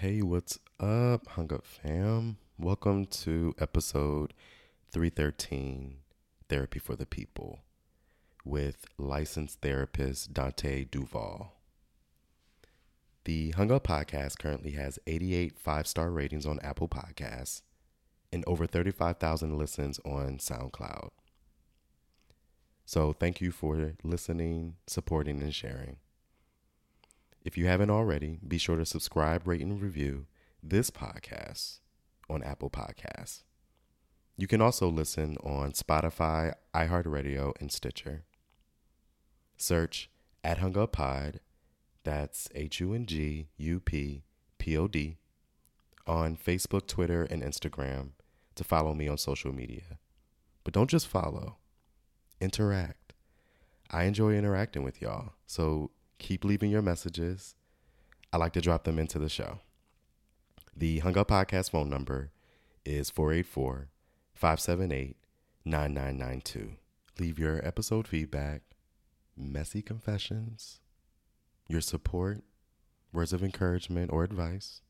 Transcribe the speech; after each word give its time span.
Hey, 0.00 0.22
what's 0.22 0.58
up, 0.80 1.28
Hung 1.28 1.52
Up 1.52 1.64
Fam? 1.64 2.36
Welcome 2.58 3.06
to 3.06 3.54
episode 3.58 4.34
313 4.90 5.98
Therapy 6.48 6.78
for 6.80 6.96
the 6.96 7.06
People 7.06 7.60
with 8.44 8.84
licensed 8.98 9.60
therapist 9.62 10.34
Dante 10.34 10.84
Duval. 10.84 11.54
The 13.24 13.52
Hung 13.52 13.70
Up 13.70 13.86
podcast 13.86 14.38
currently 14.38 14.72
has 14.72 14.98
88 15.06 15.58
five 15.58 15.86
star 15.86 16.10
ratings 16.10 16.44
on 16.44 16.58
Apple 16.60 16.88
Podcasts 16.88 17.62
and 18.32 18.44
over 18.48 18.66
35,000 18.66 19.56
listens 19.56 20.00
on 20.04 20.38
SoundCloud. 20.38 21.10
So, 22.84 23.12
thank 23.12 23.40
you 23.40 23.52
for 23.52 23.94
listening, 24.02 24.74
supporting, 24.88 25.40
and 25.40 25.54
sharing. 25.54 25.98
If 27.44 27.58
you 27.58 27.66
haven't 27.66 27.90
already, 27.90 28.38
be 28.46 28.56
sure 28.56 28.78
to 28.78 28.86
subscribe, 28.86 29.46
rate, 29.46 29.60
and 29.60 29.80
review 29.80 30.24
this 30.62 30.90
podcast 30.90 31.80
on 32.30 32.42
Apple 32.42 32.70
Podcasts. 32.70 33.42
You 34.38 34.46
can 34.46 34.62
also 34.62 34.88
listen 34.88 35.36
on 35.44 35.72
Spotify, 35.72 36.54
iHeartRadio, 36.74 37.52
and 37.60 37.70
Stitcher. 37.70 38.24
Search 39.58 40.08
at 40.42 40.58
Hung 40.58 40.78
Up 40.78 40.92
Pod, 40.92 41.40
that's 42.02 42.48
H 42.54 42.80
U 42.80 42.94
N 42.94 43.04
G 43.04 43.48
U 43.58 43.78
P 43.78 44.24
P 44.56 44.78
O 44.78 44.88
D, 44.88 45.18
on 46.06 46.36
Facebook, 46.36 46.86
Twitter, 46.86 47.24
and 47.24 47.42
Instagram 47.42 48.12
to 48.54 48.64
follow 48.64 48.94
me 48.94 49.06
on 49.06 49.18
social 49.18 49.52
media. 49.52 49.98
But 50.64 50.72
don't 50.72 50.88
just 50.88 51.06
follow, 51.06 51.58
interact. 52.40 53.12
I 53.90 54.04
enjoy 54.04 54.32
interacting 54.32 54.82
with 54.82 55.02
y'all, 55.02 55.34
so 55.46 55.90
keep 56.24 56.42
leaving 56.42 56.70
your 56.70 56.80
messages. 56.80 57.54
I 58.32 58.38
like 58.38 58.54
to 58.54 58.62
drop 58.62 58.84
them 58.84 58.98
into 58.98 59.18
the 59.18 59.28
show. 59.28 59.60
The 60.74 61.00
Hung 61.00 61.18
Up 61.18 61.28
Podcast 61.28 61.70
phone 61.70 61.90
number 61.90 62.30
is 62.82 63.10
484 63.10 63.90
578 64.32 65.18
9992. 65.66 66.76
Leave 67.20 67.38
your 67.38 67.64
episode 67.64 68.08
feedback, 68.08 68.62
messy 69.36 69.82
confessions, 69.82 70.80
your 71.68 71.82
support, 71.82 72.42
words 73.12 73.34
of 73.34 73.44
encouragement 73.44 74.10
or 74.10 74.24
advice. 74.24 74.80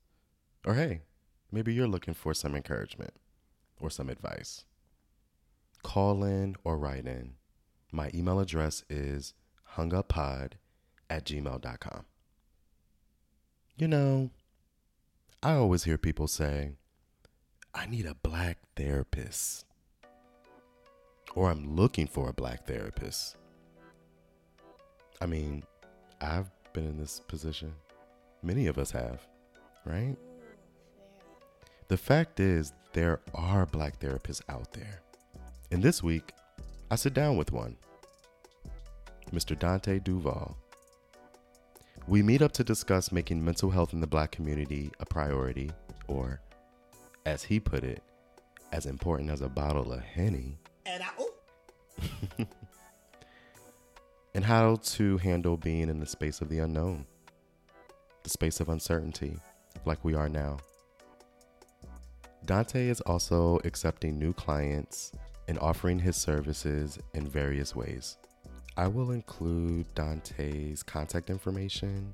Or 0.65 0.75
hey, 0.75 1.03
maybe 1.51 1.75
you're 1.75 1.89
looking 1.89 2.15
for 2.15 2.33
some 2.33 2.55
encouragement 2.55 3.15
or 3.81 3.91
some 3.91 4.09
advice. 4.09 4.67
Call 5.83 6.23
in 6.23 6.55
or 6.63 6.79
write 6.79 7.07
in. 7.07 7.35
My 7.91 8.13
email 8.15 8.39
address 8.39 8.85
is 8.89 9.35
hunguppod 9.75 10.53
at 11.11 11.25
gmail.com. 11.25 12.05
You 13.77 13.89
know, 13.89 14.31
I 15.43 15.55
always 15.55 15.85
hear 15.85 15.99
people 15.99 16.29
say, 16.29 16.73
I 17.75 17.87
need 17.87 18.07
a 18.07 18.15
black 18.15 18.59
therapist. 18.77 19.67
Or 21.35 21.51
I'm 21.51 21.75
looking 21.75 22.07
for 22.07 22.29
a 22.29 22.33
black 22.33 22.67
therapist. 22.67 23.37
I 25.21 25.27
mean, 25.27 25.65
I've 26.21 26.51
been 26.73 26.87
in 26.87 26.99
this 26.99 27.21
position. 27.27 27.73
Many 28.43 28.69
of 28.69 28.79
us 28.79 28.91
have, 28.93 29.27
right? 29.85 30.17
The 31.89 31.97
fact 31.97 32.41
is, 32.41 32.73
there 32.93 33.21
are 33.35 33.67
black 33.67 33.99
therapists 33.99 34.43
out 34.49 34.73
there. 34.73 35.03
And 35.71 35.83
this 35.83 36.03
week, 36.03 36.33
I 36.91 36.97
sit 36.97 37.13
down 37.13 37.37
with 37.37 37.51
one, 37.51 37.77
Mr. 39.33 39.59
Dante 39.59 39.99
Duval. 39.99 40.57
We 42.07 42.23
meet 42.23 42.43
up 42.43 42.53
to 42.53 42.65
discuss 42.65 43.11
making 43.13 43.43
mental 43.43 43.71
health 43.71 43.95
in 43.95 44.01
the 44.01 44.07
black 44.07 44.31
community 44.31 44.91
a 45.01 45.07
priority, 45.07 45.71
or, 46.07 46.41
as 47.25 47.43
he 47.43 47.59
put 47.59 47.83
it, 47.83 48.03
as 48.73 48.85
important 48.85 49.31
as 49.31 49.41
a 49.41 49.49
bottle 49.49 49.91
of 49.91 50.01
Henny, 50.01 50.59
And 50.85 51.03
I, 51.03 51.09
oh, 51.19 51.31
and 54.35 54.45
how 54.45 54.77
to 54.77 55.17
handle 55.19 55.57
being 55.57 55.89
in 55.89 55.99
the 55.99 56.07
space 56.07 56.43
of 56.43 56.51
the 56.51 56.59
unknown, 56.59 57.07
the 58.23 58.31
space 58.31 58.61
of 58.61 58.69
uncertainty, 58.69 59.39
like 59.87 60.05
we 60.05 60.15
are 60.15 60.29
now. 60.29 60.59
Dante 62.45 62.89
is 62.89 63.01
also 63.03 63.61
accepting 63.65 64.19
new 64.19 64.35
clients 64.35 65.13
and 65.49 65.59
offering 65.59 65.99
his 65.99 66.17
services 66.17 66.99
in 67.15 67.27
various 67.27 67.75
ways. 67.75 68.19
I 68.77 68.89
will 68.89 69.13
include 69.13 69.87
Dante's 69.95 70.83
contact 70.83 71.31
information 71.31 72.13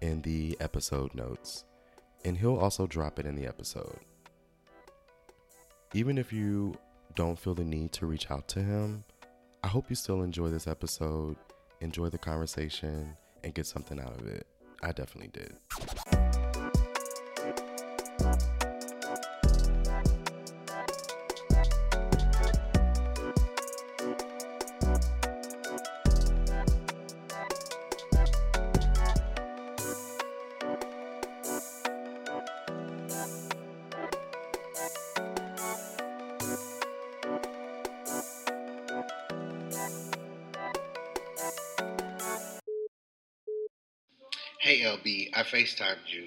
in 0.00 0.20
the 0.22 0.56
episode 0.58 1.14
notes, 1.14 1.64
and 2.24 2.36
he'll 2.36 2.56
also 2.56 2.88
drop 2.88 3.20
it 3.20 3.26
in 3.26 3.36
the 3.36 3.46
episode. 3.46 4.00
Even 5.94 6.18
if 6.18 6.32
you 6.32 6.76
don't 7.14 7.38
feel 7.38 7.54
the 7.54 7.64
need 7.64 7.92
to 7.92 8.06
reach 8.06 8.32
out 8.32 8.48
to 8.48 8.60
him, 8.60 9.04
I 9.62 9.68
hope 9.68 9.88
you 9.88 9.94
still 9.94 10.22
enjoy 10.22 10.48
this 10.48 10.66
episode, 10.66 11.36
enjoy 11.80 12.08
the 12.08 12.18
conversation, 12.18 13.16
and 13.44 13.54
get 13.54 13.66
something 13.66 14.00
out 14.00 14.20
of 14.20 14.26
it. 14.26 14.44
I 14.82 14.90
definitely 14.90 15.30
did. 15.32 15.56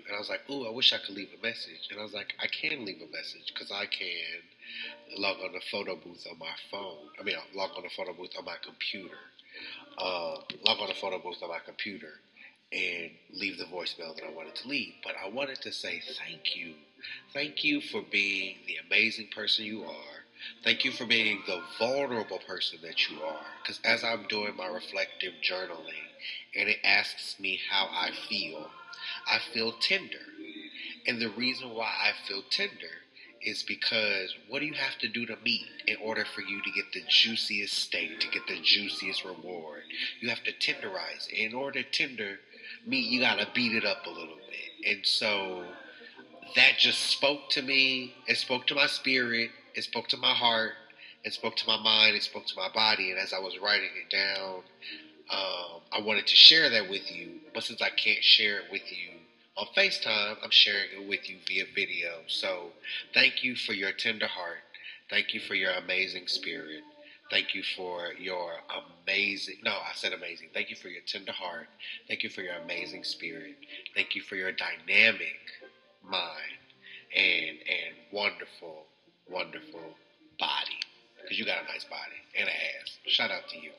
And 0.07 0.15
I 0.15 0.19
was 0.19 0.29
like, 0.29 0.41
ooh, 0.49 0.67
I 0.67 0.71
wish 0.71 0.93
I 0.93 0.97
could 0.99 1.15
leave 1.15 1.29
a 1.37 1.41
message. 1.45 1.87
And 1.91 1.99
I 1.99 2.03
was 2.03 2.13
like, 2.13 2.33
I 2.39 2.47
can 2.47 2.85
leave 2.85 3.01
a 3.01 3.11
message 3.15 3.53
because 3.53 3.71
I 3.71 3.85
can 3.85 4.43
log 5.17 5.37
on 5.43 5.53
the 5.53 5.61
photo 5.71 5.95
booth 5.95 6.25
on 6.31 6.39
my 6.39 6.53
phone. 6.71 6.97
I 7.19 7.23
mean, 7.23 7.35
log 7.55 7.71
on 7.77 7.83
the 7.83 7.89
photo 7.89 8.13
booth 8.13 8.31
on 8.37 8.45
my 8.45 8.57
computer. 8.63 9.17
Um, 9.97 10.39
log 10.65 10.79
on 10.81 10.89
the 10.89 10.95
photo 10.95 11.19
booth 11.19 11.43
on 11.43 11.49
my 11.49 11.59
computer 11.65 12.13
and 12.73 13.11
leave 13.31 13.57
the 13.57 13.65
voicemail 13.65 14.15
that 14.15 14.25
I 14.25 14.31
wanted 14.31 14.55
to 14.57 14.67
leave. 14.67 14.93
But 15.03 15.15
I 15.23 15.29
wanted 15.29 15.61
to 15.61 15.71
say 15.71 16.01
thank 16.17 16.55
you. 16.55 16.75
Thank 17.33 17.63
you 17.63 17.81
for 17.81 18.01
being 18.11 18.57
the 18.67 18.77
amazing 18.87 19.27
person 19.27 19.65
you 19.65 19.83
are. 19.85 20.25
Thank 20.63 20.85
you 20.85 20.91
for 20.91 21.05
being 21.05 21.41
the 21.47 21.61
vulnerable 21.79 22.39
person 22.47 22.79
that 22.83 23.09
you 23.09 23.21
are. 23.23 23.45
Because 23.61 23.79
as 23.85 24.03
I'm 24.03 24.25
doing 24.29 24.55
my 24.57 24.67
reflective 24.67 25.33
journaling 25.43 26.07
and 26.55 26.69
it 26.69 26.79
asks 26.83 27.39
me 27.39 27.59
how 27.69 27.89
I 27.91 28.11
feel, 28.29 28.69
I 29.29 29.39
feel 29.53 29.73
tender. 29.73 30.17
And 31.07 31.21
the 31.21 31.29
reason 31.29 31.71
why 31.71 31.87
I 31.87 32.11
feel 32.27 32.43
tender 32.49 32.87
is 33.41 33.63
because 33.63 34.35
what 34.49 34.59
do 34.59 34.65
you 34.65 34.73
have 34.73 34.97
to 34.99 35.07
do 35.07 35.25
to 35.25 35.37
meet 35.43 35.65
in 35.87 35.95
order 36.03 36.25
for 36.25 36.41
you 36.41 36.61
to 36.61 36.71
get 36.71 36.91
the 36.93 37.01
juiciest 37.07 37.73
steak, 37.73 38.19
to 38.19 38.27
get 38.27 38.47
the 38.47 38.59
juiciest 38.61 39.23
reward? 39.23 39.83
You 40.19 40.29
have 40.29 40.43
to 40.43 40.51
tenderize. 40.51 41.29
In 41.29 41.53
order 41.53 41.81
to 41.81 41.89
tender 41.89 42.39
meat, 42.85 43.09
you 43.09 43.21
got 43.21 43.39
to 43.39 43.47
beat 43.53 43.73
it 43.73 43.85
up 43.85 44.05
a 44.05 44.09
little 44.09 44.35
bit. 44.35 44.91
And 44.91 45.05
so 45.05 45.65
that 46.55 46.73
just 46.77 46.99
spoke 46.99 47.49
to 47.51 47.61
me. 47.61 48.13
It 48.27 48.37
spoke 48.37 48.67
to 48.67 48.75
my 48.75 48.87
spirit. 48.87 49.51
It 49.75 49.83
spoke 49.83 50.07
to 50.09 50.17
my 50.17 50.33
heart. 50.33 50.73
It 51.23 51.33
spoke 51.33 51.55
to 51.57 51.67
my 51.67 51.81
mind. 51.81 52.15
It 52.15 52.23
spoke 52.23 52.45
to 52.47 52.55
my 52.55 52.69
body. 52.73 53.11
And 53.11 53.19
as 53.19 53.33
I 53.33 53.39
was 53.39 53.57
writing 53.59 53.89
it 54.03 54.09
down, 54.09 54.63
um, 55.31 55.81
I 55.91 56.01
wanted 56.01 56.27
to 56.27 56.35
share 56.35 56.69
that 56.69 56.89
with 56.89 57.11
you. 57.11 57.39
But 57.53 57.63
since 57.63 57.81
I 57.81 57.89
can't 57.89 58.23
share 58.23 58.59
it 58.59 58.65
with 58.71 58.91
you 58.91 59.18
on 59.59 59.67
FaceTime, 59.75 60.37
I'm 60.41 60.51
sharing 60.51 60.87
it 60.93 61.07
with 61.07 61.29
you 61.29 61.37
via 61.45 61.65
video. 61.75 62.21
So 62.27 62.71
thank 63.13 63.43
you 63.43 63.55
for 63.55 63.73
your 63.73 63.91
tender 63.91 64.27
heart. 64.27 64.63
Thank 65.09 65.33
you 65.33 65.41
for 65.41 65.53
your 65.53 65.71
amazing 65.71 66.27
spirit. 66.27 66.81
Thank 67.29 67.53
you 67.53 67.61
for 67.75 68.13
your 68.17 68.53
amazing, 69.05 69.57
no, 69.63 69.71
I 69.71 69.91
said 69.93 70.13
amazing. 70.13 70.49
Thank 70.53 70.69
you 70.69 70.77
for 70.77 70.87
your 70.87 71.01
tender 71.05 71.33
heart. 71.33 71.67
Thank 72.07 72.23
you 72.23 72.29
for 72.29 72.41
your 72.41 72.55
amazing 72.55 73.03
spirit. 73.03 73.55
Thank 73.95 74.15
you 74.15 74.21
for 74.21 74.35
your 74.35 74.51
dynamic 74.53 75.37
mind 76.03 76.63
and 77.15 77.57
and 77.67 77.95
wonderful, 78.11 78.85
wonderful 79.29 79.81
body. 80.39 80.79
Because 81.21 81.37
you 81.37 81.45
got 81.45 81.61
a 81.63 81.67
nice 81.67 81.83
body 81.83 82.17
and 82.39 82.47
an 82.47 82.55
ass. 82.81 82.97
Shout 83.07 83.29
out 83.29 83.47
to 83.49 83.57
you. 83.57 83.71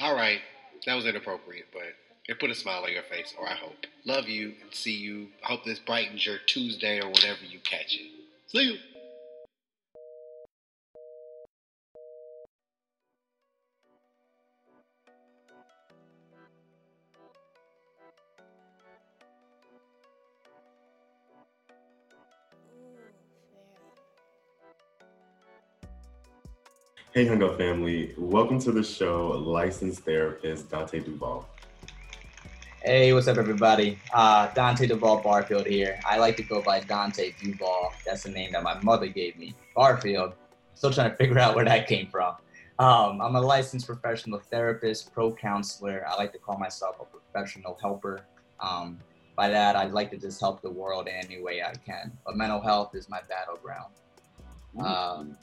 All 0.00 0.14
right, 0.14 0.40
that 0.84 0.94
was 0.94 1.06
inappropriate, 1.06 1.66
but 1.72 1.94
it 2.28 2.38
put 2.38 2.50
a 2.50 2.54
smile 2.54 2.82
on 2.84 2.92
your 2.92 3.04
face, 3.04 3.32
or 3.40 3.48
I 3.48 3.54
hope. 3.54 3.86
Love 4.04 4.28
you 4.28 4.52
and 4.60 4.74
see 4.74 4.92
you. 4.94 5.28
Hope 5.40 5.64
this 5.64 5.78
brightens 5.78 6.26
your 6.26 6.36
Tuesday 6.44 7.00
or 7.00 7.08
whatever 7.08 7.42
you 7.48 7.58
catch 7.60 7.94
it. 7.94 8.06
See 8.48 8.64
you. 8.64 8.78
Hey, 27.14 27.26
Hung 27.26 27.42
Up 27.42 27.56
family, 27.56 28.14
welcome 28.18 28.60
to 28.60 28.70
the 28.70 28.84
show, 28.84 29.28
licensed 29.28 30.00
therapist 30.00 30.70
Dante 30.70 31.00
Duval. 31.00 31.48
Hey, 32.82 33.12
what's 33.12 33.26
up, 33.28 33.36
everybody? 33.38 33.98
Uh, 34.14 34.48
Dante 34.54 34.86
Duval 34.86 35.18
Barfield 35.18 35.66
here. 35.66 35.98
I 36.06 36.18
like 36.18 36.36
to 36.36 36.42
go 36.42 36.62
by 36.62 36.80
Dante 36.80 37.32
Duval. 37.42 37.92
That's 38.06 38.22
the 38.22 38.30
name 38.30 38.52
that 38.52 38.62
my 38.62 38.80
mother 38.82 39.08
gave 39.08 39.36
me. 39.36 39.54
Barfield. 39.74 40.34
Still 40.74 40.92
trying 40.92 41.10
to 41.10 41.16
figure 41.16 41.38
out 41.38 41.56
where 41.56 41.64
that 41.64 41.88
came 41.88 42.06
from. 42.08 42.36
Um, 42.78 43.20
I'm 43.20 43.34
a 43.34 43.40
licensed 43.40 43.86
professional 43.86 44.38
therapist, 44.38 45.12
pro 45.12 45.32
counselor. 45.32 46.06
I 46.08 46.14
like 46.16 46.32
to 46.32 46.38
call 46.38 46.56
myself 46.56 46.96
a 47.00 47.04
professional 47.04 47.76
helper. 47.82 48.20
Um, 48.60 48.98
by 49.36 49.48
that, 49.48 49.74
I'd 49.74 49.92
like 49.92 50.10
to 50.12 50.16
just 50.16 50.40
help 50.40 50.62
the 50.62 50.70
world 50.70 51.08
in 51.08 51.14
any 51.14 51.42
way 51.42 51.62
I 51.62 51.72
can. 51.74 52.16
But 52.24 52.36
mental 52.36 52.60
health 52.60 52.94
is 52.94 53.08
my 53.08 53.20
battleground. 53.28 53.92
Um, 54.78 55.36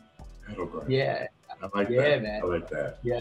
Battleground. 0.48 0.90
yeah, 0.90 1.28
I 1.62 1.78
like 1.78 1.90
Yeah, 1.90 2.02
that. 2.02 2.22
man. 2.24 2.42
I 2.44 2.46
like 2.46 2.70
that. 2.70 3.00
yeah, 3.04 3.20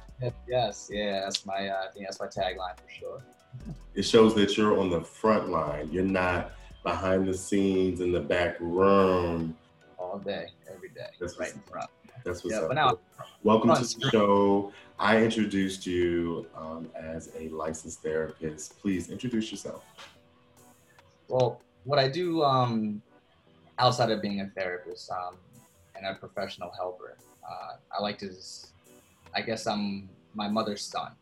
yes, 0.48 0.88
yeah. 0.92 1.20
That's 1.20 1.44
my, 1.44 1.68
uh, 1.68 1.86
I 1.88 1.92
think 1.92 2.06
that's 2.06 2.20
my 2.20 2.26
tagline 2.26 2.76
for 2.78 2.88
sure. 2.88 3.22
It 3.94 4.02
shows 4.02 4.34
that 4.34 4.56
you're 4.56 4.78
on 4.78 4.90
the 4.90 5.00
front 5.00 5.48
line. 5.48 5.88
You're 5.92 6.04
not 6.04 6.52
behind 6.82 7.26
the 7.26 7.34
scenes 7.34 8.00
in 8.00 8.12
the 8.12 8.20
back 8.20 8.56
room. 8.60 9.56
All 9.98 10.18
day, 10.18 10.48
every 10.72 10.90
day, 10.90 11.06
That's 11.20 11.38
right 11.38 11.52
what's. 11.68 11.88
That's 12.24 12.44
what's 12.44 12.54
Yeah, 12.56 12.62
up. 12.62 12.68
but 12.68 12.74
now 12.74 12.98
Welcome 13.42 13.74
to 13.74 13.82
the 13.82 14.10
show. 14.10 14.72
I 14.98 15.22
introduced 15.22 15.86
you 15.86 16.46
um, 16.56 16.88
as 16.94 17.30
a 17.38 17.48
licensed 17.50 18.02
therapist. 18.02 18.80
Please 18.80 19.10
introduce 19.10 19.50
yourself. 19.50 19.84
Well, 21.28 21.60
what 21.84 21.98
I 21.98 22.08
do 22.08 22.42
um, 22.42 23.02
outside 23.78 24.10
of 24.10 24.22
being 24.22 24.40
a 24.40 24.46
therapist 24.58 25.10
um, 25.10 25.36
and 25.94 26.06
a 26.06 26.14
professional 26.14 26.70
helper, 26.70 27.18
uh, 27.48 27.76
I 27.96 28.00
like 28.02 28.18
to, 28.18 28.30
I 29.34 29.42
guess 29.42 29.66
I'm 29.66 30.08
my 30.34 30.48
mother's 30.48 30.82
son. 30.82 31.12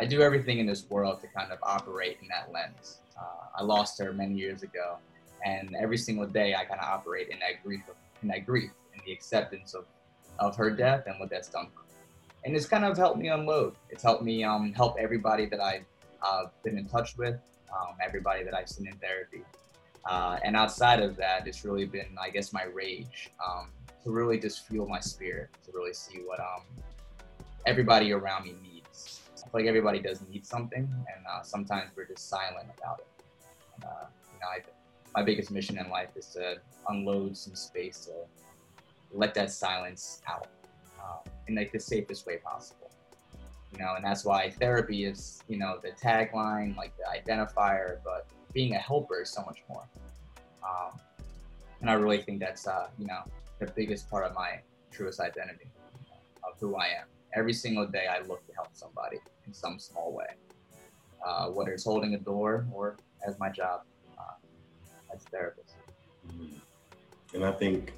I 0.00 0.04
do 0.04 0.22
everything 0.22 0.58
in 0.58 0.66
this 0.66 0.88
world 0.88 1.20
to 1.22 1.26
kind 1.26 1.50
of 1.50 1.58
operate 1.62 2.18
in 2.22 2.28
that 2.28 2.52
lens. 2.52 2.98
Uh, 3.18 3.46
I 3.56 3.62
lost 3.64 3.98
her 3.98 4.12
many 4.12 4.34
years 4.34 4.62
ago, 4.62 4.98
and 5.44 5.74
every 5.74 5.98
single 5.98 6.26
day 6.26 6.54
I 6.54 6.64
kind 6.64 6.80
of 6.80 6.86
operate 6.86 7.28
in 7.30 7.38
that 7.40 7.64
grief, 7.64 7.80
in 8.22 8.28
that 8.28 8.46
grief, 8.46 8.70
in 8.94 9.00
the 9.04 9.12
acceptance 9.12 9.74
of, 9.74 9.86
of 10.38 10.54
her 10.54 10.70
death 10.70 11.04
and 11.06 11.18
what 11.18 11.30
that's 11.30 11.48
done. 11.48 11.68
And 12.44 12.54
it's 12.54 12.66
kind 12.66 12.84
of 12.84 12.96
helped 12.96 13.18
me 13.18 13.28
unload. 13.28 13.74
It's 13.90 14.04
helped 14.04 14.22
me 14.22 14.44
um, 14.44 14.72
help 14.72 14.96
everybody 15.00 15.46
that 15.46 15.60
I've 15.60 15.84
uh, 16.22 16.44
been 16.62 16.78
in 16.78 16.86
touch 16.86 17.16
with, 17.16 17.34
um, 17.72 17.96
everybody 18.00 18.44
that 18.44 18.54
I've 18.54 18.68
seen 18.68 18.86
in 18.86 18.96
therapy. 18.98 19.42
Uh, 20.08 20.38
and 20.44 20.54
outside 20.54 21.00
of 21.00 21.16
that, 21.16 21.48
it's 21.48 21.64
really 21.64 21.86
been, 21.86 22.16
I 22.20 22.30
guess, 22.30 22.52
my 22.52 22.64
rage 22.64 23.30
um, 23.44 23.70
to 24.04 24.12
really 24.12 24.38
just 24.38 24.68
fuel 24.68 24.86
my 24.86 25.00
spirit, 25.00 25.50
to 25.66 25.72
really 25.72 25.92
see 25.92 26.18
what 26.24 26.38
um, 26.38 26.62
everybody 27.66 28.12
around 28.12 28.44
me 28.44 28.54
needs. 28.62 28.67
Like 29.52 29.66
everybody 29.66 30.00
does 30.00 30.20
need 30.28 30.44
something, 30.44 30.82
and 30.82 31.26
uh, 31.32 31.42
sometimes 31.42 31.90
we're 31.96 32.06
just 32.06 32.28
silent 32.28 32.68
about 32.76 33.00
it. 33.00 33.06
And, 33.74 33.84
uh, 33.84 34.06
you 34.32 34.40
know, 34.40 34.46
I, 34.46 34.58
my 35.16 35.24
biggest 35.24 35.50
mission 35.50 35.78
in 35.78 35.88
life 35.88 36.10
is 36.16 36.26
to 36.34 36.58
unload 36.88 37.36
some 37.36 37.54
space 37.54 38.04
to 38.06 38.12
let 39.12 39.34
that 39.34 39.50
silence 39.50 40.20
out 40.28 40.48
uh, 41.00 41.18
in 41.46 41.54
like 41.54 41.72
the 41.72 41.80
safest 41.80 42.26
way 42.26 42.36
possible. 42.38 42.90
You 43.72 43.78
know, 43.78 43.94
and 43.96 44.04
that's 44.04 44.24
why 44.24 44.50
therapy 44.50 45.04
is, 45.04 45.42
you 45.48 45.58
know, 45.58 45.78
the 45.82 45.90
tagline, 45.90 46.76
like 46.76 46.92
the 46.96 47.04
identifier, 47.04 47.98
but 48.04 48.26
being 48.52 48.74
a 48.74 48.78
helper 48.78 49.22
is 49.22 49.30
so 49.30 49.42
much 49.44 49.62
more. 49.68 49.84
Um, 50.62 50.98
and 51.80 51.90
I 51.90 51.94
really 51.94 52.22
think 52.22 52.40
that's, 52.40 52.66
uh, 52.66 52.88
you 52.98 53.06
know, 53.06 53.20
the 53.60 53.66
biggest 53.66 54.10
part 54.10 54.24
of 54.24 54.34
my 54.34 54.60
truest 54.90 55.20
identity 55.20 55.70
of 56.44 56.58
who 56.58 56.76
I 56.76 56.86
am. 56.86 57.06
Every 57.34 57.52
single 57.52 57.86
day, 57.86 58.06
I 58.06 58.20
look 58.26 58.46
to 58.46 58.54
help 58.54 58.68
somebody 58.72 59.18
in 59.48 59.54
some 59.54 59.78
small 59.80 60.12
way, 60.12 60.26
uh, 61.26 61.46
whether 61.48 61.72
it's 61.72 61.84
holding 61.84 62.14
a 62.14 62.18
door 62.18 62.66
or 62.72 62.96
as 63.26 63.38
my 63.40 63.48
job 63.48 63.80
uh, 64.18 64.36
as 65.12 65.24
a 65.24 65.28
therapist. 65.30 65.74
And 67.34 67.44
I 67.44 67.50
think 67.52 67.92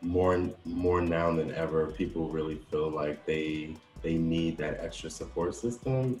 more 0.00 0.50
more 0.64 1.00
now 1.00 1.32
than 1.32 1.54
ever, 1.54 1.86
people 1.86 2.28
really 2.28 2.56
feel 2.70 2.90
like 2.90 3.24
they 3.26 3.76
they 4.02 4.14
need 4.14 4.56
that 4.58 4.80
extra 4.80 5.10
support 5.10 5.54
system, 5.54 6.20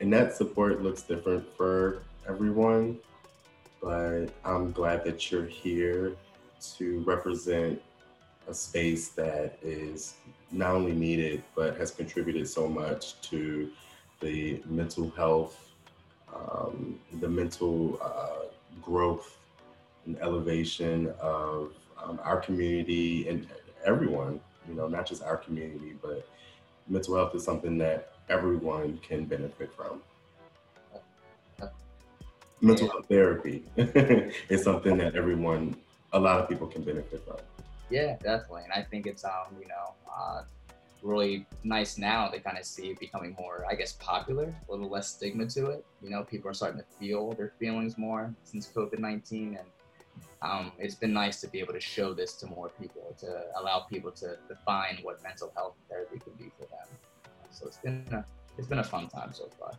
and 0.00 0.12
that 0.12 0.34
support 0.34 0.82
looks 0.82 1.02
different 1.02 1.44
for 1.56 2.02
everyone. 2.26 2.98
But 3.80 4.26
I'm 4.44 4.72
glad 4.72 5.04
that 5.04 5.30
you're 5.30 5.46
here 5.46 6.16
to 6.76 7.00
represent 7.06 7.80
a 8.48 8.52
space 8.52 9.08
that 9.10 9.58
is 9.62 10.14
not 10.52 10.74
only 10.74 10.92
needed 10.92 11.42
but 11.54 11.76
has 11.76 11.90
contributed 11.90 12.48
so 12.48 12.68
much 12.68 13.20
to 13.22 13.70
the 14.20 14.62
mental 14.66 15.10
health, 15.10 15.70
um, 16.34 16.98
the 17.20 17.28
mental 17.28 17.98
uh, 18.02 18.46
growth 18.82 19.38
and 20.06 20.18
elevation 20.20 21.12
of 21.20 21.72
um, 22.02 22.20
our 22.22 22.38
community 22.38 23.28
and 23.28 23.46
everyone, 23.84 24.40
you 24.68 24.74
know, 24.74 24.88
not 24.88 25.06
just 25.06 25.22
our 25.22 25.36
community, 25.36 25.94
but 26.02 26.26
mental 26.88 27.16
health 27.16 27.34
is 27.34 27.44
something 27.44 27.78
that 27.78 28.12
everyone 28.28 28.98
can 28.98 29.24
benefit 29.24 29.72
from. 29.74 30.00
Mental 32.60 32.88
health 32.88 33.06
therapy 33.08 33.64
is 33.76 34.62
something 34.62 34.98
that 34.98 35.14
everyone, 35.16 35.76
a 36.12 36.20
lot 36.20 36.40
of 36.40 36.48
people 36.48 36.66
can 36.66 36.82
benefit 36.82 37.24
from. 37.24 37.38
Yeah, 37.90 38.16
definitely. 38.22 38.62
And 38.64 38.72
I 38.72 38.82
think 38.82 39.06
it's 39.06 39.24
um, 39.24 39.56
you 39.60 39.66
know, 39.66 39.94
uh, 40.16 40.42
really 41.02 41.46
nice 41.64 41.98
now 41.98 42.28
to 42.28 42.38
kind 42.38 42.58
of 42.58 42.64
see 42.64 42.90
it 42.90 43.00
becoming 43.00 43.34
more, 43.38 43.64
I 43.70 43.74
guess, 43.74 43.94
popular, 43.94 44.54
a 44.68 44.70
little 44.70 44.88
less 44.88 45.08
stigma 45.08 45.46
to 45.46 45.70
it. 45.70 45.84
You 46.02 46.10
know, 46.10 46.22
people 46.22 46.50
are 46.50 46.54
starting 46.54 46.78
to 46.78 46.86
feel 46.98 47.32
their 47.32 47.52
feelings 47.58 47.98
more 47.98 48.34
since 48.44 48.68
COVID 48.68 48.98
nineteen, 48.98 49.58
and 49.58 49.68
um, 50.42 50.72
it's 50.78 50.94
been 50.94 51.12
nice 51.12 51.40
to 51.40 51.48
be 51.48 51.58
able 51.58 51.72
to 51.72 51.80
show 51.80 52.14
this 52.14 52.34
to 52.34 52.46
more 52.46 52.70
people, 52.80 53.14
to 53.18 53.44
allow 53.58 53.80
people 53.80 54.10
to 54.12 54.36
define 54.48 54.98
what 55.02 55.22
mental 55.22 55.52
health 55.56 55.74
therapy 55.88 56.18
can 56.18 56.32
be 56.34 56.50
for 56.58 56.66
them. 56.66 56.86
So 57.50 57.66
it's 57.66 57.78
been 57.78 58.04
a, 58.12 58.24
it's 58.56 58.68
been 58.68 58.78
a 58.78 58.84
fun 58.84 59.08
time 59.08 59.32
so 59.32 59.48
far. 59.58 59.72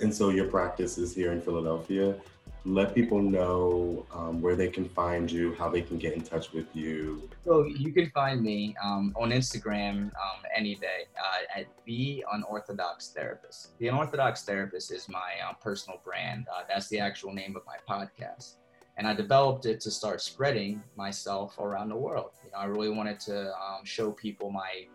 And 0.00 0.12
so 0.12 0.30
your 0.30 0.46
practice 0.46 0.98
is 0.98 1.14
here 1.14 1.32
in 1.32 1.40
Philadelphia. 1.40 2.16
Let 2.64 2.94
people 2.94 3.20
know 3.20 4.06
um, 4.14 4.40
where 4.40 4.54
they 4.54 4.68
can 4.68 4.88
find 4.88 5.30
you, 5.30 5.54
how 5.54 5.68
they 5.68 5.82
can 5.82 5.98
get 5.98 6.12
in 6.12 6.20
touch 6.20 6.52
with 6.52 6.66
you. 6.74 7.28
So 7.44 7.64
you 7.64 7.92
can 7.92 8.08
find 8.10 8.40
me 8.40 8.76
um, 8.82 9.12
on 9.16 9.30
Instagram 9.30 10.04
um, 10.04 10.42
any 10.56 10.76
day 10.76 11.06
uh, 11.20 11.58
at 11.58 11.66
the 11.86 12.24
Unorthodox 12.32 13.08
Therapist. 13.08 13.76
The 13.78 13.88
Unorthodox 13.88 14.44
Therapist 14.44 14.92
is 14.92 15.08
my 15.08 15.32
uh, 15.44 15.54
personal 15.54 16.00
brand. 16.04 16.46
Uh, 16.54 16.62
that's 16.68 16.88
the 16.88 17.00
actual 17.00 17.32
name 17.32 17.56
of 17.56 17.62
my 17.66 17.78
podcast, 17.88 18.58
and 18.96 19.08
I 19.08 19.14
developed 19.14 19.66
it 19.66 19.80
to 19.80 19.90
start 19.90 20.20
spreading 20.20 20.82
myself 20.96 21.58
around 21.58 21.88
the 21.88 21.96
world. 21.96 22.30
You 22.44 22.52
know, 22.52 22.58
I 22.58 22.66
really 22.66 22.90
wanted 22.90 23.18
to 23.20 23.48
um, 23.54 23.84
show 23.84 24.12
people 24.12 24.50
my 24.50 24.86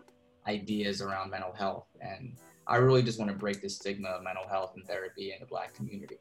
ideas 0.46 1.02
around 1.02 1.30
mental 1.30 1.52
health, 1.52 1.86
and 2.00 2.34
I 2.66 2.76
really 2.76 3.02
just 3.02 3.18
want 3.18 3.30
to 3.30 3.36
break 3.36 3.60
the 3.60 3.68
stigma 3.68 4.08
of 4.08 4.22
mental 4.22 4.48
health 4.48 4.72
and 4.76 4.86
therapy 4.86 5.32
in 5.32 5.40
the 5.40 5.46
Black 5.46 5.74
community. 5.74 6.18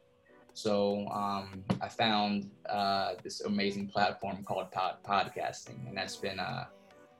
So 0.57 1.07
um, 1.09 1.63
I 1.81 1.87
found 1.87 2.49
uh, 2.67 3.13
this 3.21 3.41
amazing 3.41 3.89
platform 3.89 4.43
called 4.43 4.71
pod- 4.71 4.97
podcasting, 5.07 5.87
and 5.87 5.95
that's 5.95 6.15
been 6.15 6.39
uh, 6.39 6.65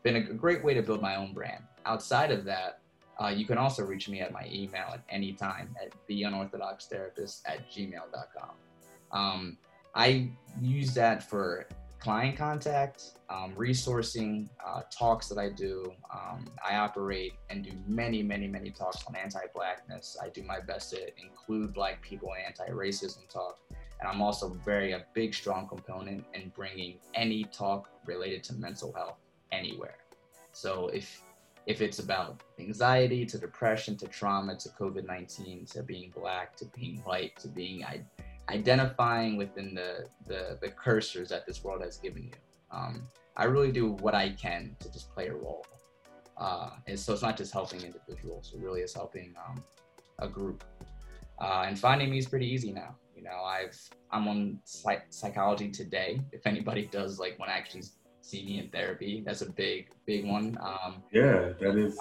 been 0.02 0.16
a 0.16 0.22
great 0.22 0.64
way 0.64 0.74
to 0.74 0.82
build 0.82 1.04
my 1.04 1.18
own 1.18 1.34
brand. 1.34 1.64
Outside 1.86 2.32
of 2.32 2.46
that, 2.46 2.80
uh, 3.22 3.28
you 3.28 3.46
can 3.46 3.60
also 3.60 3.86
reach 3.86 4.10
me 4.10 4.22
at 4.22 4.32
my 4.32 4.50
email 4.52 4.88
at 4.92 5.02
any 5.10 5.34
time 5.34 5.76
at 5.80 5.94
theunorthodoxtherapist 6.10 7.44
at 7.46 7.70
gmail.com. 7.70 8.56
Um, 9.12 9.60
I 9.94 10.32
use 10.60 10.96
that 10.96 11.22
for 11.22 11.68
client 12.00 12.38
contact, 12.38 13.12
um, 13.30 13.54
resourcing, 13.56 14.48
uh, 14.66 14.82
talks 14.92 15.28
that 15.30 15.38
I 15.38 15.50
do. 15.50 15.92
Um, 16.14 16.46
I 16.68 16.76
operate 16.76 17.34
and 17.50 17.64
do 17.64 17.72
many, 17.88 18.24
many, 18.24 18.48
many 18.48 18.72
talks 18.72 19.04
on 19.08 19.16
anti-blackness. 19.16 20.18
I 20.22 20.30
do 20.30 20.44
my 20.44 20.60
best 20.60 20.92
to 20.92 21.08
include 21.22 21.74
Black 21.74 22.02
people 22.02 22.30
in 22.34 22.46
anti-racism 22.46 23.28
talk, 23.30 23.60
and 24.00 24.08
I'm 24.08 24.22
also 24.22 24.50
very 24.66 24.94
a 24.94 25.06
big, 25.14 25.34
strong 25.34 25.68
component 25.68 26.24
in 26.34 26.50
bringing 26.56 27.00
any 27.16 27.44
talk 27.46 27.90
related 28.06 28.44
to 28.46 28.54
mental 28.56 28.94
health 28.94 29.18
anywhere. 29.52 29.98
So 30.52 30.88
if 30.88 31.24
if 31.68 31.82
it's 31.82 32.00
about 32.00 32.42
anxiety 32.60 33.26
to 33.26 33.38
depression 33.38 33.98
to 33.98 34.08
trauma 34.08 34.56
to 34.56 34.70
COVID-19 34.70 35.70
to 35.74 35.84
being 35.84 36.14
Black 36.16 36.56
to 36.56 36.66
being 36.66 37.00
white 37.04 37.38
to 37.40 37.50
being 37.50 37.84
I 37.84 38.02
identifying 38.50 39.38
within 39.38 39.74
the, 39.74 40.08
the 40.26 40.58
the 40.62 40.70
cursors 40.70 41.30
that 41.30 41.46
this 41.46 41.64
world 41.64 41.82
has 41.82 41.98
given 41.98 42.24
you. 42.24 42.34
Um, 42.72 43.04
I 43.36 43.46
really 43.46 43.72
do 43.72 43.92
what 43.92 44.16
I 44.16 44.30
can 44.30 44.76
to 44.80 44.92
just 44.92 45.14
play 45.14 45.28
a 45.28 45.34
role. 45.34 45.66
Uh, 46.38 46.72
and 46.86 47.00
so 47.00 47.14
it's 47.14 47.22
not 47.22 47.38
just 47.38 47.54
helping 47.54 47.82
individuals; 47.82 48.54
it 48.56 48.62
really 48.62 48.82
is 48.82 48.94
helping 48.94 49.34
um, 49.48 49.64
a 50.20 50.28
group. 50.28 50.64
Uh, 51.40 51.66
and 51.68 51.78
finding 51.78 52.10
me 52.10 52.18
is 52.18 52.28
pretty 52.28 52.48
easy 52.48 52.72
now. 52.72 52.96
You 53.16 53.24
know, 53.24 53.44
I've 53.44 53.78
I'm 54.12 54.28
on 54.28 54.60
psych- 54.64 55.08
psychology 55.10 55.70
today. 55.70 56.22
If 56.32 56.46
anybody 56.46 56.88
does 56.92 57.20
like 57.20 57.38
want 57.40 57.52
to 57.52 57.56
actually 57.56 57.84
see 58.28 58.44
me 58.44 58.60
in 58.60 58.70
therapy. 58.70 59.24
That's 59.26 59.42
a 59.42 59.52
big, 59.52 59.90
big 60.06 60.26
one. 60.26 60.58
Um, 60.62 61.04
yeah, 61.12 61.54
that 61.60 61.78
is. 61.78 61.98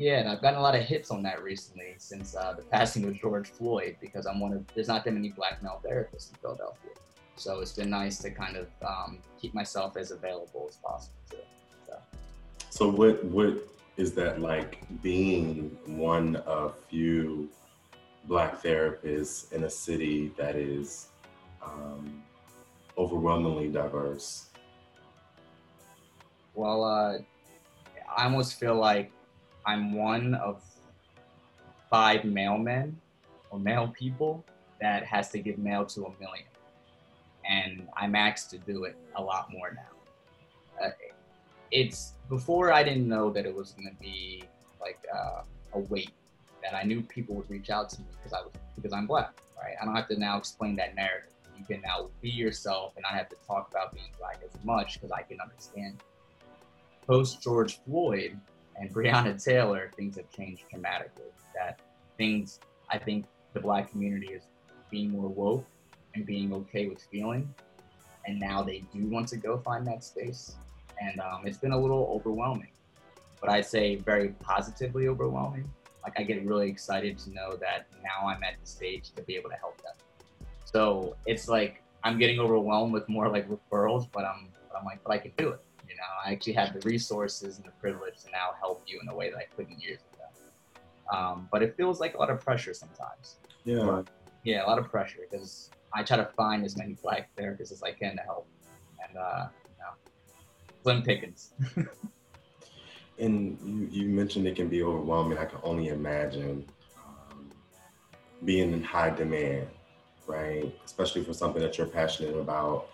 Yeah, 0.00 0.20
and 0.20 0.30
I've 0.30 0.40
gotten 0.40 0.58
a 0.58 0.62
lot 0.62 0.74
of 0.74 0.80
hits 0.80 1.10
on 1.10 1.22
that 1.24 1.42
recently 1.42 1.94
since 1.98 2.34
uh, 2.34 2.54
the 2.54 2.62
passing 2.62 3.04
of 3.04 3.20
George 3.20 3.48
Floyd 3.50 3.96
because 4.00 4.24
I'm 4.24 4.40
one 4.40 4.54
of 4.54 4.64
there's 4.74 4.88
not 4.88 5.04
that 5.04 5.12
many 5.12 5.28
black 5.28 5.62
male 5.62 5.78
therapists 5.86 6.30
in 6.30 6.38
Philadelphia, 6.40 6.92
so 7.36 7.60
it's 7.60 7.74
been 7.74 7.90
nice 7.90 8.16
to 8.20 8.30
kind 8.30 8.56
of 8.56 8.68
um, 8.80 9.18
keep 9.38 9.52
myself 9.52 9.98
as 9.98 10.10
available 10.10 10.64
as 10.70 10.76
possible. 10.76 11.18
Too. 11.30 11.36
So. 11.86 11.98
so 12.70 12.88
what 12.88 13.22
what 13.26 13.68
is 13.98 14.12
that 14.12 14.40
like 14.40 14.78
being 15.02 15.76
one 15.84 16.36
of 16.46 16.76
few 16.88 17.50
black 18.24 18.62
therapists 18.62 19.52
in 19.52 19.64
a 19.64 19.70
city 19.70 20.32
that 20.38 20.56
is 20.56 21.08
um, 21.62 22.22
overwhelmingly 22.96 23.68
diverse? 23.68 24.46
Well, 26.54 26.84
uh, 26.84 27.18
I 28.16 28.24
almost 28.24 28.58
feel 28.58 28.76
like 28.76 29.12
I'm 29.66 29.92
one 29.92 30.34
of 30.34 30.62
five 31.90 32.22
mailmen 32.22 32.94
or 33.50 33.58
male 33.58 33.92
people 33.98 34.44
that 34.80 35.04
has 35.04 35.30
to 35.30 35.38
give 35.38 35.58
mail 35.58 35.84
to 35.86 36.06
a 36.06 36.10
million. 36.20 36.46
And 37.48 37.88
I'm 37.96 38.14
asked 38.14 38.50
to 38.50 38.58
do 38.58 38.84
it 38.84 38.96
a 39.16 39.22
lot 39.22 39.50
more 39.52 39.72
now. 39.72 40.86
Uh, 40.86 40.90
it's 41.70 42.14
before 42.28 42.72
I 42.72 42.82
didn't 42.82 43.08
know 43.08 43.30
that 43.30 43.44
it 43.44 43.54
was 43.54 43.72
going 43.72 43.88
to 43.88 44.02
be 44.02 44.44
like 44.80 44.98
uh, 45.14 45.42
a 45.74 45.78
weight 45.78 46.12
that 46.62 46.74
I 46.74 46.82
knew 46.82 47.02
people 47.02 47.34
would 47.36 47.50
reach 47.50 47.70
out 47.70 47.90
to 47.90 48.00
me 48.00 48.06
because 48.16 48.32
I 48.32 48.42
was 48.42 48.52
because 48.76 48.92
I'm 48.92 49.06
black, 49.06 49.32
right? 49.60 49.74
I 49.80 49.84
don't 49.84 49.94
have 49.94 50.08
to 50.08 50.18
now 50.18 50.38
explain 50.38 50.76
that 50.76 50.94
narrative. 50.94 51.30
You 51.58 51.64
can 51.64 51.82
now 51.82 52.08
be 52.22 52.30
yourself, 52.30 52.94
and 52.96 53.04
I 53.04 53.16
have 53.16 53.28
to 53.28 53.36
talk 53.46 53.68
about 53.70 53.92
being 53.92 54.10
black 54.18 54.40
as 54.44 54.64
much 54.64 54.94
because 54.94 55.10
I 55.10 55.22
can 55.22 55.40
understand. 55.40 56.02
Post 57.06 57.42
George 57.42 57.80
Floyd 57.84 58.38
and 58.76 58.92
Breonna 58.94 59.42
Taylor, 59.42 59.90
things 59.96 60.16
have 60.16 60.30
changed 60.30 60.64
dramatically. 60.70 61.24
That 61.54 61.80
things 62.16 62.60
I 62.88 62.98
think 62.98 63.26
the 63.52 63.60
black 63.60 63.90
community 63.90 64.32
is 64.32 64.42
being 64.90 65.10
more 65.10 65.28
woke 65.28 65.66
and 66.14 66.26
being 66.26 66.52
okay 66.52 66.88
with 66.88 67.02
feeling, 67.10 67.52
and 68.26 68.38
now 68.38 68.62
they 68.62 68.84
do 68.92 69.06
want 69.06 69.28
to 69.28 69.36
go 69.36 69.58
find 69.58 69.86
that 69.86 70.04
space, 70.04 70.56
and 71.00 71.20
um, 71.20 71.42
it's 71.46 71.58
been 71.58 71.72
a 71.72 71.80
little 71.80 72.10
overwhelming, 72.14 72.72
but 73.40 73.50
I 73.50 73.60
say 73.60 73.96
very 73.96 74.30
positively 74.40 75.08
overwhelming 75.08 75.70
like 76.02 76.18
I 76.18 76.22
get 76.22 76.44
really 76.44 76.68
excited 76.68 77.18
to 77.18 77.30
know 77.30 77.56
that 77.56 77.86
now 78.02 78.28
I'm 78.28 78.42
at 78.42 78.54
the 78.60 78.66
stage 78.66 79.10
to 79.16 79.22
be 79.22 79.36
able 79.36 79.50
to 79.50 79.56
help 79.56 79.80
them. 79.82 79.94
So 80.64 81.16
it's 81.26 81.48
like 81.48 81.82
I'm 82.02 82.18
getting 82.18 82.38
overwhelmed 82.40 82.92
with 82.92 83.08
more 83.08 83.28
like 83.28 83.48
referrals, 83.48 84.08
but 84.10 84.24
I'm 84.24 84.48
but 84.68 84.78
I'm 84.78 84.84
like, 84.84 85.02
but 85.04 85.12
I 85.12 85.18
can 85.18 85.32
do 85.36 85.50
it. 85.50 85.60
You 85.90 85.96
know, 85.96 86.02
I 86.24 86.32
actually 86.32 86.52
have 86.52 86.72
the 86.72 86.80
resources 86.82 87.56
and 87.56 87.66
the 87.66 87.72
privilege 87.80 88.22
to 88.22 88.30
now 88.30 88.50
help 88.60 88.84
you 88.86 89.00
in 89.02 89.08
a 89.08 89.14
way 89.14 89.28
that 89.28 89.36
I 89.36 89.46
couldn't 89.56 89.80
years 89.80 89.98
ago. 90.14 91.18
Um, 91.18 91.48
but 91.50 91.64
it 91.64 91.76
feels 91.76 91.98
like 91.98 92.14
a 92.14 92.18
lot 92.18 92.30
of 92.30 92.44
pressure 92.44 92.72
sometimes. 92.72 93.38
Yeah. 93.64 94.02
Yeah, 94.44 94.64
a 94.64 94.68
lot 94.68 94.78
of 94.78 94.88
pressure 94.88 95.18
because 95.28 95.72
I 95.92 96.04
try 96.04 96.16
to 96.16 96.30
find 96.36 96.64
as 96.64 96.76
many 96.76 96.96
black 97.02 97.30
therapists 97.36 97.72
as 97.72 97.82
I 97.82 97.90
can 97.90 98.16
to 98.16 98.22
help. 98.22 98.48
And 99.08 99.18
uh, 99.18 99.48
you 99.68 99.74
know, 99.80 99.92
slim 100.84 101.02
pickings. 101.02 101.54
and 103.18 103.58
you, 103.64 103.88
you 103.90 104.08
mentioned 104.08 104.46
it 104.46 104.54
can 104.54 104.68
be 104.68 104.84
overwhelming. 104.84 105.38
I 105.38 105.44
can 105.44 105.58
only 105.64 105.88
imagine 105.88 106.64
um, 107.04 107.50
being 108.44 108.72
in 108.72 108.84
high 108.84 109.10
demand, 109.10 109.66
right? 110.28 110.72
Especially 110.84 111.24
for 111.24 111.34
something 111.34 111.60
that 111.60 111.76
you're 111.76 111.88
passionate 111.88 112.36
about. 112.36 112.88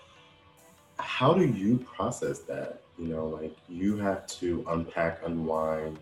How 0.98 1.34
do 1.34 1.46
you 1.46 1.76
process 1.76 2.38
that? 2.40 2.80
You 2.98 3.08
know, 3.08 3.26
like 3.26 3.56
you 3.68 3.96
have 3.98 4.26
to 4.38 4.64
unpack, 4.68 5.20
unwind, 5.26 5.98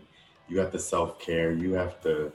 you 0.47 0.59
have 0.59 0.71
to 0.71 0.79
self 0.79 1.19
care, 1.19 1.51
you 1.51 1.73
have 1.73 2.01
to 2.01 2.31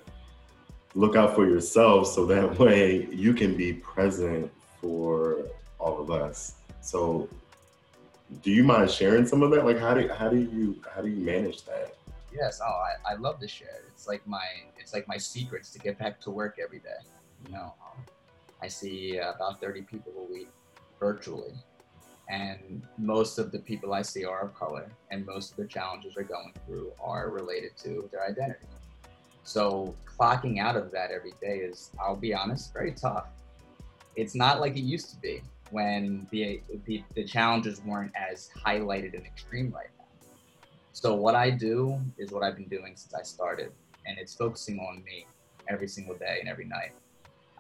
look 0.95 1.17
out 1.17 1.35
for 1.35 1.47
yourself 1.47 2.09
so 2.09 2.27
that 2.27 2.59
way 2.59 3.07
you 3.07 3.33
can 3.33 3.57
be 3.57 3.73
present 3.73 4.51
for 4.81 5.47
all 5.79 6.01
of 6.01 6.11
us. 6.11 6.55
So 6.83 7.29
do 8.43 8.51
you 8.51 8.63
mind 8.63 8.91
sharing 8.91 9.27
some 9.27 9.43
of 9.43 9.51
that? 9.51 9.65
Like, 9.65 9.79
how 9.79 9.95
do 9.95 10.09
how 10.09 10.29
do 10.29 10.39
you 10.39 10.81
how 10.95 11.03
do 11.03 11.09
you 11.09 11.25
manage 11.25 11.65
that? 11.65 11.97
Yes, 12.33 12.61
oh, 12.65 12.83
I, 13.07 13.13
I 13.13 13.15
love 13.17 13.41
to 13.41 13.49
share. 13.49 13.83
It's 13.89 14.07
like 14.07 14.27
my 14.27 14.45
it's 14.79 14.95
like 14.95 15.09
my 15.09 15.17
secrets 15.17 15.71
to 15.73 15.79
get 15.79 15.99
back 15.99 16.21
to 16.23 16.31
work 16.31 16.59
every 16.63 16.79
day. 16.79 17.01
You 17.47 17.55
know, 17.55 17.75
I 18.63 18.69
see 18.69 19.19
about 19.19 19.61
30 19.61 19.83
people 19.83 20.13
a 20.19 20.33
week 20.33 20.49
virtually, 20.99 21.55
and 22.31 22.83
most 22.97 23.39
of 23.39 23.51
the 23.51 23.59
people 23.59 23.93
I 23.93 24.03
see 24.03 24.25
are 24.25 24.43
of 24.43 24.55
color, 24.55 24.89
and 25.11 25.27
most 25.27 25.51
of 25.51 25.57
the 25.57 25.67
challenges 25.67 26.15
they're 26.15 26.25
going 26.25 26.53
through 26.65 26.93
are 27.03 27.31
related 27.31 27.77
to 27.79 28.09
their 28.13 28.25
identity. 28.25 28.67
So 29.43 29.95
clocking 30.07 30.61
out 30.61 30.77
of 30.77 30.93
that 30.93 31.11
every 31.11 31.33
day 31.41 31.59
is, 31.59 31.91
I'll 32.01 32.17
be 32.17 32.33
honest, 32.33 32.73
very 32.73 32.93
tough. 32.93 33.27
It's 34.15 34.35
not 34.35 34.61
like 34.61 34.77
it 34.77 34.83
used 34.83 35.11
to 35.11 35.17
be 35.17 35.43
when 35.71 36.27
the, 36.31 36.61
the, 36.85 37.03
the 37.15 37.25
challenges 37.25 37.83
weren't 37.85 38.13
as 38.15 38.51
highlighted 38.65 39.15
and 39.15 39.27
extreme 39.27 39.73
right 39.73 39.89
now. 39.99 40.05
So 40.93 41.15
what 41.15 41.35
I 41.35 41.51
do 41.51 42.01
is 42.19 42.31
what 42.31 42.43
I've 42.45 42.57
been 42.57 42.69
doing 42.69 42.95
since 42.97 43.15
I 43.15 43.23
started, 43.23 43.73
and 44.07 44.19
it's 44.19 44.35
focusing 44.35 44.79
on 44.79 45.03
me 45.05 45.27
every 45.69 45.89
single 45.89 46.15
day 46.15 46.39
and 46.41 46.49
every 46.49 46.67
night. 46.67 46.93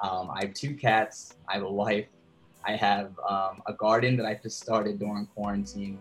Um, 0.03 0.31
I 0.31 0.45
have 0.45 0.55
two 0.55 0.75
cats. 0.75 1.35
I 1.49 1.55
have 1.55 1.63
a 1.63 1.73
wife. 1.73 2.07
I 2.65 2.77
have 2.77 3.19
um, 3.29 3.63
a 3.67 3.73
garden 3.73 4.17
that 4.19 4.27
I 4.27 4.39
just 4.43 4.61
started 4.61 4.99
during 4.99 5.27
quarantine, 5.27 5.99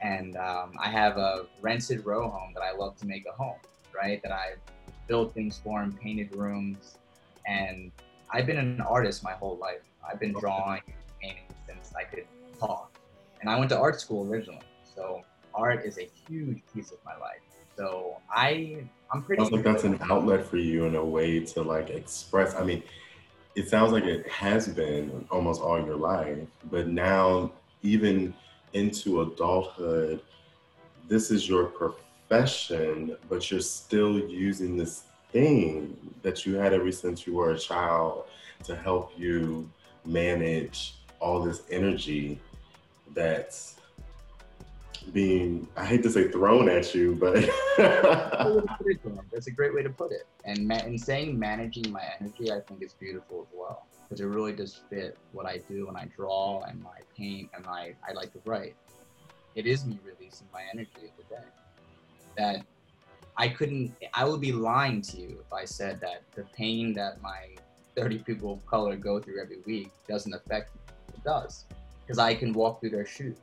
and 0.00 0.36
um, 0.36 0.72
I 0.78 0.88
have 0.88 1.16
a 1.16 1.46
rented 1.60 2.04
row 2.04 2.28
home 2.28 2.52
that 2.54 2.62
I 2.62 2.76
love 2.76 2.96
to 2.98 3.06
make 3.06 3.24
a 3.26 3.32
home. 3.32 3.56
Right, 3.94 4.20
that 4.24 4.32
I've 4.32 4.58
built 5.06 5.34
things 5.34 5.60
for 5.62 5.80
and 5.80 5.98
painted 5.98 6.34
rooms, 6.34 6.98
and 7.46 7.92
I've 8.30 8.44
been 8.44 8.58
an 8.58 8.80
artist 8.80 9.22
my 9.22 9.32
whole 9.32 9.56
life. 9.56 9.82
I've 10.06 10.18
been 10.18 10.32
drawing, 10.32 10.82
and 10.86 10.96
painting 11.22 11.44
since 11.66 11.92
I 11.94 12.02
could 12.02 12.26
talk. 12.58 12.98
And 13.40 13.48
I 13.48 13.56
went 13.56 13.70
to 13.70 13.78
art 13.78 14.00
school 14.00 14.28
originally. 14.28 14.64
So 14.82 15.22
art 15.54 15.84
is 15.84 15.98
a 15.98 16.10
huge 16.28 16.62
piece 16.74 16.90
of 16.90 16.98
my 17.04 17.16
life. 17.16 17.40
So 17.76 18.16
I 18.30 18.84
I'm 19.12 19.22
pretty 19.22 19.42
Sounds 19.42 19.52
like 19.52 19.64
that's 19.64 19.84
an 19.84 19.98
outlet 20.10 20.44
for 20.44 20.56
you 20.56 20.86
in 20.86 20.96
a 20.96 21.04
way 21.04 21.40
to 21.40 21.62
like 21.62 21.90
express. 21.90 22.54
I 22.54 22.64
mean, 22.64 22.82
it 23.54 23.68
sounds 23.68 23.92
like 23.92 24.04
it 24.04 24.26
has 24.28 24.68
been 24.68 25.26
almost 25.30 25.60
all 25.60 25.78
your 25.84 25.96
life, 25.96 26.38
but 26.70 26.88
now 26.88 27.52
even 27.82 28.34
into 28.72 29.20
adulthood, 29.22 30.20
this 31.08 31.30
is 31.30 31.48
your 31.48 31.66
profession, 31.66 33.16
but 33.28 33.50
you're 33.50 33.60
still 33.60 34.18
using 34.18 34.76
this 34.76 35.04
thing 35.30 35.96
that 36.22 36.44
you 36.44 36.56
had 36.56 36.72
ever 36.72 36.90
since 36.90 37.26
you 37.26 37.34
were 37.34 37.52
a 37.52 37.58
child 37.58 38.24
to 38.64 38.74
help 38.74 39.12
you 39.16 39.68
manage 40.04 40.94
all 41.20 41.40
this 41.40 41.62
energy 41.70 42.40
that's 43.14 43.76
being 45.12 45.68
I 45.76 45.84
hate 45.84 46.02
to 46.04 46.10
say 46.10 46.28
thrown 46.28 46.68
at 46.68 46.94
you, 46.94 47.14
but 47.14 47.34
that's 49.32 49.46
a 49.46 49.50
great 49.50 49.74
way 49.74 49.82
to 49.82 49.90
put 49.90 50.12
it. 50.12 50.26
And 50.44 50.66
ma- 50.66 50.84
in 50.84 50.98
saying 50.98 51.38
managing 51.38 51.90
my 51.92 52.02
energy, 52.20 52.52
I 52.52 52.60
think 52.60 52.82
is 52.82 52.94
beautiful 52.94 53.46
as 53.48 53.58
well 53.58 53.86
because 54.02 54.20
it 54.20 54.26
really 54.26 54.52
does 54.52 54.80
fit 54.90 55.16
what 55.32 55.46
I 55.46 55.58
do 55.68 55.86
when 55.86 55.96
I 55.96 56.06
draw 56.16 56.62
and 56.62 56.82
my 56.82 56.98
paint 57.16 57.50
and 57.54 57.66
I 57.66 57.94
I 58.08 58.12
like 58.12 58.32
to 58.32 58.40
write. 58.44 58.76
It 59.54 59.66
is 59.66 59.84
me 59.84 59.98
releasing 60.04 60.48
my 60.52 60.62
energy 60.72 60.90
of 60.96 61.16
the 61.16 61.34
day. 61.34 61.44
That 62.36 62.64
I 63.36 63.48
couldn't. 63.48 63.94
I 64.12 64.24
would 64.24 64.40
be 64.40 64.52
lying 64.52 65.02
to 65.02 65.20
you 65.20 65.38
if 65.44 65.52
I 65.52 65.64
said 65.64 66.00
that 66.00 66.22
the 66.34 66.44
pain 66.56 66.92
that 66.94 67.20
my 67.22 67.54
30 67.96 68.18
people 68.18 68.52
of 68.52 68.66
color 68.66 68.96
go 68.96 69.20
through 69.20 69.40
every 69.40 69.58
week 69.66 69.90
doesn't 70.08 70.32
affect 70.32 70.74
me. 70.74 70.80
It 71.14 71.24
does 71.24 71.64
because 72.04 72.18
I 72.18 72.34
can 72.34 72.52
walk 72.52 72.80
through 72.80 72.90
their 72.90 73.06
shoes. 73.06 73.36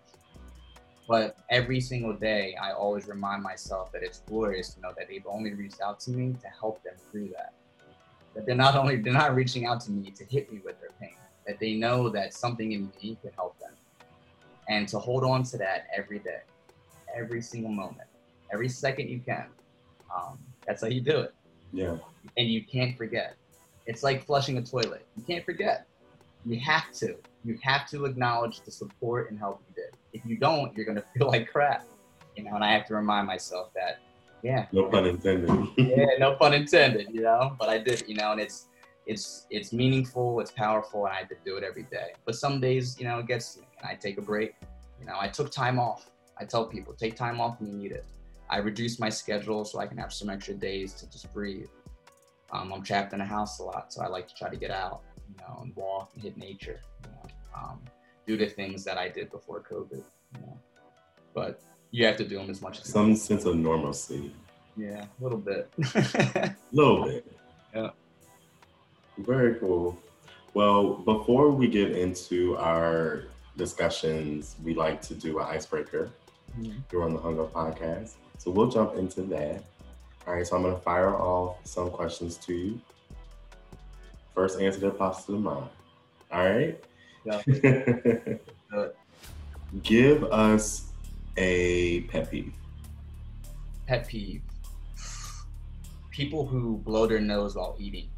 But 1.12 1.36
every 1.50 1.82
single 1.82 2.14
day, 2.14 2.56
I 2.56 2.72
always 2.72 3.06
remind 3.06 3.44
myself 3.44 3.92
that 3.92 4.02
it's 4.02 4.20
glorious 4.20 4.74
to 4.76 4.80
know 4.80 4.94
that 4.98 5.10
they've 5.10 5.28
only 5.28 5.54
reached 5.54 5.82
out 5.82 6.00
to 6.02 6.12
me 6.12 6.34
to 6.42 6.48
help 6.48 6.82
them 6.86 6.94
through 7.12 7.34
that. 7.36 7.54
That 8.34 8.46
they're 8.46 8.56
not 8.56 8.78
only 8.78 8.96
they're 8.96 9.12
not 9.12 9.36
reaching 9.36 9.66
out 9.66 9.82
to 9.82 9.92
me 9.92 10.10
to 10.12 10.24
hit 10.24 10.50
me 10.50 10.62
with 10.64 10.80
their 10.80 10.92
pain. 11.02 11.18
That 11.46 11.60
they 11.60 11.74
know 11.74 12.08
that 12.08 12.34
something 12.34 12.72
in 12.72 12.94
me 13.04 13.18
can 13.22 13.32
help 13.36 13.60
them, 13.60 13.74
and 14.70 14.88
to 14.88 15.00
hold 15.00 15.26
on 15.26 15.44
to 15.52 15.58
that 15.58 15.88
every 15.94 16.20
day, 16.20 16.44
every 17.14 17.42
single 17.42 17.74
moment, 17.74 18.08
every 18.54 18.70
second 18.70 19.10
you 19.10 19.20
can. 19.20 19.48
Um, 20.16 20.40
that's 20.66 20.82
how 20.82 20.88
you 20.88 21.02
do 21.02 21.20
it. 21.20 21.36
Yeah. 21.74 21.98
And 22.38 22.48
you 22.48 22.64
can't 22.64 22.98
forget. 22.98 23.36
It's 23.86 24.02
like 24.02 24.26
flushing 24.26 24.58
a 24.60 24.62
toilet. 24.62 25.06
You 25.18 25.24
can't 25.24 25.44
forget. 25.44 25.88
You 26.46 26.58
have 26.62 26.90
to. 26.94 27.18
You 27.44 27.60
have 27.64 27.90
to 27.90 28.06
acknowledge 28.06 28.62
the 28.62 28.72
support 28.72 29.30
and 29.30 29.38
help 29.38 29.62
you 29.68 29.84
did. 29.84 29.98
If 30.14 30.26
you 30.26 30.38
don't, 30.38 30.76
you're 30.76 30.86
gonna 30.86 31.04
feel 31.18 31.28
like 31.28 31.50
crap. 31.52 31.86
You 32.36 32.44
know, 32.44 32.56
and 32.56 32.64
I 32.64 32.72
have 32.72 32.86
to 32.88 32.96
remind 32.96 33.28
myself 33.28 33.72
that, 33.76 34.00
yeah. 34.42 34.66
No 34.72 34.86
pun 34.86 35.06
intended. 35.06 35.68
yeah, 35.78 36.06
no 36.20 36.36
pun 36.36 36.54
intended, 36.54 37.08
you 37.12 37.22
know. 37.22 37.56
But 37.60 37.70
I 37.70 37.78
did, 37.78 38.04
you 38.08 38.16
know, 38.16 38.32
and 38.32 38.42
it's 38.42 38.68
it's 39.06 39.46
it's 39.50 39.74
meaningful, 39.74 40.40
it's 40.40 40.52
powerful, 40.52 41.06
and 41.06 41.14
I 41.14 41.20
have 41.20 41.30
to 41.30 41.36
do 41.46 41.58
it 41.58 41.64
every 41.64 41.84
day. 41.84 42.14
But 42.26 42.36
some 42.36 42.60
days, 42.60 42.98
you 43.00 43.06
know, 43.06 43.20
it 43.20 43.28
gets 43.28 43.58
me 43.58 43.64
and 43.80 43.90
I 43.90 43.96
take 43.96 44.18
a 44.18 44.22
break. 44.22 44.54
You 45.00 45.06
know, 45.06 45.18
I 45.20 45.28
took 45.28 45.52
time 45.52 45.80
off. 45.80 46.10
I 46.38 46.46
tell 46.46 46.66
people 46.66 46.94
take 46.94 47.16
time 47.16 47.42
off 47.42 47.60
when 47.60 47.72
you 47.72 47.78
need 47.78 47.92
it. 47.92 48.06
I 48.50 48.58
reduce 48.58 49.00
my 49.00 49.10
schedule 49.10 49.64
so 49.64 49.80
I 49.80 49.88
can 49.88 49.98
have 49.98 50.12
some 50.12 50.30
extra 50.30 50.54
days 50.54 50.94
to 50.96 51.10
just 51.10 51.32
breathe. 51.34 51.70
Um, 52.52 52.74
I'm 52.74 52.84
trapped 52.84 53.14
in 53.14 53.22
a 53.22 53.26
house 53.26 53.60
a 53.60 53.64
lot, 53.64 53.94
so 53.94 54.02
I 54.02 54.08
like 54.08 54.28
to 54.28 54.36
try 54.36 54.50
to 54.50 54.58
get 54.58 54.72
out, 54.72 55.04
you 55.30 55.36
know, 55.38 55.60
and 55.62 55.74
walk 55.76 56.12
and 56.14 56.24
hit 56.24 56.38
nature, 56.38 56.82
you 57.06 57.12
know, 57.12 57.30
um, 57.56 57.80
do 58.28 58.38
the 58.38 58.48
things 58.48 58.84
that 58.84 58.98
I 58.98 59.10
did 59.10 59.32
before 59.32 59.62
COVID. 59.62 60.04
You 60.36 60.42
know. 60.42 60.58
But 61.34 61.62
you 61.92 62.06
have 62.06 62.18
to 62.18 62.26
do 62.28 62.38
them 62.38 62.50
as 62.50 62.62
much 62.62 62.80
as 62.82 62.88
Some 62.88 63.16
sense 63.16 63.46
of 63.46 63.56
normalcy. 63.58 64.34
Yeah, 64.78 65.06
a 65.20 65.24
little 65.24 65.38
bit. 65.38 65.70
A 65.96 66.56
little 66.72 67.04
bit. 67.06 67.26
Yeah. 67.76 67.90
Very 69.18 69.56
cool. 69.56 69.98
Well, 70.54 70.96
before 70.96 71.52
we 71.52 71.68
get 71.68 71.92
into 71.92 72.58
our 72.58 73.24
discussions, 73.58 74.56
we 74.64 74.74
like 74.74 75.02
to 75.04 75.14
do 75.16 75.40
an 75.40 75.46
icebreaker 75.46 76.10
Mhm. 76.60 76.84
here 76.90 77.04
on 77.04 77.14
the 77.14 77.20
Hung 77.20 77.40
Up 77.40 77.54
Podcast. 77.54 78.16
So 78.38 78.52
we'll 78.52 78.70
jump 78.70 78.96
into 78.96 79.22
that. 79.24 79.64
All 80.28 80.34
right, 80.34 80.46
so 80.46 80.56
I'm 80.56 80.62
going 80.64 80.76
to 80.76 80.82
fire 80.82 81.16
off 81.16 81.58
some 81.66 81.90
questions 81.90 82.38
to 82.38 82.54
you. 82.54 82.82
First 84.36 84.60
answer 84.60 84.80
that 84.82 84.98
pops 84.98 85.26
to 85.26 85.34
the 85.34 85.38
mind. 85.40 85.70
All 86.32 86.46
right? 86.50 86.82
Yeah. 87.26 87.42
Give 89.84 90.24
us 90.26 90.92
a 91.38 92.02
pet 92.02 92.30
peeve. 92.30 92.54
Pet 93.88 94.08
peeve. 94.08 94.42
People 96.10 96.46
who 96.46 96.78
blow 96.78 97.08
their 97.08 97.22
nose 97.22 97.56
while 97.56 97.76
eating. 97.80 98.10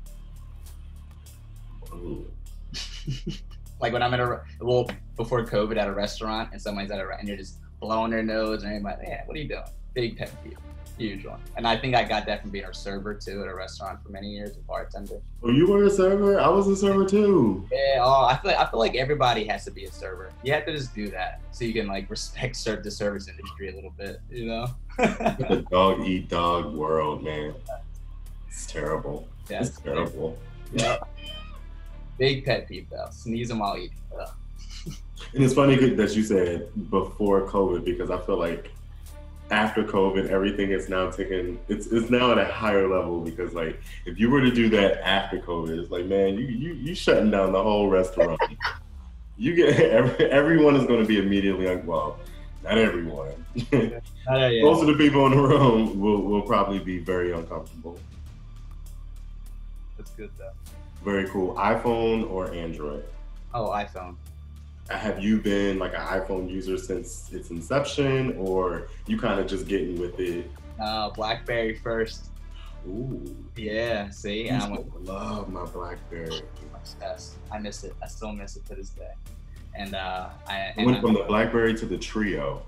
Ooh. 1.93 2.25
like 3.79 3.93
when 3.93 4.01
I'm 4.01 4.13
at 4.13 4.19
a 4.19 4.41
well 4.61 4.89
before 5.15 5.45
COVID 5.45 5.77
at 5.77 5.87
a 5.87 5.93
restaurant 5.93 6.49
and 6.53 6.61
someone's 6.61 6.89
at 6.89 6.99
a 6.99 7.07
and 7.19 7.27
you're 7.27 7.37
just 7.37 7.59
blowing 7.79 8.11
their 8.11 8.23
nose 8.23 8.63
and 8.63 8.75
I'm 8.75 8.83
like, 8.83 8.99
yeah, 9.03 9.23
what 9.25 9.37
are 9.37 9.39
you 9.39 9.47
doing? 9.47 9.63
Big 9.93 10.17
pet 10.17 10.31
peeve, 10.43 10.57
huge 10.97 11.25
one. 11.25 11.39
And 11.57 11.67
I 11.67 11.77
think 11.77 11.95
I 11.95 12.03
got 12.03 12.25
that 12.27 12.41
from 12.41 12.51
being 12.51 12.65
a 12.65 12.73
server 12.73 13.13
too 13.13 13.41
at 13.41 13.47
a 13.47 13.53
restaurant 13.55 14.01
for 14.03 14.09
many 14.09 14.29
years, 14.29 14.55
a 14.55 14.59
bartender. 14.61 15.21
Oh, 15.43 15.49
you 15.49 15.67
were 15.67 15.83
a 15.85 15.89
server? 15.89 16.39
I 16.39 16.47
was 16.47 16.67
a 16.67 16.75
server 16.75 17.05
too. 17.05 17.67
Yeah, 17.71 17.99
oh, 18.01 18.25
I 18.25 18.37
feel 18.37 18.51
I 18.51 18.69
feel 18.69 18.79
like 18.79 18.95
everybody 18.95 19.45
has 19.45 19.65
to 19.65 19.71
be 19.71 19.85
a 19.85 19.91
server. 19.91 20.31
You 20.43 20.53
have 20.53 20.65
to 20.65 20.71
just 20.75 20.93
do 20.93 21.09
that 21.09 21.41
so 21.51 21.65
you 21.65 21.73
can 21.73 21.87
like 21.87 22.09
respect 22.09 22.55
serve 22.55 22.83
the 22.83 22.91
service 22.91 23.27
industry 23.27 23.69
a 23.69 23.75
little 23.75 23.93
bit, 23.97 24.21
you 24.29 24.45
know? 24.45 24.67
the 24.97 25.65
dog 25.71 26.01
eat 26.05 26.29
dog 26.29 26.73
world, 26.73 27.23
man. 27.23 27.53
It's 28.47 28.65
terrible. 28.67 29.27
yeah, 29.49 29.61
It's 29.61 29.79
terrible. 29.79 30.37
yeah. 30.73 30.97
Big 32.19 32.45
pet 32.45 32.67
peeve 32.67 32.87
though. 32.91 33.07
sneeze 33.09 33.47
Sneezing 33.49 33.59
while 33.59 33.75
eating. 33.77 33.97
Ugh. 34.19 34.29
And 35.33 35.43
it's 35.43 35.53
funny 35.55 35.75
that 35.75 36.15
you 36.15 36.23
said 36.23 36.69
before 36.91 37.47
COVID 37.47 37.83
because 37.85 38.11
I 38.11 38.19
feel 38.19 38.37
like 38.37 38.71
after 39.53 39.83
COVID, 39.83 40.29
everything 40.29 40.71
is 40.71 40.89
now 40.89 41.11
taken. 41.11 41.59
It's 41.67 41.85
it's 41.87 42.09
now 42.09 42.31
at 42.31 42.39
a 42.39 42.45
higher 42.45 42.87
level 42.89 43.21
because 43.21 43.53
like 43.53 43.79
if 44.05 44.19
you 44.19 44.31
were 44.31 44.41
to 44.41 44.51
do 44.51 44.67
that 44.69 45.05
after 45.07 45.37
COVID, 45.37 45.79
it's 45.79 45.91
like 45.91 46.05
man, 46.05 46.33
you 46.39 46.47
you 46.47 46.73
you 46.73 46.95
shutting 46.95 47.29
down 47.29 47.51
the 47.51 47.61
whole 47.61 47.87
restaurant. 47.87 48.41
you 49.37 49.55
get 49.55 49.79
every, 49.99 50.25
everyone 50.25 50.75
is 50.75 50.85
going 50.85 51.01
to 51.01 51.05
be 51.07 51.19
immediately 51.19 51.67
like, 51.67 51.85
well, 51.85 52.17
not 52.63 52.79
everyone. 52.79 53.45
Most 53.71 54.81
of 54.81 54.87
the 54.87 54.95
people 54.97 55.27
in 55.27 55.33
the 55.33 55.41
room 55.41 55.99
will 55.99 56.21
will 56.23 56.41
probably 56.41 56.79
be 56.79 56.97
very 56.97 57.31
uncomfortable. 57.31 57.99
That's 59.97 60.11
good 60.11 60.31
though. 60.39 60.51
Very 61.03 61.29
cool. 61.29 61.53
iPhone 61.55 62.29
or 62.31 62.51
Android? 62.53 63.05
Oh, 63.53 63.65
iPhone. 63.65 64.15
Have 64.89 65.23
you 65.23 65.39
been 65.39 65.79
like 65.79 65.93
an 65.93 66.01
iPhone 66.01 66.49
user 66.49 66.77
since 66.77 67.31
its 67.31 67.49
inception, 67.51 68.35
or 68.37 68.89
you 69.07 69.17
kind 69.17 69.39
of 69.39 69.47
just 69.47 69.67
getting 69.67 69.99
with 69.99 70.19
it? 70.19 70.49
Uh, 70.79 71.09
BlackBerry 71.09 71.75
first. 71.75 72.25
Ooh, 72.87 73.23
Yeah, 73.55 74.09
see, 74.09 74.49
I 74.49 74.57
I'm 74.59 74.73
used 74.73 74.91
to 74.91 74.97
love 75.11 75.47
my 75.49 75.63
BlackBerry. 75.65 76.41
obsessed. 76.75 77.35
I 77.49 77.59
miss 77.59 77.85
it. 77.85 77.95
I 78.03 78.07
still 78.07 78.33
miss 78.33 78.57
it 78.57 78.65
to 78.65 78.75
this 78.75 78.89
day. 78.89 79.11
And 79.75 79.95
uh, 79.95 80.29
I, 80.47 80.53
I 80.53 80.73
and 80.77 80.85
went 80.85 80.97
I- 80.97 81.01
from 81.01 81.13
the 81.13 81.23
BlackBerry 81.23 81.73
to 81.75 81.85
the 81.85 81.97
Treo. 81.97 82.61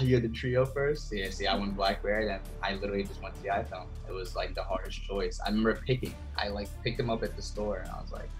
Oh, 0.00 0.02
you 0.04 0.14
had 0.14 0.22
the 0.24 0.28
Treo 0.28 0.72
first? 0.72 1.12
Yeah, 1.12 1.28
see, 1.30 1.48
I 1.48 1.56
went 1.56 1.76
BlackBerry, 1.76 2.24
then 2.26 2.38
I 2.62 2.74
literally 2.74 3.02
just 3.02 3.20
went 3.20 3.34
to 3.34 3.42
the 3.42 3.48
iPhone. 3.48 3.86
It 4.08 4.12
was 4.12 4.36
like 4.36 4.54
the 4.54 4.62
hardest 4.62 5.02
choice. 5.02 5.40
I 5.44 5.48
remember 5.48 5.74
picking. 5.74 6.14
I 6.38 6.48
like 6.48 6.68
picked 6.84 6.98
them 6.98 7.10
up 7.10 7.22
at 7.24 7.34
the 7.34 7.42
store, 7.42 7.78
and 7.78 7.90
I 7.90 8.00
was 8.00 8.12
like, 8.12 8.30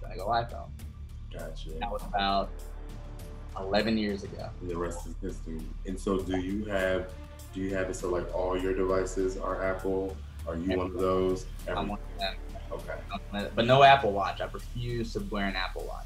"Gonna 0.00 0.16
go 0.16 0.26
iPhone." 0.28 0.70
Gotcha. 1.38 1.70
That 1.78 1.90
was 1.90 2.02
about 2.04 2.50
11 3.58 3.96
years 3.98 4.22
ago. 4.24 4.48
And 4.60 4.70
the 4.70 4.76
rest 4.76 5.06
is 5.06 5.14
history. 5.20 5.60
And 5.86 5.98
so, 5.98 6.18
do 6.18 6.38
you 6.40 6.64
have? 6.66 7.08
Do 7.54 7.60
you 7.60 7.74
have 7.74 7.88
it 7.88 7.96
so 7.96 8.10
like 8.10 8.32
all 8.34 8.58
your 8.60 8.74
devices 8.74 9.36
are 9.38 9.64
Apple? 9.64 10.14
Are 10.46 10.56
you 10.56 10.76
one 10.76 10.86
of 10.86 10.92
those? 10.94 11.46
Every- 11.66 11.80
I'm 11.80 11.88
one 11.88 11.98
of 12.14 12.18
them. 12.20 12.34
okay. 13.34 13.48
But 13.54 13.66
no 13.66 13.82
Apple 13.82 14.12
Watch. 14.12 14.40
I 14.40 14.44
refuse 14.46 15.12
to 15.14 15.20
wear 15.30 15.46
an 15.46 15.56
Apple 15.56 15.84
Watch. 15.88 16.04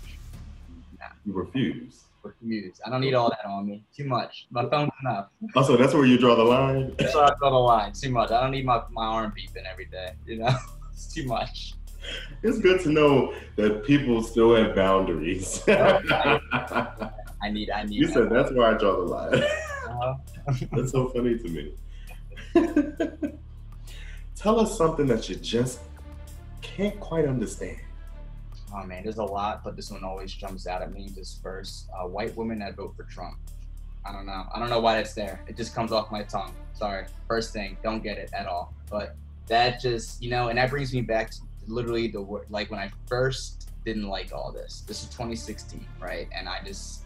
You 1.26 1.32
refuse. 1.32 2.04
Refuse. 2.22 2.80
I 2.86 2.90
don't 2.90 3.00
need 3.00 3.14
all 3.14 3.30
that 3.30 3.44
on 3.46 3.66
me. 3.66 3.82
Too 3.94 4.04
much. 4.04 4.46
My 4.50 4.68
phone's 4.68 4.92
enough. 5.02 5.28
Oh, 5.42 5.48
also, 5.60 5.76
that's 5.76 5.92
where 5.94 6.04
you 6.04 6.18
draw 6.18 6.34
the 6.34 6.42
line. 6.44 6.94
So 7.10 7.22
I 7.24 7.30
draw 7.38 7.50
the 7.50 7.56
line. 7.56 7.92
Too 7.92 8.10
much. 8.10 8.30
I 8.30 8.40
don't 8.40 8.50
need 8.52 8.64
my, 8.64 8.82
my 8.90 9.04
arm 9.06 9.32
beeping 9.36 9.64
every 9.70 9.86
day. 9.86 10.12
You 10.26 10.38
know, 10.38 10.54
it's 10.92 11.12
too 11.12 11.26
much. 11.26 11.74
It's 12.42 12.58
good 12.58 12.80
to 12.84 12.88
know 12.88 13.34
that 13.56 13.84
people 13.84 14.22
still 14.22 14.54
have 14.56 14.74
boundaries. 14.74 15.62
I 15.68 17.50
need. 17.50 17.70
I 17.70 17.84
need. 17.84 17.92
you 17.92 18.08
said 18.08 18.30
that's 18.30 18.50
where 18.52 18.74
I 18.74 18.78
draw 18.78 18.96
the 18.96 19.02
line. 19.02 19.42
Uh, 19.88 20.14
That's 20.72 20.92
so 20.92 21.08
funny 21.08 21.36
to 21.38 21.48
me. 21.48 21.74
Tell 24.36 24.58
us 24.58 24.76
something 24.78 25.06
that 25.08 25.28
you 25.28 25.36
just 25.36 25.80
can't 26.62 26.98
quite 26.98 27.26
understand. 27.26 27.76
Oh 28.74 28.84
man, 28.84 29.02
there's 29.02 29.18
a 29.18 29.24
lot, 29.24 29.62
but 29.64 29.76
this 29.76 29.90
one 29.90 30.04
always 30.04 30.32
jumps 30.32 30.66
out 30.66 30.80
at 30.80 30.92
me 30.92 31.10
just 31.14 31.42
first. 31.42 31.88
Uh, 31.94 32.06
white 32.06 32.34
women 32.36 32.60
that 32.60 32.76
vote 32.76 32.94
for 32.96 33.02
Trump. 33.04 33.36
I 34.06 34.12
don't 34.12 34.26
know. 34.26 34.46
I 34.54 34.58
don't 34.58 34.70
know 34.70 34.80
why 34.80 34.94
that's 34.94 35.12
there. 35.12 35.42
It 35.46 35.56
just 35.56 35.74
comes 35.74 35.92
off 35.92 36.10
my 36.10 36.22
tongue. 36.22 36.54
Sorry. 36.72 37.06
First 37.28 37.52
thing, 37.52 37.76
don't 37.82 38.02
get 38.02 38.16
it 38.16 38.30
at 38.32 38.46
all. 38.46 38.72
But 38.90 39.16
that 39.48 39.80
just, 39.80 40.22
you 40.22 40.30
know, 40.30 40.48
and 40.48 40.58
that 40.58 40.70
brings 40.70 40.94
me 40.94 41.02
back 41.02 41.30
to 41.32 41.40
literally 41.70 42.08
the 42.08 42.20
word, 42.20 42.46
like 42.50 42.70
when 42.70 42.80
I 42.80 42.90
first 43.06 43.70
didn't 43.84 44.08
like 44.08 44.32
all 44.32 44.52
this. 44.52 44.82
This 44.86 45.02
is 45.02 45.08
2016, 45.10 45.84
right? 46.00 46.28
And 46.36 46.48
I 46.48 46.60
just, 46.64 47.02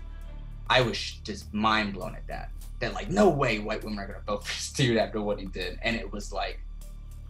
I 0.69 0.81
was 0.81 0.99
just 1.23 1.53
mind 1.55 1.95
blown 1.95 2.15
at 2.15 2.27
that. 2.27 2.51
That 2.81 2.95
like, 2.95 3.11
no 3.11 3.29
way 3.29 3.61
white 3.61 3.85
women 3.85 3.99
are 4.01 4.07
gonna 4.07 4.21
vote 4.27 4.45
for 4.47 4.53
this 4.55 4.73
dude 4.73 4.97
after 4.97 5.21
what 5.21 5.39
he 5.39 5.47
did. 5.47 5.79
And 5.83 5.95
it 5.97 6.11
was 6.11 6.33
like, 6.33 6.59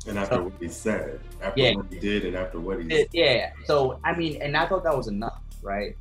And 0.07 0.19
after 0.19 0.43
what 0.43 0.53
he 0.61 0.69
said, 0.69 1.21
after 1.43 1.61
Yeah. 1.61 1.75
what 1.77 1.87
he 1.93 1.99
did, 1.99 2.25
and 2.25 2.37
after 2.37 2.59
what 2.61 2.81
he 2.83 2.89
It- 2.89 3.09
yeah. 3.13 3.53
So 3.67 3.99
I 4.05 4.15
mean, 4.17 4.41
and 4.41 4.57
I 4.57 4.67
thought 4.67 4.85
that 4.85 4.97
was 4.97 5.09
enough, 5.09 5.43
right? 5.63 5.97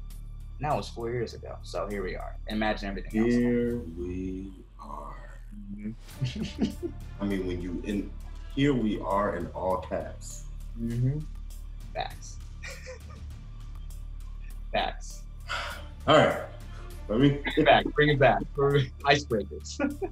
Now 0.60 0.78
it's 0.80 0.88
four 0.88 1.10
years 1.10 1.34
ago, 1.34 1.58
so 1.64 1.88
here 1.90 2.04
we 2.04 2.16
are. 2.16 2.38
Imagine 2.48 2.88
everything 2.90 3.20
else. 3.22 3.34
Here 3.34 3.78
we 3.98 4.52
are. 4.80 5.40
Mm-hmm. 5.82 6.66
I 7.22 7.26
mean, 7.26 7.46
when 7.48 7.62
you 7.62 7.82
in 7.86 8.10
here 8.56 8.74
we 8.74 9.00
are 9.02 9.36
in 9.36 9.48
all 9.48 9.78
caps. 9.78 10.46
Mm-hmm. 10.82 11.20
Facts. 11.94 12.38
Facts. 14.72 15.22
All 16.08 16.18
right. 16.18 16.42
Let 17.08 17.20
me 17.20 17.30
Bring 17.30 17.54
it 17.58 17.66
back. 17.66 17.86
Bring 17.86 18.10
it 18.10 18.20
back. 18.20 18.42
Icebreakers. 18.56 19.80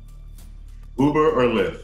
Uber 0.99 1.31
or 1.31 1.43
Lyft. 1.43 1.83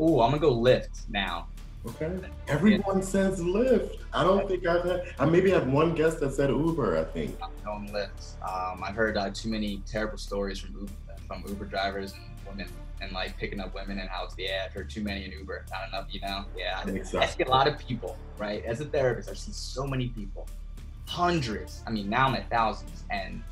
Ooh, 0.00 0.20
I'm 0.20 0.30
gonna 0.30 0.38
go 0.38 0.54
Lyft 0.54 1.08
now. 1.08 1.46
Okay. 1.86 2.10
Everyone 2.48 3.02
says 3.02 3.40
Lyft. 3.40 3.98
I 4.12 4.24
don't 4.24 4.48
think 4.48 4.66
I've 4.66 4.84
had. 4.84 5.14
I 5.18 5.24
maybe 5.24 5.50
have 5.50 5.66
one 5.68 5.94
guest 5.94 6.20
that 6.20 6.34
said 6.34 6.50
Uber. 6.50 6.98
I 6.98 7.04
think. 7.04 7.38
I'm 7.42 7.50
going 7.64 7.88
Lyft. 7.90 8.42
Um, 8.42 8.82
I've 8.82 8.94
heard 8.94 9.16
uh, 9.16 9.30
too 9.30 9.48
many 9.48 9.82
terrible 9.86 10.18
stories 10.18 10.58
from 10.58 10.74
Uber, 10.74 10.92
from 11.26 11.44
Uber 11.46 11.66
drivers 11.66 12.12
and 12.12 12.22
women, 12.46 12.68
and 13.00 13.12
like 13.12 13.36
picking 13.38 13.60
up 13.60 13.74
women 13.74 13.98
and 13.98 14.08
how 14.08 14.24
it's 14.24 14.34
yeah, 14.38 14.64
I've 14.66 14.72
heard 14.72 14.90
too 14.90 15.02
many 15.02 15.24
in 15.24 15.32
Uber, 15.32 15.64
not 15.70 15.88
enough, 15.88 16.06
you 16.10 16.20
know. 16.20 16.44
Yeah, 16.56 16.82
I, 16.84 17.18
I 17.18 17.26
see 17.26 17.42
a 17.42 17.48
lot 17.48 17.66
of 17.66 17.78
people, 17.78 18.16
right? 18.38 18.64
As 18.64 18.80
a 18.80 18.84
therapist, 18.84 19.28
I've 19.28 19.38
seen 19.38 19.54
so 19.54 19.86
many 19.86 20.08
people, 20.08 20.46
hundreds. 21.06 21.82
I 21.86 21.90
mean, 21.90 22.08
now 22.08 22.28
I'm 22.28 22.34
at 22.34 22.48
thousands, 22.50 23.04
and 23.10 23.42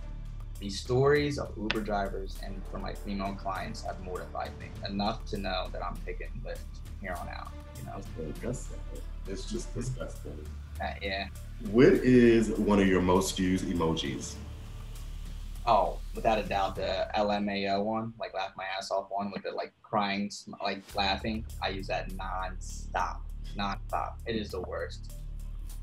these 0.60 0.78
stories 0.78 1.38
of 1.38 1.52
Uber 1.56 1.80
drivers 1.80 2.36
and 2.44 2.60
from 2.70 2.82
my 2.82 2.92
female 2.92 3.34
clients 3.34 3.82
have 3.82 4.00
mortified 4.00 4.50
me 4.58 4.66
enough 4.88 5.24
to 5.26 5.38
know 5.38 5.68
that 5.72 5.84
I'm 5.84 5.96
picking 6.04 6.28
Lyft 6.44 6.58
here 7.00 7.16
on 7.20 7.28
out. 7.28 7.52
You 7.78 7.86
know, 7.86 7.92
That's 7.96 8.32
disgusting. 8.32 8.78
It's 9.28 9.44
just 9.44 9.74
disgusting. 9.74 10.44
Uh, 10.82 10.94
yeah. 11.00 11.28
What 11.70 11.92
is 11.92 12.50
one 12.50 12.80
of 12.80 12.88
your 12.88 13.02
most 13.02 13.38
used 13.38 13.66
emojis? 13.66 14.34
Oh, 15.70 15.98
without 16.14 16.38
a 16.38 16.42
doubt, 16.44 16.76
the 16.76 17.06
LMAO 17.14 17.84
one, 17.84 18.14
like 18.18 18.32
laugh 18.32 18.52
my 18.56 18.64
ass 18.78 18.90
off 18.90 19.08
one 19.10 19.30
with 19.30 19.42
the 19.42 19.50
like 19.50 19.70
crying, 19.82 20.30
like 20.62 20.82
laughing. 20.94 21.44
I 21.62 21.68
use 21.68 21.86
that 21.88 22.10
non-stop, 22.16 23.22
non-stop. 23.54 24.18
It 24.24 24.34
is 24.34 24.50
the 24.50 24.62
worst. 24.62 25.12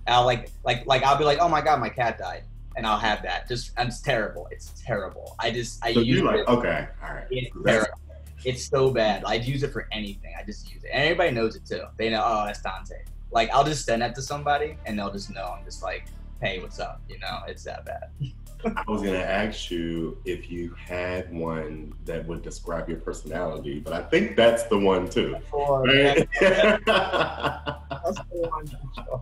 I'll 0.08 0.26
like, 0.26 0.50
like, 0.63 0.88
like 0.88 1.04
I'll 1.04 1.17
be 1.19 1.24
like, 1.24 1.38
oh 1.39 1.48
my 1.48 1.62
god, 1.62 1.80
my 1.80 1.89
cat 1.89 2.17
died. 2.17 2.45
and 2.76 2.86
I'll 2.88 2.98
have 2.98 3.21
that. 3.21 3.48
Just 3.48 3.74
it's 3.78 4.02
terrible. 4.02 4.48
It's 4.50 4.74
terrible. 4.84 5.36
I 5.38 5.52
just 5.52 5.86
I 5.86 5.93
So 5.93 6.00
use 6.00 6.17
you 6.17 6.24
like 6.26 6.39
it. 6.39 6.48
okay, 6.48 6.88
all 7.04 7.13
right. 7.13 7.28
It's 7.30 7.54
So 7.54 7.60
that's- 7.62 7.84
terrible. 7.86 8.02
It's 8.43 8.65
so 8.67 8.91
bad. 8.91 9.24
I'd 9.26 9.45
use 9.45 9.62
it 9.63 9.71
for 9.71 9.88
anything. 9.91 10.34
I 10.39 10.43
just 10.43 10.71
use 10.71 10.84
it, 10.84 10.89
and 10.93 11.04
everybody 11.04 11.30
knows 11.32 11.56
it 11.56 11.65
too. 11.65 11.82
They 11.98 12.10
know, 12.10 12.24
oh, 12.26 12.45
that's 12.45 12.62
Dante. 12.62 13.04
Like 13.32 13.50
I'll 13.52 13.63
just 13.63 13.86
send 13.86 14.02
that 14.02 14.15
to 14.15 14.21
somebody, 14.24 14.78
and 14.88 14.98
they'll 14.98 15.12
just 15.12 15.30
know 15.32 15.56
I'm 15.58 15.63
just 15.63 15.84
like, 15.84 16.06
hey, 16.41 16.60
what's 16.60 16.80
up? 16.80 17.02
You 17.08 17.17
know, 17.19 17.39
it's 17.48 17.63
that 17.65 17.86
bad. 17.86 18.10
I 18.65 18.84
was 18.88 19.01
gonna 19.04 19.17
ask 19.17 19.69
you 19.69 20.17
if 20.25 20.49
you 20.49 20.73
had 20.73 21.32
one 21.32 21.93
that 22.06 22.25
would 22.28 22.41
describe 22.41 22.89
your 22.89 22.97
personality, 22.99 23.80
but 23.80 23.93
I 23.93 24.01
think 24.01 24.36
that's 24.36 24.63
the 24.63 24.78
one 24.78 25.10
too. 25.10 25.38
Right? 25.54 26.28
That's 26.39 26.86
the 26.86 28.49
one. 28.49 28.69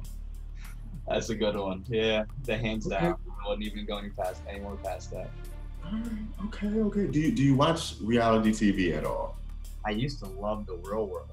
That's 1.07 1.29
a 1.29 1.35
good 1.35 1.57
one. 1.57 1.83
Yeah, 1.89 2.23
the 2.45 2.57
hands 2.57 2.85
down. 2.85 3.17
I 3.27 3.47
wasn't 3.47 3.65
even 3.65 3.85
going 3.85 4.09
past 4.11 4.41
any 4.47 4.61
more 4.61 4.77
past 4.77 5.11
that. 5.11 5.29
Alright, 5.85 6.07
okay, 6.45 6.67
okay. 6.67 7.07
Do 7.07 7.19
you 7.19 7.31
do 7.33 7.43
you 7.43 7.55
watch 7.55 7.95
reality 8.01 8.51
TV 8.51 8.97
at 8.97 9.03
all? 9.03 9.35
I 9.85 9.91
used 9.91 10.19
to 10.19 10.27
love 10.27 10.65
the 10.65 10.75
real 10.75 11.07
world 11.07 11.27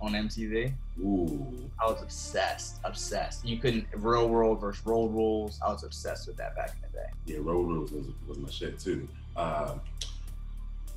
on 0.00 0.12
MTV. 0.12 0.72
Ooh. 1.00 1.70
I 1.80 1.86
was 1.86 2.02
obsessed, 2.02 2.78
obsessed. 2.84 3.44
You 3.44 3.58
couldn't 3.58 3.86
real 3.94 4.28
world 4.28 4.60
versus 4.60 4.84
Road 4.86 5.12
Rules. 5.12 5.58
I 5.64 5.70
was 5.70 5.84
obsessed 5.84 6.26
with 6.26 6.36
that 6.36 6.54
back 6.56 6.74
in 6.74 6.82
the 6.82 6.98
day. 6.98 7.08
Yeah, 7.26 7.38
Road 7.40 7.68
Rules 7.68 7.92
was, 7.92 8.06
was 8.26 8.38
my 8.38 8.50
shit 8.50 8.78
too. 8.78 9.08
Um, 9.36 9.80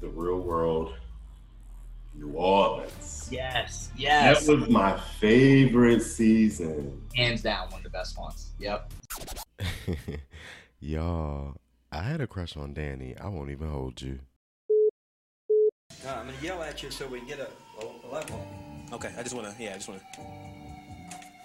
the 0.02 0.08
real 0.08 0.40
world, 0.40 0.94
New 2.16 2.32
Orleans. 2.32 3.30
Yes, 3.32 3.92
yes. 3.98 4.46
That 4.46 4.56
was 4.56 4.70
my 4.70 5.00
favorite 5.20 6.02
season. 6.02 7.02
Hands 7.16 7.42
down, 7.42 7.70
one 7.70 7.80
of 7.80 7.84
the 7.84 7.90
best 7.90 8.18
ones. 8.18 8.52
Yep. 8.60 8.92
Y'all, 10.80 11.56
I 11.92 12.02
had 12.02 12.22
a 12.22 12.28
crush 12.28 12.56
on 12.56 12.74
Danny. 12.74 13.16
I 13.20 13.28
won't 13.28 13.50
even 13.50 13.70
hold 13.70 14.02
you. 14.02 14.20
Uh, 16.06 16.12
I'm 16.12 16.28
gonna 16.28 16.38
yell 16.42 16.64
at 16.64 16.82
you 16.82 16.92
so 16.92 17.08
we 17.08 17.20
can 17.20 17.28
get 17.28 17.40
a, 17.40 17.50
a, 17.82 17.86
a 17.86 18.14
level. 18.14 18.48
Okay, 18.92 19.12
I 19.18 19.24
just 19.24 19.36
wanna, 19.36 19.54
yeah, 19.60 19.72
I 19.72 19.74
just 19.76 19.88
wanna. 19.88 20.02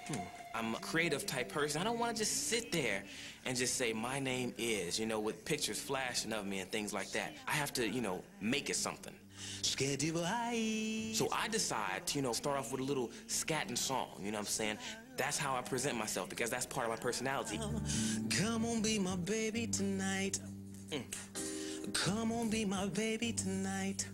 Hmm. 0.07 0.19
I'm 0.53 0.73
a 0.73 0.79
creative 0.79 1.25
type 1.25 1.49
person. 1.49 1.81
I 1.81 1.83
don't 1.83 1.99
wanna 1.99 2.13
just 2.13 2.47
sit 2.47 2.71
there 2.71 3.03
and 3.45 3.55
just 3.57 3.75
say, 3.75 3.93
my 3.93 4.19
name 4.19 4.53
is, 4.57 4.99
you 4.99 5.05
know, 5.05 5.19
with 5.19 5.45
pictures 5.45 5.79
flashing 5.79 6.33
of 6.33 6.45
me 6.45 6.59
and 6.59 6.71
things 6.71 6.93
like 6.93 7.11
that. 7.11 7.33
I 7.47 7.51
have 7.51 7.71
to, 7.73 7.87
you 7.87 8.01
know, 8.01 8.23
make 8.41 8.69
it 8.69 8.75
something. 8.75 9.13
So 11.13 11.27
I 11.31 11.47
decide 11.49 12.07
to, 12.07 12.17
you 12.17 12.21
know, 12.21 12.33
start 12.33 12.57
off 12.57 12.71
with 12.71 12.81
a 12.81 12.83
little 12.83 13.09
scatting 13.27 13.77
song, 13.77 14.07
you 14.19 14.31
know 14.31 14.37
what 14.37 14.47
I'm 14.47 14.51
saying? 14.51 14.77
That's 15.17 15.37
how 15.37 15.55
I 15.55 15.61
present 15.61 15.97
myself 15.97 16.29
because 16.29 16.49
that's 16.49 16.65
part 16.65 16.85
of 16.87 16.91
my 16.91 16.97
personality. 16.97 17.59
Come 18.29 18.65
on, 18.65 18.81
be 18.81 18.97
my 18.99 19.15
baby 19.17 19.67
tonight. 19.67 20.39
Mm. 20.89 21.03
Come 21.93 22.31
on, 22.31 22.49
be 22.49 22.65
my 22.65 22.87
baby 22.87 23.31
tonight. 23.31 24.07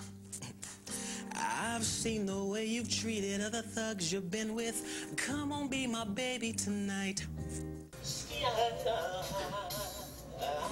I've 1.35 1.83
seen 1.83 2.25
the 2.25 2.43
way 2.43 2.65
you've 2.65 2.89
treated 2.89 3.41
other 3.41 3.61
thugs 3.61 4.11
you've 4.11 4.31
been 4.31 4.53
with. 4.55 5.13
Come 5.17 5.51
on, 5.51 5.67
be 5.67 5.87
my 5.87 6.03
baby 6.05 6.51
tonight. 6.53 7.25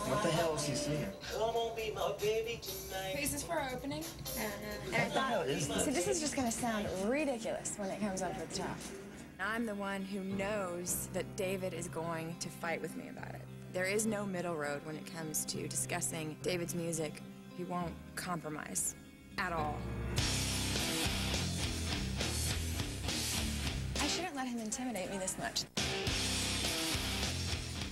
What 0.08 0.24
the 0.24 0.30
hell 0.30 0.56
is 0.56 0.66
he 0.66 0.76
singing? 0.76 1.06
Come 1.32 1.42
on, 1.56 1.76
be 1.76 1.92
my 1.96 2.12
baby 2.20 2.60
tonight. 2.62 3.20
Is 3.22 3.32
this 3.32 3.44
for 3.44 3.54
our 3.54 3.70
opening? 3.74 4.04
I 4.38 4.42
don't 4.42 4.52
know. 4.62 4.68
And 4.88 4.96
I 4.96 5.06
What 5.06 5.14
the 5.14 5.22
hell 5.22 5.40
thought, 5.42 5.48
is 5.50 5.68
this? 5.68 5.86
see, 5.86 5.92
this 5.92 6.08
is 6.08 6.20
just 6.20 6.36
gonna 6.36 6.52
sound 6.52 6.88
ridiculous 7.06 7.76
when 7.78 7.90
it 7.90 8.00
comes 8.00 8.22
up 8.24 8.34
to 8.34 8.48
the 8.48 8.56
top. 8.64 8.78
I'm 9.40 9.66
the 9.66 9.76
one 9.76 10.02
who 10.04 10.22
knows 10.22 11.08
that 11.14 11.36
David 11.36 11.74
is 11.74 11.88
going 11.88 12.36
to 12.40 12.50
fight 12.50 12.82
with 12.82 12.96
me 12.98 13.10
about 13.10 13.30
it. 13.36 13.42
There 13.72 13.86
is 13.86 14.06
no 14.06 14.26
middle 14.26 14.56
road 14.56 14.82
when 14.84 14.96
it 14.96 15.06
comes 15.16 15.46
to 15.46 15.68
discussing 15.68 16.36
David's 16.42 16.74
music. 16.76 17.22
He 17.56 17.64
won't 17.64 17.94
compromise 18.16 18.96
at 19.38 19.54
all. 19.54 19.78
Let 24.40 24.48
him 24.48 24.60
intimidate 24.62 25.12
me 25.12 25.18
this 25.18 25.38
much. 25.38 25.66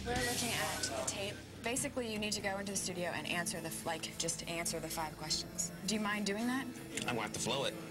We're 0.05 0.13
looking 0.13 0.53
at 0.53 0.81
the 0.83 1.11
tape. 1.11 1.33
Basically, 1.61 2.09
you 2.09 2.19
need 2.19 2.31
to 2.31 2.41
go 2.41 2.57
into 2.57 2.71
the 2.71 2.77
studio 2.77 3.09
and 3.13 3.27
answer 3.27 3.59
the, 3.59 3.69
like, 3.85 4.17
just 4.17 4.47
answer 4.47 4.79
the 4.79 4.87
five 4.87 5.17
questions. 5.17 5.73
Do 5.87 5.95
you 5.95 5.99
mind 5.99 6.25
doing 6.25 6.47
that? 6.47 6.65
I'm 7.01 7.07
gonna 7.15 7.23
have 7.23 7.33
to 7.33 7.39
flow 7.39 7.65
it. 7.65 7.73
You 7.73 7.83
know 7.83 7.89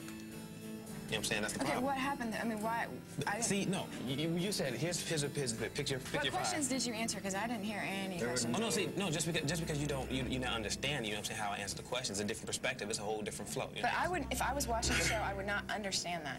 what 1.09 1.17
I'm 1.19 1.25
saying? 1.25 1.43
That's 1.43 1.53
the 1.53 1.61
Okay, 1.61 1.73
problem. 1.73 1.85
what 1.85 1.99
happened? 1.99 2.35
I 2.41 2.47
mean, 2.47 2.63
why? 2.63 2.87
I 3.27 3.41
See, 3.41 3.67
no, 3.67 3.85
you, 4.09 4.31
you 4.31 4.51
said 4.51 4.73
here's 4.73 5.07
here's 5.07 5.23
a, 5.23 5.29
here's 5.29 5.53
a 5.53 5.57
picture 5.57 5.99
what 5.99 6.23
five. 6.23 6.33
questions 6.33 6.67
did 6.69 6.85
you 6.85 6.95
answer? 6.95 7.19
Because 7.19 7.35
I 7.35 7.47
didn't 7.47 7.63
hear 7.63 7.85
any 7.87 8.19
questions. 8.19 8.57
Oh 8.57 8.61
no, 8.61 8.71
see, 8.71 8.89
no, 8.97 9.11
just 9.11 9.27
because 9.27 9.49
just 9.49 9.61
because 9.61 9.79
you 9.81 9.87
don't 9.87 10.11
you 10.11 10.25
you 10.29 10.39
not 10.41 10.55
understand, 10.55 11.05
you 11.05 11.13
know 11.13 11.19
what 11.19 11.31
I'm 11.31 11.37
saying, 11.37 11.41
how 11.41 11.53
I 11.53 11.59
answer 11.59 11.77
the 11.77 11.83
questions, 11.83 12.19
a 12.21 12.25
different 12.25 12.47
perspective, 12.47 12.89
it's 12.91 12.99
a 12.99 13.03
whole 13.03 13.21
different 13.23 13.51
flow. 13.51 13.69
You 13.77 13.83
know? 13.83 13.89
But 13.89 14.03
I 14.03 14.09
would, 14.09 14.25
if 14.33 14.41
I 14.43 14.53
was 14.53 14.67
watching 14.67 14.97
the 14.97 15.05
show, 15.05 15.17
I 15.17 15.33
would 15.35 15.47
not 15.47 15.63
understand 15.71 16.25
that. 16.25 16.39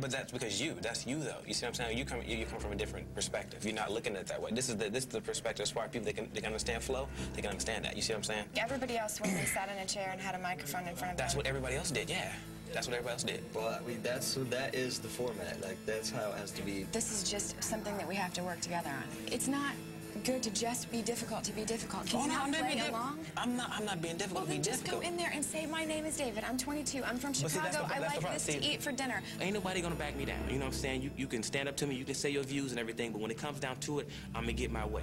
But 0.00 0.10
that's 0.10 0.32
because 0.32 0.60
you, 0.60 0.74
that's 0.80 1.06
you 1.06 1.18
though. 1.18 1.38
You 1.46 1.54
see 1.54 1.66
what 1.66 1.70
I'm 1.70 1.74
saying? 1.74 1.98
You 1.98 2.04
come 2.04 2.20
you, 2.26 2.36
you 2.36 2.46
come 2.46 2.60
from 2.60 2.72
a 2.72 2.76
different 2.76 3.12
perspective. 3.14 3.64
You're 3.64 3.74
not 3.74 3.92
looking 3.92 4.14
at 4.14 4.22
it 4.22 4.26
that 4.28 4.40
way. 4.40 4.50
This 4.52 4.68
is 4.68 4.76
the 4.76 4.88
this 4.90 5.04
is 5.04 5.10
the 5.10 5.20
perspective 5.20 5.62
as 5.62 5.70
far 5.70 5.84
as 5.84 5.90
people 5.90 6.06
they 6.06 6.12
can 6.12 6.28
they 6.32 6.40
can 6.40 6.48
understand 6.48 6.82
flow, 6.82 7.08
they 7.34 7.42
can 7.42 7.50
understand 7.50 7.84
that. 7.84 7.96
You 7.96 8.02
see 8.02 8.12
what 8.12 8.18
I'm 8.18 8.24
saying? 8.24 8.44
Everybody 8.56 8.96
else, 8.96 9.20
when 9.20 9.34
they 9.34 9.44
sat 9.44 9.68
in 9.68 9.78
a 9.78 9.86
chair 9.86 10.10
and 10.12 10.20
had 10.20 10.34
a 10.34 10.38
microphone 10.38 10.86
in 10.86 10.94
front 10.94 11.12
of 11.12 11.16
them. 11.16 11.16
That's 11.16 11.34
what 11.34 11.46
everybody 11.46 11.76
else 11.76 11.90
did, 11.90 12.08
yeah. 12.08 12.32
That's 12.72 12.86
what 12.86 12.94
everybody 12.94 13.14
else 13.14 13.24
did. 13.24 13.42
Well, 13.54 13.68
I 13.68 13.86
mean, 13.88 14.00
that's 14.02 14.26
so 14.26 14.44
that 14.44 14.74
is 14.74 14.98
the 14.98 15.08
format. 15.08 15.60
Like 15.62 15.78
that's 15.86 16.10
how 16.10 16.30
it 16.30 16.38
has 16.38 16.50
to 16.52 16.62
be. 16.62 16.86
This 16.92 17.10
is 17.10 17.28
just 17.28 17.62
something 17.62 17.96
that 17.96 18.06
we 18.06 18.14
have 18.14 18.32
to 18.34 18.42
work 18.42 18.60
together 18.60 18.90
on. 18.90 19.04
It's 19.32 19.48
not 19.48 19.72
good 20.18 20.42
to 20.42 20.50
just 20.50 20.90
be 20.90 21.02
difficult 21.02 21.44
to 21.44 21.52
be 21.52 21.64
difficult. 21.64 22.06
Can 22.06 22.20
Oh, 22.20 22.22
you 22.24 22.28
no, 22.28 22.34
not 22.34 22.44
I'm 22.44 22.50
not 22.50 22.60
play 22.60 22.74
being 22.74 22.88
along? 22.88 23.18
I'm 23.36 23.56
not 23.56 23.70
I'm 23.72 23.84
not 23.84 24.02
being 24.02 24.16
difficult 24.16 24.46
Well, 24.46 24.54
then 24.54 24.62
just 24.62 24.84
difficult. 24.84 25.02
go 25.02 25.08
in 25.08 25.16
there 25.16 25.30
and 25.32 25.44
say, 25.44 25.66
my 25.66 25.84
name 25.84 26.04
is 26.06 26.16
David. 26.16 26.44
I'm 26.44 26.58
22. 26.58 27.02
I'm 27.04 27.16
from 27.18 27.30
But 27.32 27.36
see, 27.36 27.48
Chicago. 27.48 27.62
that's 27.64 27.76
the- 27.76 27.84
I 27.84 27.88
that's 27.88 27.98
the 27.98 28.00
like 28.02 28.20
problem. 28.20 28.32
this 28.34 28.46
to 28.46 28.64
eat 28.64 28.82
for 28.82 28.92
dinner. 28.92 29.22
Ain't 29.40 29.54
nobody 29.54 29.80
gonna 29.80 29.94
back 29.94 30.16
me 30.16 30.24
down. 30.24 30.38
You 30.48 30.54
know 30.54 30.66
what 30.66 30.66
I'm 30.66 30.72
saying? 30.72 31.02
You 31.02 31.10
you 31.16 31.26
can 31.26 31.42
stand 31.42 31.68
up 31.68 31.76
to 31.78 31.86
me, 31.86 31.94
you 31.94 32.04
can 32.04 32.14
say 32.14 32.30
your 32.30 32.42
views 32.44 32.70
and 32.72 32.80
everything, 32.80 33.12
but 33.12 33.20
when 33.20 33.30
it 33.30 33.38
comes 33.38 33.60
down 33.60 33.76
to 33.80 34.00
it, 34.00 34.08
I'm 34.34 34.42
gonna 34.42 34.52
get 34.52 34.70
my 34.70 34.86
way. 34.86 35.02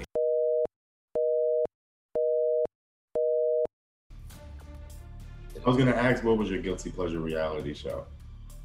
I 5.65 5.69
was 5.69 5.77
gonna 5.77 5.91
ask, 5.91 6.23
what 6.23 6.37
was 6.37 6.49
your 6.49 6.61
guilty 6.61 6.91
pleasure 6.91 7.19
reality 7.19 7.73
show? 7.73 8.05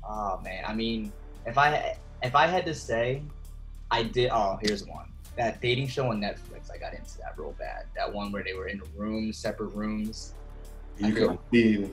Oh 0.07 0.39
man, 0.45 0.65
I 0.67 0.75
mean, 0.75 1.13
if 1.47 1.57
I 1.57 1.97
if 2.23 2.35
I 2.35 2.47
had 2.47 2.67
to 2.67 2.75
say, 2.75 3.23
I 3.91 4.03
did. 4.03 4.31
Oh, 4.33 4.59
here's 4.61 4.85
one. 4.87 5.07
That 5.37 5.61
dating 5.61 5.89
show 5.89 6.11
on 6.11 6.21
Netflix. 6.21 6.71
I 6.75 6.79
got 6.79 6.93
into 6.93 7.19
that 7.19 7.35
real 7.37 7.55
bad. 7.59 7.85
That 7.97 8.13
one 8.13 8.33
where 8.33 8.43
they 8.45 8.55
were 8.55 8.67
in 8.67 8.81
rooms, 8.97 9.39
separate 9.39 9.75
rooms. 9.75 10.35
You 10.99 11.39
see. 11.53 11.91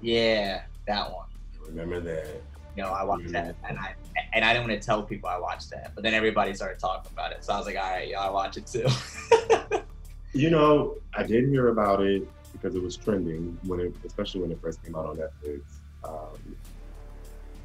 Yeah, 0.00 0.62
that 0.86 1.12
one. 1.12 1.26
Remember 1.68 2.00
that? 2.00 2.42
You 2.76 2.84
know, 2.84 2.90
I 2.90 3.02
watched 3.02 3.32
that, 3.32 3.56
and 3.68 3.78
I 3.78 3.94
and 4.32 4.44
I 4.44 4.52
didn't 4.52 4.68
want 4.68 4.80
to 4.80 4.86
tell 4.86 5.02
people 5.02 5.28
I 5.28 5.38
watched 5.38 5.70
that, 5.70 5.92
but 5.94 6.04
then 6.04 6.14
everybody 6.14 6.54
started 6.54 6.78
talking 6.78 7.10
about 7.12 7.32
it, 7.32 7.44
so 7.44 7.52
I 7.52 7.58
was 7.58 7.66
like, 7.66 7.76
all 7.76 7.90
right, 7.90 8.08
yeah, 8.08 8.20
I 8.20 8.30
watch 8.30 8.56
it 8.56 8.66
too. 8.66 8.86
You 10.32 10.50
know, 10.50 10.94
I 11.14 11.24
did 11.24 11.48
hear 11.48 11.68
about 11.68 12.02
it 12.02 12.22
because 12.52 12.76
it 12.76 12.82
was 12.82 12.96
trending 12.96 13.58
when 13.66 13.80
it, 13.80 13.92
especially 14.06 14.42
when 14.42 14.52
it 14.52 14.60
first 14.62 14.82
came 14.82 14.94
out 14.94 15.06
on 15.06 15.16
Netflix. 15.16 15.60
Um, 16.04 16.56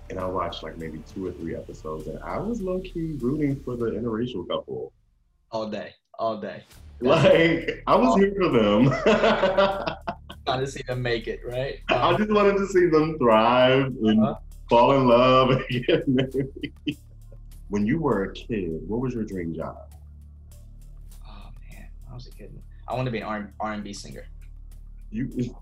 and 0.09 0.19
I 0.19 0.25
watched 0.25 0.63
like 0.63 0.77
maybe 0.77 0.99
two 0.99 1.25
or 1.25 1.31
three 1.33 1.55
episodes, 1.55 2.07
and 2.07 2.19
I 2.23 2.37
was 2.39 2.61
low 2.61 2.79
key 2.81 3.15
rooting 3.19 3.59
for 3.63 3.75
the 3.75 3.85
interracial 3.85 4.47
couple. 4.47 4.93
all 5.51 5.67
day, 5.69 5.93
all 6.19 6.37
day. 6.37 6.63
Like 7.01 7.83
I 7.87 7.95
was 7.95 8.15
here 8.17 8.33
for 8.39 8.49
them. 8.49 8.89
Trying 10.45 10.59
to 10.63 10.67
see 10.67 10.81
them 10.87 11.01
make 11.01 11.27
it, 11.27 11.39
right? 11.45 11.79
I 11.89 12.15
just 12.17 12.31
wanted 12.31 12.57
to 12.57 12.67
see 12.67 12.85
them 12.87 13.17
thrive 13.17 13.87
and 13.87 14.19
Uh-huh. 14.23 14.35
fall 14.69 14.93
in 14.95 15.07
love 15.07 15.49
and 15.51 15.85
get 15.85 16.07
married. 16.07 16.97
When 17.69 17.85
you 17.85 17.99
were 17.99 18.25
a 18.25 18.33
kid, 18.33 18.79
what 18.87 19.01
was 19.01 19.13
your 19.13 19.23
dream 19.25 19.53
job? 19.55 19.75
Oh 21.27 21.49
man, 21.71 21.87
I 22.09 22.13
was 22.13 22.27
a 22.27 22.31
kid. 22.31 22.51
I 22.87 22.93
want 22.93 23.07
to 23.07 23.11
be 23.11 23.19
an 23.21 23.51
R 23.59 23.73
and 23.73 23.83
B 23.83 23.91
singer. 23.93 24.23
You 25.09 25.55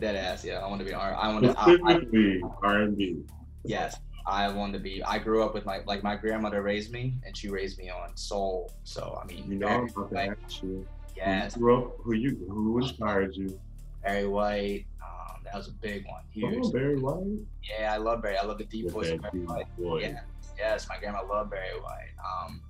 Dead 0.00 0.16
ass, 0.16 0.42
yeah. 0.44 0.60
I 0.60 0.68
want 0.68 0.78
to 0.80 0.84
be 0.86 0.94
R. 0.94 1.14
I 1.14 1.28
want 1.28 1.44
to. 1.44 1.54
I, 1.58 1.76
I, 1.84 2.40
R 2.66 2.82
and 2.82 2.96
B. 2.96 3.22
yes, 3.64 3.96
I 4.26 4.48
want 4.52 4.72
to 4.74 4.78
be. 4.78 5.02
I 5.04 5.18
grew 5.18 5.42
up 5.42 5.54
with 5.54 5.64
my 5.66 5.80
like 5.86 6.02
my 6.02 6.16
grandmother 6.16 6.62
raised 6.62 6.92
me, 6.92 7.14
and 7.26 7.36
she 7.36 7.48
raised 7.48 7.78
me 7.78 7.90
on 7.90 8.16
soul. 8.16 8.72
So 8.84 9.18
I 9.22 9.26
mean, 9.26 9.50
You 9.50 9.58
know, 9.58 9.68
I'm 9.68 9.88
about 9.88 10.08
to 10.10 10.14
White, 10.14 10.30
ask 10.44 10.62
you. 10.62 10.86
yes, 11.16 11.54
Who, 11.54 11.60
grew 11.60 11.78
up- 11.84 11.96
who 12.02 12.14
you 12.14 12.36
who 12.48 12.78
inspired 12.78 13.34
you? 13.36 13.58
Barry 14.02 14.26
White. 14.26 14.86
Um, 15.02 15.42
that 15.44 15.54
was 15.54 15.68
a 15.68 15.72
big 15.72 16.04
one, 16.06 16.22
huge. 16.30 16.64
Oh, 16.66 16.70
Barry 16.72 16.98
White. 16.98 17.40
Yeah, 17.62 17.92
I 17.94 17.96
love 17.98 18.22
Barry. 18.22 18.36
I 18.36 18.44
love 18.44 18.58
the 18.58 18.64
deep 18.64 18.90
voice 18.90 19.10
of 19.10 19.22
Barry 19.22 19.40
White. 19.44 19.66
voice. 19.78 20.02
Yeah, 20.04 20.20
yes, 20.58 20.88
my 20.88 20.98
grandma 20.98 21.22
loved 21.24 21.50
Barry 21.50 21.78
White. 21.80 22.10
Um, 22.24 22.60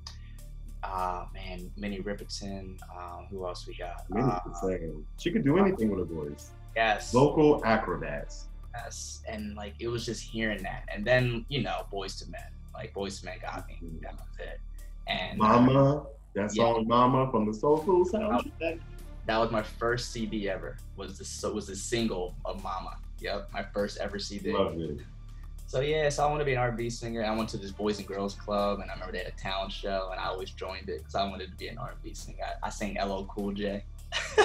uh, 0.83 1.26
man, 1.33 1.70
Minnie 1.76 2.00
Riperton. 2.00 2.78
Um, 2.96 3.26
who 3.31 3.46
else 3.46 3.66
we 3.66 3.74
got? 3.76 4.09
Minnie 4.11 4.31
Uh. 4.31 5.00
She 5.18 5.31
could 5.31 5.44
do 5.44 5.59
anything 5.59 5.90
with 5.90 6.00
her 6.09 6.14
voice. 6.14 6.50
yes, 6.76 7.12
Vocal 7.12 7.64
acrobats. 7.64 8.48
Yes, 8.75 9.23
and 9.29 9.55
like 9.55 9.75
it 9.79 9.89
was 9.89 10.05
just 10.07 10.23
hearing 10.23 10.63
that, 10.63 10.85
and 10.95 11.05
then 11.05 11.45
you 11.49 11.63
know, 11.63 11.87
Boyz 11.93 12.23
II 12.23 12.31
Men. 12.31 12.41
Like 12.75 12.95
Boyz 12.95 13.23
II 13.23 13.31
Men 13.31 13.39
got 13.43 13.67
me. 13.69 13.79
Mm. 13.85 14.01
That 14.03 14.15
was 14.15 14.39
it. 14.39 14.61
And 15.09 15.39
Mama, 15.39 16.05
That 16.35 16.55
Yeah. 16.55 16.65
song 16.65 16.87
"Mama" 16.89 17.31
from 17.31 17.47
the 17.47 17.53
Soul 17.55 17.79
Food 17.79 18.07
soundtrack. 18.09 18.51
That, 18.61 18.79
that 19.27 19.39
was 19.39 19.51
my 19.51 19.63
first 19.63 20.11
CD 20.13 20.49
ever. 20.49 20.77
Was 20.97 21.19
the 21.19 21.25
so 21.25 21.53
was 21.53 21.67
the 21.67 21.77
single 21.77 22.35
of 22.45 22.63
Mama. 22.63 22.97
Yep, 23.21 23.51
my 23.53 23.63
first 23.63 23.99
ever 23.99 24.19
CD. 24.19 24.53
Love 24.53 24.81
it. 24.81 24.99
So 25.67 25.81
yeah, 25.81 26.09
so 26.11 26.25
I 26.27 26.29
want 26.29 26.41
to 26.41 26.45
be 26.45 26.53
an 26.53 26.59
R&B 26.59 26.91
singer. 26.91 27.25
I 27.25 27.35
went 27.35 27.49
to 27.51 27.57
this 27.57 27.71
Boys 27.71 27.99
and 27.99 28.07
Girls 28.07 28.35
Club, 28.35 28.81
and 28.81 28.91
I 28.91 28.95
remember 28.95 29.13
they 29.13 29.19
had 29.25 29.29
a 29.29 29.37
talent 29.37 29.73
show, 29.73 30.09
and 30.13 30.21
I 30.21 30.25
always 30.27 30.51
joined 30.51 30.89
it 30.91 30.99
because 30.99 31.15
I 31.15 31.25
wanted 31.29 31.51
to 31.51 31.57
be 31.57 31.69
an 31.69 31.79
R&B 31.79 32.13
singer. 32.15 32.45
I, 32.63 32.67
I 32.67 32.71
sang 32.71 32.99
LL 33.03 33.25
Cool 33.25 33.53
J. 33.53 33.85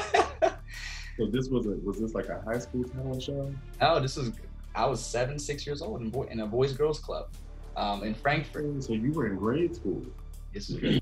So 1.17 1.25
this 1.25 1.49
was 1.49 1.65
a 1.65 1.71
was 1.83 1.99
this 1.99 2.13
like 2.13 2.27
a 2.29 2.41
high 2.45 2.59
school 2.59 2.83
talent 2.83 3.23
show? 3.23 3.51
oh, 3.81 3.99
this 3.99 4.15
was 4.17 4.31
I 4.75 4.85
was 4.85 5.03
seven, 5.03 5.39
six 5.39 5.65
years 5.65 5.81
old 5.81 6.01
in, 6.01 6.09
boy, 6.11 6.27
in 6.29 6.39
a 6.41 6.45
Boys 6.45 6.73
Girls 6.73 6.99
Club, 6.99 7.29
um, 7.75 8.03
in 8.03 8.13
Frankford. 8.13 8.83
So 8.83 8.93
you 8.93 9.11
were 9.11 9.25
in 9.27 9.35
grade 9.35 9.75
school. 9.75 10.03
This 10.53 10.69
yeah, 10.69 10.99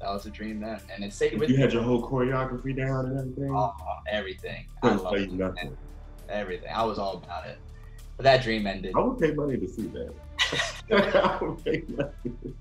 that 0.00 0.08
was 0.08 0.26
a 0.26 0.30
dream 0.30 0.60
then, 0.60 0.80
and 0.92 1.04
it 1.04 1.12
stayed 1.12 1.38
with 1.38 1.48
You 1.50 1.56
me. 1.56 1.62
had 1.62 1.72
your 1.72 1.82
whole 1.82 2.02
choreography 2.02 2.76
down 2.76 3.06
and 3.06 3.18
everything. 3.18 3.54
Oh, 3.54 3.72
everything. 4.10 4.66
I 4.82 4.88
Couldn't 4.88 5.04
love 5.04 5.14
it. 5.14 5.78
everything. 6.28 6.70
I 6.74 6.84
was 6.84 6.98
all 6.98 7.18
about 7.18 7.46
it. 7.46 7.58
But 8.16 8.24
that 8.24 8.42
dream 8.42 8.66
ended. 8.66 8.94
I 8.96 9.00
would 9.00 9.18
pay 9.20 9.32
money 9.32 9.56
to 9.58 9.68
see 9.68 9.88
that. 9.88 10.12
I 11.14 11.44
would 11.44 11.64
pay 11.64 11.84
money. 11.88 12.54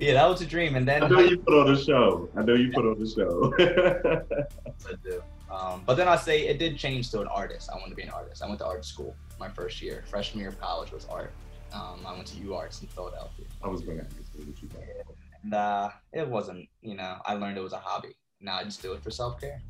Yeah, 0.00 0.14
that 0.14 0.28
was 0.28 0.40
a 0.40 0.46
dream. 0.46 0.74
And 0.76 0.86
then 0.86 1.02
I 1.04 1.08
know 1.08 1.20
you 1.20 1.38
put 1.38 1.54
on 1.54 1.72
a 1.72 1.82
show. 1.82 2.28
I 2.36 2.42
know 2.42 2.54
you 2.54 2.72
put 2.72 2.84
on 2.84 3.00
a 3.00 3.08
show. 3.08 3.54
I 3.58 4.94
do. 5.04 5.22
Um, 5.50 5.82
but 5.86 5.94
then 5.94 6.08
I 6.08 6.16
say 6.16 6.48
it 6.48 6.58
did 6.58 6.76
change 6.76 7.10
to 7.12 7.20
an 7.20 7.28
artist. 7.28 7.70
I 7.72 7.76
wanted 7.76 7.90
to 7.90 7.96
be 7.96 8.02
an 8.02 8.10
artist. 8.10 8.42
I 8.42 8.46
went 8.46 8.58
to 8.58 8.66
art 8.66 8.84
school 8.84 9.14
my 9.38 9.48
first 9.48 9.80
year. 9.80 10.02
Freshman 10.08 10.40
year 10.40 10.48
of 10.48 10.60
college 10.60 10.90
was 10.90 11.06
art. 11.06 11.32
Um, 11.72 12.00
I 12.06 12.12
went 12.12 12.26
to 12.28 12.36
UArts 12.36 12.82
in 12.82 12.88
Philadelphia. 12.88 13.46
I 13.62 13.68
was 13.68 13.82
going 13.82 13.98
to 13.98 14.04
ask 14.04 14.16
you 14.36 14.44
what 14.44 14.62
you 14.62 14.68
thought. 14.68 15.16
And 15.42 15.54
uh, 15.54 15.90
it 16.12 16.26
wasn't, 16.26 16.68
you 16.82 16.94
know, 16.94 17.18
I 17.24 17.34
learned 17.34 17.58
it 17.58 17.62
was 17.62 17.72
a 17.72 17.78
hobby. 17.78 18.16
Now 18.40 18.56
I 18.58 18.64
just 18.64 18.82
do 18.82 18.92
it 18.94 19.02
for 19.02 19.10
self 19.10 19.40
care. 19.40 19.60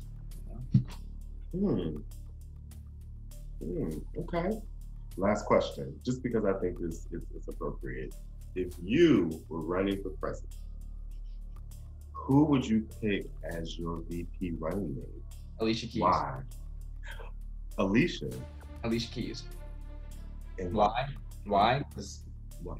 Hmm. 1.51 1.97
Hmm. 3.63 3.89
Okay. 4.17 4.49
Last 5.17 5.45
question, 5.45 5.97
just 6.05 6.21
because 6.21 6.43
I 6.45 6.53
think 6.59 6.79
this 6.79 7.07
is 7.11 7.21
it's 7.35 7.47
appropriate. 7.47 8.13
If 8.55 8.73
you 8.81 9.43
were 9.49 9.61
running 9.61 10.01
for 10.01 10.11
president, 10.11 10.53
who 12.13 12.45
would 12.45 12.65
you 12.65 12.87
pick 13.01 13.25
as 13.43 13.77
your 13.77 14.01
VP 14.09 14.53
running 14.59 14.95
mate? 14.95 15.23
Alicia 15.59 15.87
Keys. 15.87 16.01
Why? 16.01 16.41
Alicia. 17.77 18.29
Alicia 18.83 19.11
Keys. 19.11 19.43
And 20.57 20.73
Why? 20.73 21.07
Why? 21.45 21.79
Because 21.89 22.21
Why? 22.63 22.77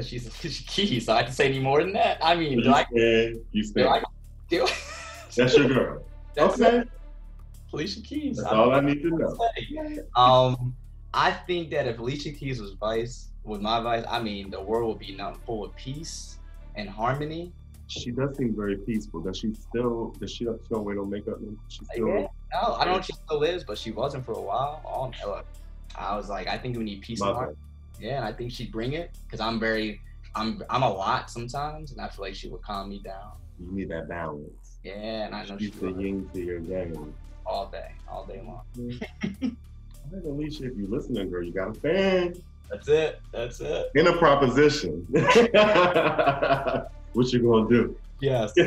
she's 0.00 0.26
Alicia 0.26 0.64
Keys. 0.64 1.08
I 1.08 1.24
to 1.24 1.32
say 1.32 1.46
any 1.48 1.58
more 1.58 1.82
than 1.82 1.92
that. 1.94 2.18
I 2.22 2.36
mean, 2.36 2.58
do 2.62 2.68
You 2.68 2.74
I. 2.74 2.86
You 2.92 3.72
do. 3.74 3.88
I 3.88 4.02
do? 4.48 4.66
That's 5.36 5.56
your 5.56 5.68
girl. 5.68 6.04
That's 6.34 6.60
okay. 6.60 6.78
it. 6.78 6.88
Alicia 7.72 8.00
Keys. 8.02 8.36
That's 8.36 8.48
I 8.52 8.56
all 8.56 8.72
I 8.72 8.80
need 8.80 9.02
to 9.02 9.10
know. 9.10 9.36
say. 9.56 9.98
Um, 10.16 10.76
I 11.12 11.32
think 11.32 11.70
that 11.70 11.86
if 11.88 11.98
Alicia 11.98 12.32
Keys 12.32 12.60
was 12.60 12.72
vice, 12.74 13.30
with 13.48 13.60
my 13.60 13.80
vice, 13.80 14.04
I 14.08 14.20
mean, 14.22 14.50
the 14.50 14.60
world 14.60 14.88
would 14.90 14.98
be 14.98 15.16
not 15.16 15.44
full 15.44 15.64
of 15.64 15.74
peace 15.74 16.38
and 16.76 16.88
harmony. 16.88 17.52
She 17.88 18.10
does 18.10 18.36
seem 18.36 18.54
very 18.54 18.76
peaceful. 18.76 19.20
Does 19.22 19.38
she 19.38 19.54
still? 19.54 20.14
Does 20.20 20.30
she 20.32 20.44
don't 20.44 20.84
wear 20.84 20.94
no 20.94 21.06
makeup? 21.06 21.38
no- 21.40 21.56
She 21.68 21.84
still. 21.86 22.08
Yeah. 22.08 22.26
No, 22.52 22.74
I 22.74 22.84
don't 22.84 22.94
know 22.94 22.98
if 23.00 23.06
she 23.06 23.12
still 23.14 23.42
is, 23.42 23.64
but 23.64 23.78
she 23.78 23.90
wasn't 23.90 24.24
for 24.24 24.32
a 24.32 24.40
while. 24.40 24.82
Oh, 24.84 25.10
look, 25.28 25.46
I 25.96 26.14
was 26.16 26.28
like, 26.28 26.46
I 26.48 26.56
think 26.58 26.76
we 26.76 26.84
need 26.84 27.00
peace 27.02 27.20
and 27.20 27.34
harmony. 27.34 27.56
Yeah, 27.98 28.16
and 28.16 28.24
I 28.24 28.32
think 28.32 28.52
she'd 28.52 28.70
bring 28.70 28.92
it 28.92 29.10
because 29.24 29.40
I'm 29.40 29.58
very, 29.58 30.00
I'm, 30.34 30.62
I'm 30.70 30.82
a 30.82 30.88
lot 30.92 31.30
sometimes, 31.30 31.92
and 31.92 32.00
I 32.00 32.08
feel 32.08 32.24
like 32.24 32.34
she 32.34 32.48
would 32.48 32.62
calm 32.62 32.88
me 32.90 33.00
down. 33.04 33.32
You 33.58 33.72
need 33.72 33.88
that 33.90 34.08
balance. 34.08 34.78
Yeah, 34.84 34.92
and 35.26 35.34
I 35.34 35.44
know 35.46 35.58
she 35.58 35.66
She's 35.66 35.74
the 35.80 35.90
yin 35.92 36.28
to 36.32 36.40
your 36.40 36.60
yang. 36.60 37.12
all 37.44 37.68
day, 37.70 37.88
all 38.10 38.24
day 38.26 38.40
long. 38.46 38.62
All 40.10 40.16
right, 40.16 40.24
Alicia, 40.24 40.64
if 40.66 40.76
you're 40.76 40.88
listening, 40.88 41.28
girl, 41.28 41.42
you 41.42 41.52
got 41.52 41.68
a 41.76 41.80
fan 41.80 42.32
That's 42.70 42.88
it. 42.88 43.20
That's 43.32 43.60
it. 43.60 43.90
in 43.94 44.06
a 44.06 44.16
proposition. 44.16 45.06
what 47.12 47.32
you 47.32 47.42
gonna 47.42 47.68
do? 47.68 47.96
Yes. 48.20 48.52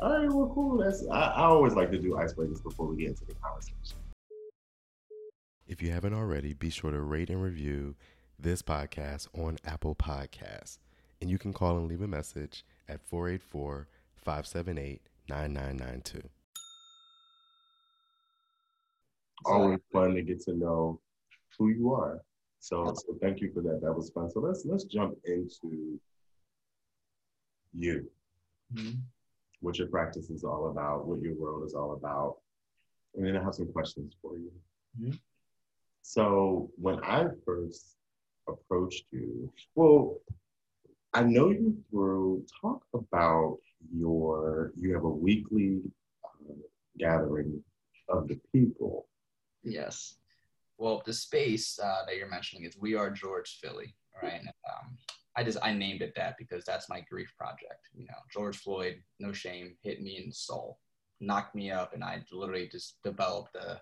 All 0.00 0.18
right, 0.18 0.28
well, 0.28 0.50
cool. 0.54 0.78
That's 0.78 1.06
I, 1.08 1.20
I 1.20 1.44
always 1.44 1.74
like 1.74 1.90
to 1.90 1.98
do 1.98 2.12
icebreakers 2.12 2.62
before 2.62 2.86
we 2.86 2.96
get 2.96 3.08
into 3.08 3.24
the 3.24 3.34
conversation. 3.34 3.98
If 5.66 5.80
you 5.82 5.90
haven't 5.90 6.14
already, 6.14 6.52
be 6.52 6.70
sure 6.70 6.90
to 6.90 7.00
rate 7.00 7.30
and 7.30 7.42
review 7.42 7.94
this 8.38 8.62
podcast 8.62 9.28
on 9.38 9.56
Apple 9.64 9.94
Podcasts. 9.94 10.78
And 11.20 11.30
you 11.30 11.38
can 11.38 11.52
call 11.52 11.78
and 11.78 11.88
leave 11.88 12.02
a 12.02 12.08
message 12.08 12.64
at 12.88 13.00
484 13.02 13.88
578 14.16 15.00
9992. 15.28 16.28
Always 19.46 19.80
fun 19.92 20.14
to 20.14 20.22
get 20.22 20.42
to 20.44 20.54
know 20.54 21.00
who 21.58 21.68
you 21.68 21.92
are. 21.92 22.20
So, 22.60 22.94
so 22.94 23.16
thank 23.20 23.40
you 23.40 23.52
for 23.52 23.60
that. 23.62 23.80
That 23.82 23.92
was 23.92 24.10
fun. 24.10 24.30
So 24.30 24.40
let's 24.40 24.64
let's 24.64 24.84
jump 24.84 25.16
into 25.24 25.98
you. 27.72 28.08
Mhm. 28.72 28.98
what 29.60 29.78
your 29.78 29.88
practice 29.88 30.28
is 30.30 30.44
all 30.44 30.68
about, 30.70 31.06
what 31.06 31.20
your 31.22 31.34
world 31.34 31.64
is 31.64 31.74
all 31.74 31.92
about. 31.94 32.36
And 33.14 33.24
then 33.24 33.36
I 33.36 33.42
have 33.42 33.54
some 33.54 33.72
questions 33.72 34.14
for 34.20 34.36
you. 34.36 34.52
Mhm. 34.98 35.18
So 36.02 36.70
when 36.76 37.02
I 37.02 37.28
first 37.46 37.96
approached 38.46 39.06
you, 39.10 39.50
well, 39.74 40.20
I 41.14 41.22
know 41.22 41.50
you 41.50 41.82
through 41.90 42.44
talk 42.60 42.84
about 42.92 43.58
your 43.92 44.72
you 44.76 44.92
have 44.94 45.04
a 45.04 45.08
weekly 45.08 45.80
uh, 46.24 46.54
gathering 46.98 47.62
of 48.08 48.28
the 48.28 48.36
people. 48.52 49.06
Yes. 49.62 50.18
Well, 50.78 51.02
the 51.04 51.12
space 51.12 51.78
uh, 51.78 52.02
that 52.06 52.16
you're 52.16 52.28
mentioning 52.28 52.64
is 52.64 52.76
We 52.78 52.94
Are 52.94 53.10
George 53.10 53.58
Philly, 53.62 53.94
right? 54.22 54.40
And, 54.40 54.48
um, 54.48 54.98
I 55.36 55.42
just 55.42 55.58
I 55.62 55.72
named 55.72 56.02
it 56.02 56.14
that 56.16 56.36
because 56.38 56.64
that's 56.64 56.88
my 56.88 57.00
grief 57.00 57.32
project. 57.36 57.88
You 57.92 58.06
know, 58.06 58.18
George 58.32 58.56
Floyd, 58.58 59.02
no 59.18 59.32
shame, 59.32 59.76
hit 59.82 60.00
me 60.00 60.18
in 60.18 60.28
the 60.28 60.34
soul, 60.34 60.78
knocked 61.20 61.54
me 61.54 61.70
up, 61.70 61.92
and 61.92 62.04
I 62.04 62.22
literally 62.32 62.68
just 62.68 63.02
developed 63.02 63.56
a. 63.56 63.80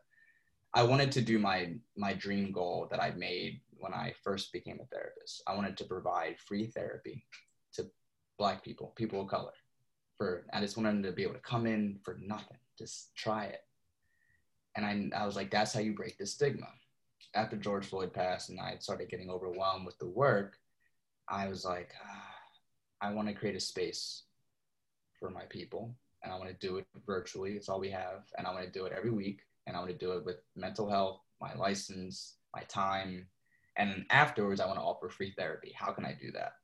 I 0.75 0.83
wanted 0.83 1.13
to 1.13 1.21
do 1.21 1.39
my 1.39 1.75
my 1.97 2.15
dream 2.15 2.53
goal 2.53 2.89
that 2.91 3.03
I 3.03 3.11
made 3.11 3.61
when 3.73 3.93
I 3.93 4.15
first 4.23 4.53
became 4.53 4.81
a 4.81 4.87
therapist. 4.87 5.43
I 5.47 5.55
wanted 5.55 5.77
to 5.79 5.85
provide 5.85 6.39
free 6.39 6.67
therapy 6.69 7.27
to 7.75 7.91
Black 8.39 8.65
people, 8.65 8.95
people 8.97 9.21
of 9.21 9.29
color. 9.29 9.53
For 10.17 10.47
I 10.55 10.61
just 10.61 10.79
wanted 10.79 10.95
them 10.95 11.03
to 11.03 11.13
be 11.13 11.23
able 11.23 11.35
to 11.35 11.41
come 11.41 11.67
in 11.67 11.99
for 12.03 12.19
nothing, 12.23 12.59
just 12.79 13.15
try 13.15 13.45
it 13.45 13.61
and 14.77 15.13
I, 15.15 15.19
I 15.23 15.27
was 15.27 15.37
like, 15.37 15.51
that's 15.51 15.73
how 15.73 15.81
you 15.81 15.95
break 15.95 16.19
the 16.19 16.27
stigma. 16.27 16.69
After 17.35 17.57
George 17.57 17.87
Floyd 17.87 18.13
passed 18.13 18.51
and 18.51 18.61
I 18.61 18.77
started 18.79 19.09
getting 19.09 19.31
overwhelmed 19.31 19.87
with 19.87 19.99
the 19.99 20.09
work, 20.09 20.59
I 21.29 21.49
was 21.49 21.65
like, 21.65 21.93
ah, 22.05 22.35
I 23.01 23.13
want 23.13 23.29
to 23.29 23.35
create 23.35 23.57
a 23.57 23.61
space 23.61 24.25
for 25.19 25.31
my 25.31 25.45
people 25.49 25.95
and 26.23 26.33
I 26.33 26.37
want 26.37 26.51
to 26.51 26.67
do 26.67 26.77
it 26.77 26.87
virtually. 27.07 27.53
It's 27.53 27.69
all 27.69 27.81
we 27.81 27.91
have. 27.91 28.25
And 28.37 28.47
I 28.47 28.53
want 28.53 28.65
to 28.65 28.71
do 28.71 28.87
it 28.87 28.93
every 28.97 29.11
week. 29.11 29.41
And 29.67 29.77
I 29.77 29.81
want 29.81 29.91
to 29.91 29.99
do 29.99 30.13
it 30.13 30.25
with 30.25 30.37
mental 30.57 30.89
health, 30.89 31.21
my 31.41 31.55
license, 31.55 32.35
my 32.55 32.63
time. 32.63 33.27
And 33.77 33.91
then 33.91 34.07
afterwards, 34.11 34.61
I 34.61 34.67
want 34.67 34.79
to 34.79 34.85
offer 34.85 35.09
free 35.09 35.33
therapy. 35.37 35.75
How 35.77 35.93
can 35.93 36.05
I 36.05 36.17
do 36.21 36.31
that? 36.33 36.55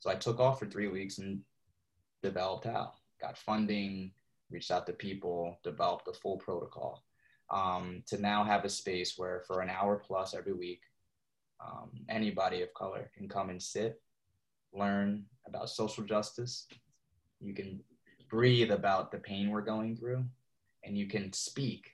So 0.00 0.10
I 0.10 0.14
took 0.14 0.40
off 0.40 0.58
for 0.58 0.66
three 0.66 0.88
weeks 0.88 1.18
and 1.18 1.40
developed 2.22 2.64
how. 2.64 2.92
Got 3.20 3.38
funding, 3.38 4.12
reached 4.50 4.70
out 4.70 4.86
to 4.86 4.92
people, 4.92 5.58
developed 5.62 6.08
a 6.08 6.12
full 6.12 6.38
protocol 6.38 7.04
um, 7.50 8.02
to 8.06 8.20
now 8.20 8.44
have 8.44 8.64
a 8.64 8.68
space 8.68 9.14
where 9.16 9.42
for 9.46 9.60
an 9.60 9.70
hour 9.70 10.02
plus 10.04 10.34
every 10.34 10.52
week, 10.52 10.80
um, 11.64 11.90
anybody 12.08 12.62
of 12.62 12.74
color 12.74 13.10
can 13.16 13.28
come 13.28 13.50
and 13.50 13.62
sit, 13.62 14.00
learn 14.72 15.24
about 15.46 15.70
social 15.70 16.04
justice. 16.04 16.66
You 17.40 17.54
can 17.54 17.80
breathe 18.28 18.70
about 18.70 19.10
the 19.10 19.18
pain 19.18 19.50
we're 19.50 19.60
going 19.60 19.96
through, 19.96 20.24
and 20.82 20.96
you 20.96 21.06
can 21.06 21.32
speak 21.32 21.90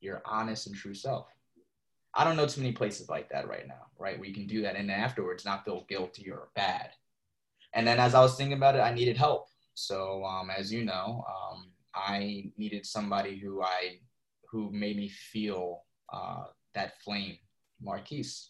your 0.00 0.22
honest 0.24 0.66
and 0.66 0.76
true 0.76 0.94
self. 0.94 1.26
I 2.14 2.24
don't 2.24 2.36
know 2.36 2.46
too 2.46 2.60
many 2.60 2.72
places 2.72 3.08
like 3.08 3.28
that 3.30 3.48
right 3.48 3.66
now, 3.66 3.86
right? 3.98 4.18
Where 4.18 4.28
you 4.28 4.34
can 4.34 4.46
do 4.46 4.62
that 4.62 4.76
and 4.76 4.88
then 4.88 4.98
afterwards 4.98 5.44
not 5.44 5.64
feel 5.64 5.84
guilty 5.88 6.30
or 6.30 6.48
bad. 6.54 6.90
And 7.74 7.86
then 7.86 7.98
as 7.98 8.14
I 8.14 8.20
was 8.20 8.34
thinking 8.36 8.56
about 8.56 8.74
it, 8.74 8.80
I 8.80 8.94
needed 8.94 9.16
help. 9.16 9.48
So 9.74 10.24
um, 10.24 10.50
as 10.50 10.72
you 10.72 10.84
know, 10.84 11.24
um, 11.28 11.66
I 11.94 12.50
needed 12.56 12.86
somebody 12.86 13.38
who 13.38 13.62
I 13.62 13.98
who 14.50 14.70
made 14.72 14.96
me 14.96 15.08
feel 15.08 15.82
uh, 16.12 16.44
that 16.74 17.00
flame, 17.02 17.38
Marquise. 17.80 18.48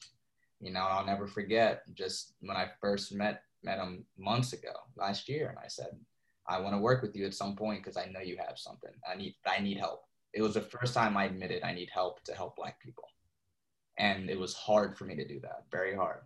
You 0.60 0.72
know, 0.72 0.80
I'll 0.80 1.06
never 1.06 1.26
forget 1.26 1.82
just 1.94 2.34
when 2.40 2.56
I 2.56 2.68
first 2.80 3.14
met 3.14 3.42
met 3.64 3.78
him 3.78 4.04
months 4.16 4.52
ago, 4.52 4.72
last 4.96 5.28
year, 5.28 5.48
and 5.48 5.58
I 5.58 5.68
said, 5.68 5.90
I 6.46 6.60
want 6.60 6.74
to 6.74 6.78
work 6.80 7.02
with 7.02 7.16
you 7.16 7.26
at 7.26 7.34
some 7.34 7.56
point 7.56 7.82
because 7.82 7.96
I 7.96 8.06
know 8.06 8.20
you 8.20 8.36
have 8.38 8.58
something. 8.58 8.92
I 9.10 9.16
need 9.16 9.34
I 9.46 9.60
need 9.60 9.78
help. 9.78 10.04
It 10.32 10.42
was 10.42 10.54
the 10.54 10.60
first 10.60 10.94
time 10.94 11.16
I 11.16 11.24
admitted 11.24 11.62
I 11.62 11.74
need 11.74 11.90
help 11.90 12.22
to 12.24 12.34
help 12.34 12.56
Black 12.56 12.80
people, 12.80 13.04
and 13.98 14.30
it 14.30 14.38
was 14.38 14.54
hard 14.54 14.96
for 14.96 15.04
me 15.04 15.16
to 15.16 15.26
do 15.26 15.40
that, 15.40 15.64
very 15.70 15.94
hard. 15.94 16.20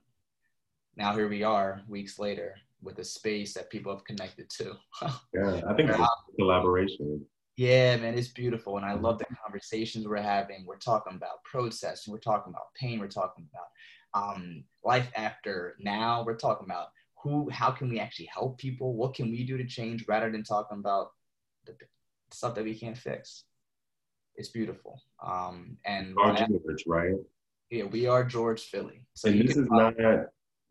Now 0.96 1.14
here 1.14 1.28
we 1.28 1.42
are, 1.42 1.82
weeks 1.88 2.18
later. 2.18 2.56
with 2.82 2.98
a 2.98 3.04
space 3.04 3.54
that 3.54 3.70
people 3.70 3.94
have 3.94 4.04
connected 4.04 4.50
to. 4.50 4.74
Yeah, 5.34 5.60
I 5.68 5.74
think 5.74 5.88
it's 5.90 6.02
collaboration. 6.38 7.24
Yeah, 7.56 7.96
man, 7.96 8.16
it's 8.16 8.28
beautiful. 8.28 8.76
And 8.76 8.86
I 8.86 8.94
love 8.94 9.18
the 9.18 9.26
conversations 9.44 10.06
we're 10.06 10.16
having. 10.16 10.64
We're 10.66 10.78
talking 10.78 11.14
about 11.16 11.44
process, 11.44 12.08
we're 12.08 12.18
talking 12.18 12.52
about 12.52 12.74
pain, 12.74 12.98
we're 12.98 13.08
talking 13.08 13.46
about 13.52 13.66
um, 14.14 14.64
life 14.84 15.10
after 15.16 15.76
now. 15.78 16.24
We're 16.24 16.36
talking 16.36 16.66
about 16.66 16.88
who, 17.22 17.48
how 17.50 17.70
can 17.70 17.88
we 17.88 18.00
actually 18.00 18.30
help 18.32 18.58
people? 18.58 18.94
What 18.94 19.14
can 19.14 19.30
we 19.30 19.44
do 19.44 19.56
to 19.56 19.66
change 19.66 20.06
rather 20.08 20.30
than 20.30 20.42
talking 20.44 20.78
about 20.78 21.08
the 21.66 21.74
stuff 22.30 22.54
that 22.54 22.64
we 22.64 22.74
can't 22.74 22.96
fix? 22.96 23.44
It's 24.34 24.48
beautiful. 24.48 25.00
Um, 25.22 25.76
and 25.84 26.14
I- 26.22 26.46
George, 26.46 26.84
right? 26.86 27.14
yeah, 27.70 27.84
we 27.84 28.06
are 28.06 28.24
George 28.24 28.62
Philly. 28.62 29.02
So 29.14 29.28
and 29.28 29.40
this 29.48 29.56
is 29.56 29.68
not 29.70 29.94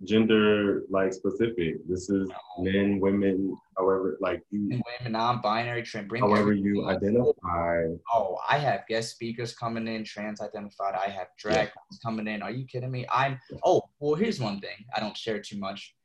gender 0.03 0.83
like 0.89 1.13
specific. 1.13 1.75
This 1.87 2.09
is 2.09 2.29
men, 2.59 2.99
women, 2.99 3.55
however, 3.77 4.17
like 4.19 4.43
you, 4.49 4.69
and 4.71 4.83
women, 4.99 5.13
non-binary, 5.13 5.83
trans, 5.83 6.07
bring 6.07 6.21
however 6.21 6.53
you 6.53 6.87
identify. 6.87 7.85
Oh, 8.13 8.37
I 8.49 8.57
have 8.57 8.87
guest 8.87 9.11
speakers 9.11 9.55
coming 9.55 9.87
in, 9.87 10.03
trans-identified. 10.03 10.95
I 10.95 11.09
have 11.09 11.27
drag 11.37 11.71
queens 11.71 11.99
coming 12.01 12.27
in. 12.27 12.41
Are 12.41 12.51
you 12.51 12.65
kidding 12.65 12.91
me? 12.91 13.05
I'm. 13.11 13.39
Oh, 13.63 13.81
well, 13.99 14.15
here's 14.15 14.39
one 14.39 14.59
thing. 14.59 14.85
I 14.95 14.99
don't 14.99 15.17
share 15.17 15.39
too 15.39 15.57
much. 15.57 15.95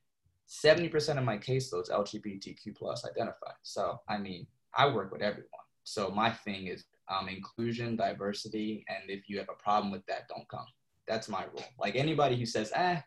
Seventy 0.46 0.88
percent 0.88 1.18
of 1.18 1.24
my 1.24 1.38
caseloads 1.38 1.90
LGBTQ 1.90 2.76
plus 2.76 3.04
identified. 3.04 3.56
So 3.62 4.00
I 4.08 4.18
mean, 4.18 4.46
I 4.74 4.88
work 4.92 5.10
with 5.10 5.22
everyone. 5.22 5.50
So 5.84 6.10
my 6.10 6.30
thing 6.30 6.66
is 6.66 6.84
um, 7.08 7.28
inclusion, 7.28 7.96
diversity, 7.96 8.84
and 8.88 9.10
if 9.10 9.28
you 9.28 9.38
have 9.38 9.48
a 9.48 9.62
problem 9.62 9.90
with 9.92 10.04
that, 10.06 10.28
don't 10.28 10.48
come. 10.48 10.66
That's 11.08 11.28
my 11.28 11.44
rule. 11.44 11.64
Like 11.78 11.96
anybody 11.96 12.36
who 12.36 12.46
says, 12.46 12.72
"ah," 12.76 13.02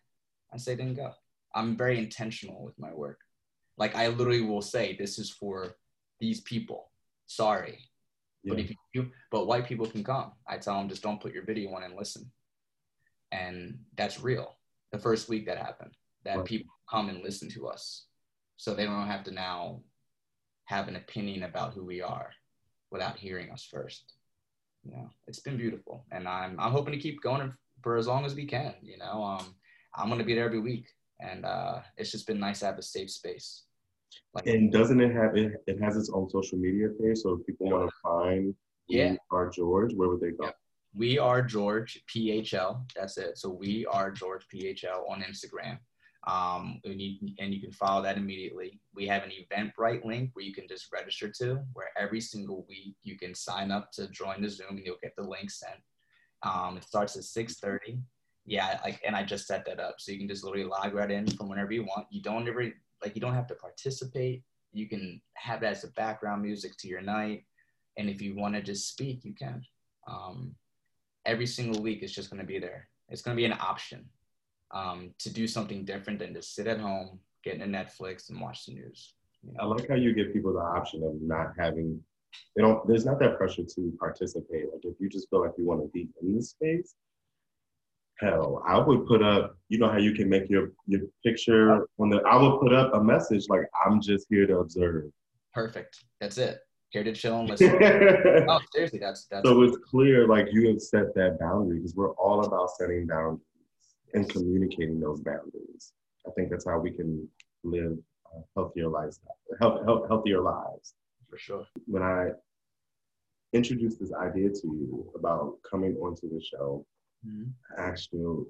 I 0.53 0.57
say, 0.57 0.75
"Then 0.75 0.93
go." 0.93 1.13
I'm 1.55 1.75
very 1.75 1.97
intentional 1.97 2.63
with 2.63 2.77
my 2.77 2.93
work. 2.93 3.19
Like 3.77 3.95
I 3.95 4.07
literally 4.07 4.41
will 4.41 4.61
say, 4.61 4.95
"This 4.95 5.17
is 5.19 5.29
for 5.31 5.75
these 6.19 6.41
people." 6.41 6.91
Sorry, 7.25 7.79
but 8.45 8.59
if 8.59 8.71
you, 8.93 9.11
but 9.31 9.47
white 9.47 9.67
people 9.67 9.87
can 9.87 10.03
come. 10.03 10.33
I 10.47 10.57
tell 10.57 10.77
them 10.77 10.89
just 10.89 11.03
don't 11.03 11.21
put 11.21 11.33
your 11.33 11.45
video 11.45 11.73
on 11.75 11.83
and 11.83 11.95
listen. 11.95 12.31
And 13.31 13.85
that's 13.95 14.19
real. 14.19 14.57
The 14.91 14.99
first 14.99 15.29
week 15.29 15.45
that 15.45 15.57
happened, 15.57 15.95
that 16.23 16.37
Right. 16.37 16.45
people 16.45 16.73
come 16.89 17.09
and 17.09 17.21
listen 17.21 17.49
to 17.51 17.67
us, 17.67 18.07
so 18.57 18.73
they 18.73 18.85
don't 18.85 19.07
have 19.07 19.23
to 19.25 19.31
now 19.31 19.83
have 20.65 20.87
an 20.87 20.95
opinion 20.95 21.43
about 21.43 21.73
who 21.73 21.83
we 21.85 22.01
are 22.01 22.31
without 22.91 23.17
hearing 23.17 23.51
us 23.51 23.63
first. 23.65 24.13
You 24.83 24.91
know, 24.91 25.09
it's 25.27 25.39
been 25.41 25.57
beautiful, 25.57 26.05
and 26.11 26.27
I'm 26.27 26.59
I'm 26.59 26.71
hoping 26.71 26.93
to 26.93 26.99
keep 26.99 27.21
going 27.21 27.53
for 27.83 27.97
as 27.97 28.07
long 28.07 28.25
as 28.25 28.33
we 28.35 28.45
can. 28.45 28.75
You 28.81 28.97
know, 28.97 29.23
um, 29.23 29.55
I'm 29.95 30.09
gonna 30.09 30.23
be 30.23 30.35
there 30.35 30.45
every 30.45 30.59
week, 30.59 30.85
and 31.19 31.45
uh, 31.45 31.79
it's 31.97 32.11
just 32.11 32.27
been 32.27 32.39
nice 32.39 32.59
to 32.59 32.67
have 32.67 32.77
a 32.77 32.83
safe 32.83 33.11
space. 33.11 33.63
Like, 34.33 34.47
And 34.47 34.71
doesn't 34.71 35.01
it 35.01 35.13
have 35.13 35.35
it? 35.35 35.63
It 35.67 35.81
has 35.81 35.97
its 35.97 36.09
own 36.13 36.29
social 36.29 36.57
media 36.57 36.89
page. 36.99 37.19
So 37.19 37.33
if 37.33 37.45
people 37.45 37.69
want 37.69 37.89
to 37.89 37.95
find 38.01 38.55
Yeah. 38.87 39.11
We 39.11 39.19
Are 39.31 39.49
George, 39.49 39.93
where 39.93 40.09
would 40.09 40.21
they 40.21 40.31
go? 40.31 40.45
Yep. 40.45 40.55
We 40.95 41.19
are 41.19 41.41
George 41.41 42.03
PHL. 42.07 42.83
That's 42.95 43.17
it. 43.17 43.37
So 43.37 43.49
we 43.49 43.85
are 43.85 44.11
George 44.11 44.45
PHL 44.53 45.09
on 45.09 45.21
Instagram. 45.21 45.77
Um, 46.27 46.81
and 46.83 47.01
you, 47.01 47.17
and 47.39 47.53
you 47.53 47.61
can 47.61 47.71
follow 47.71 48.01
that 48.03 48.17
immediately. 48.17 48.79
We 48.93 49.07
have 49.07 49.23
an 49.23 49.31
Eventbrite 49.31 50.03
link 50.03 50.31
where 50.33 50.43
you 50.43 50.53
can 50.53 50.67
just 50.67 50.91
register 50.91 51.31
to, 51.39 51.63
where 51.73 51.89
every 51.97 52.19
single 52.19 52.65
week 52.67 52.95
you 53.03 53.17
can 53.17 53.33
sign 53.33 53.71
up 53.71 53.91
to 53.93 54.09
join 54.09 54.41
the 54.41 54.49
Zoom 54.49 54.77
and 54.77 54.85
you'll 54.85 54.97
get 55.01 55.15
the 55.15 55.23
link 55.23 55.49
sent. 55.49 55.79
Um, 56.43 56.77
it 56.77 56.83
starts 56.83 57.15
at 57.15 57.23
6:30. 57.23 58.01
Yeah, 58.49 58.79
like, 58.83 58.99
and 59.05 59.15
I 59.15 59.23
just 59.23 59.45
set 59.45 59.63
that 59.65 59.79
up, 59.79 59.97
so 59.99 60.11
you 60.11 60.17
can 60.17 60.27
just 60.27 60.43
literally 60.43 60.65
log 60.65 60.95
right 60.95 61.11
in 61.11 61.27
from 61.27 61.49
whenever 61.49 61.71
you 61.71 61.83
want. 61.83 62.07
You 62.09 62.23
don't 62.23 62.47
ever 62.47 62.63
like 63.03 63.13
you 63.13 63.21
don't 63.21 63.35
have 63.35 63.45
to 63.47 63.53
participate. 63.53 64.41
You 64.73 64.89
can 64.89 65.21
have 65.35 65.61
that 65.61 65.73
as 65.73 65.83
a 65.83 65.89
background 65.89 66.41
music 66.41 66.75
to 66.79 66.87
your 66.87 67.01
night, 67.01 67.45
and 67.97 68.09
if 68.09 68.23
you 68.23 68.35
want 68.35 68.55
to 68.55 68.63
just 68.63 68.89
speak, 68.89 69.23
you 69.23 69.35
can. 69.35 69.61
Um, 70.07 70.55
every 71.27 71.45
single 71.45 71.83
week 71.83 72.01
it's 72.01 72.11
just 72.11 72.31
going 72.31 72.41
to 72.41 72.45
be 72.45 72.57
there. 72.57 72.89
It's 73.09 73.21
going 73.21 73.37
to 73.37 73.39
be 73.39 73.45
an 73.45 73.57
option 73.61 74.09
um, 74.71 75.11
to 75.19 75.31
do 75.31 75.47
something 75.47 75.85
different 75.85 76.17
than 76.17 76.33
to 76.33 76.41
sit 76.41 76.65
at 76.65 76.79
home, 76.79 77.19
get 77.43 77.53
into 77.53 77.67
Netflix, 77.67 78.31
and 78.31 78.41
watch 78.41 78.65
the 78.65 78.73
news. 78.73 79.13
You 79.43 79.53
I 79.59 79.65
like 79.65 79.87
how 79.87 79.95
you 79.95 80.15
give 80.15 80.33
people 80.33 80.53
the 80.53 80.59
option 80.59 81.03
of 81.03 81.21
not 81.21 81.53
having. 81.55 82.01
They 82.55 82.63
don't. 82.63 82.87
There's 82.87 83.05
not 83.05 83.19
that 83.19 83.37
pressure 83.37 83.63
to 83.63 83.93
participate. 83.99 84.73
Like 84.73 84.85
if 84.85 84.95
you 84.99 85.07
just 85.07 85.29
feel 85.29 85.41
like 85.41 85.53
you 85.55 85.67
want 85.67 85.81
to 85.81 85.87
be 85.89 86.09
in 86.19 86.35
this 86.35 86.49
space, 86.49 86.95
hell, 88.19 88.63
I 88.67 88.77
would 88.77 89.05
put 89.07 89.21
up. 89.23 89.57
You 89.69 89.79
know 89.79 89.89
how 89.89 89.97
you 89.97 90.13
can 90.13 90.29
make 90.29 90.49
your 90.49 90.71
your 90.87 91.01
picture 91.23 91.87
on 91.99 92.09
the. 92.09 92.17
I 92.21 92.35
would 92.41 92.59
put 92.59 92.73
up 92.73 92.93
a 92.93 93.03
message 93.03 93.45
like 93.49 93.61
I'm 93.85 94.01
just 94.01 94.27
here 94.29 94.45
to 94.47 94.59
observe. 94.59 95.11
Perfect. 95.53 96.03
That's 96.19 96.37
it. 96.37 96.59
Here 96.89 97.03
to 97.03 97.13
chill 97.13 97.39
and 97.39 97.49
listen. 97.49 97.77
oh, 98.49 98.59
seriously, 98.73 98.99
that's 98.99 99.25
that's. 99.25 99.47
So 99.47 99.61
it's 99.63 99.77
clear, 99.89 100.27
like 100.27 100.47
you 100.51 100.67
have 100.69 100.81
set 100.81 101.13
that 101.15 101.37
boundary 101.39 101.77
because 101.77 101.95
we're 101.95 102.13
all 102.13 102.45
about 102.45 102.71
setting 102.71 103.05
boundaries 103.07 103.41
and 104.13 104.29
communicating 104.29 104.99
those 104.99 105.21
boundaries. 105.21 105.93
I 106.27 106.31
think 106.31 106.49
that's 106.49 106.65
how 106.65 106.79
we 106.79 106.91
can 106.91 107.27
live 107.63 107.97
a 108.35 108.39
healthier 108.55 108.87
lifestyle, 108.87 109.37
help, 109.59 110.07
healthier 110.07 110.41
lives. 110.41 110.93
for 111.29 111.37
sure. 111.37 111.65
When 111.85 112.03
I 112.03 112.29
introduced 113.53 113.99
this 113.99 114.13
idea 114.13 114.49
to 114.49 114.67
you 114.67 115.11
about 115.15 115.57
coming 115.69 115.95
onto 115.97 116.29
the 116.29 116.41
show, 116.41 116.85
Mhm. 117.25 117.53
You, 118.11 118.47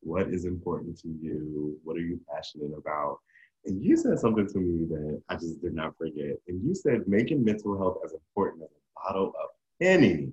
what 0.00 0.28
is 0.28 0.44
important 0.44 0.98
to 1.00 1.08
you? 1.08 1.78
What 1.84 1.96
are 1.96 2.00
you 2.00 2.20
passionate 2.32 2.72
about? 2.76 3.18
And 3.64 3.82
you 3.82 3.96
said 3.96 4.18
something 4.18 4.46
to 4.46 4.58
me 4.58 4.86
that 4.86 5.22
I 5.28 5.34
just 5.34 5.60
did 5.60 5.74
not 5.74 5.96
forget. 5.96 6.36
And 6.48 6.62
you 6.64 6.74
said 6.74 7.06
making 7.06 7.44
mental 7.44 7.76
health 7.76 7.98
as 8.04 8.12
important 8.12 8.64
as 8.64 8.70
a 8.70 9.00
bottle 9.00 9.32
of 9.42 9.50
Henny. 9.80 10.32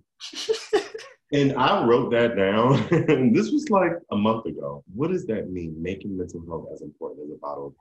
and 1.33 1.53
I 1.53 1.85
wrote 1.85 2.11
that 2.11 2.35
down. 2.35 2.87
and 3.09 3.35
this 3.35 3.51
was 3.51 3.69
like 3.69 3.93
a 4.11 4.15
month 4.15 4.45
ago. 4.45 4.83
What 4.93 5.11
does 5.11 5.25
that 5.27 5.49
mean? 5.49 5.81
Making 5.81 6.17
mental 6.17 6.43
health 6.47 6.67
as 6.73 6.81
important 6.81 7.25
as 7.25 7.35
a 7.35 7.39
bottle 7.39 7.75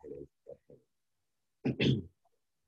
of 1.67 1.77
Henny. 1.79 2.03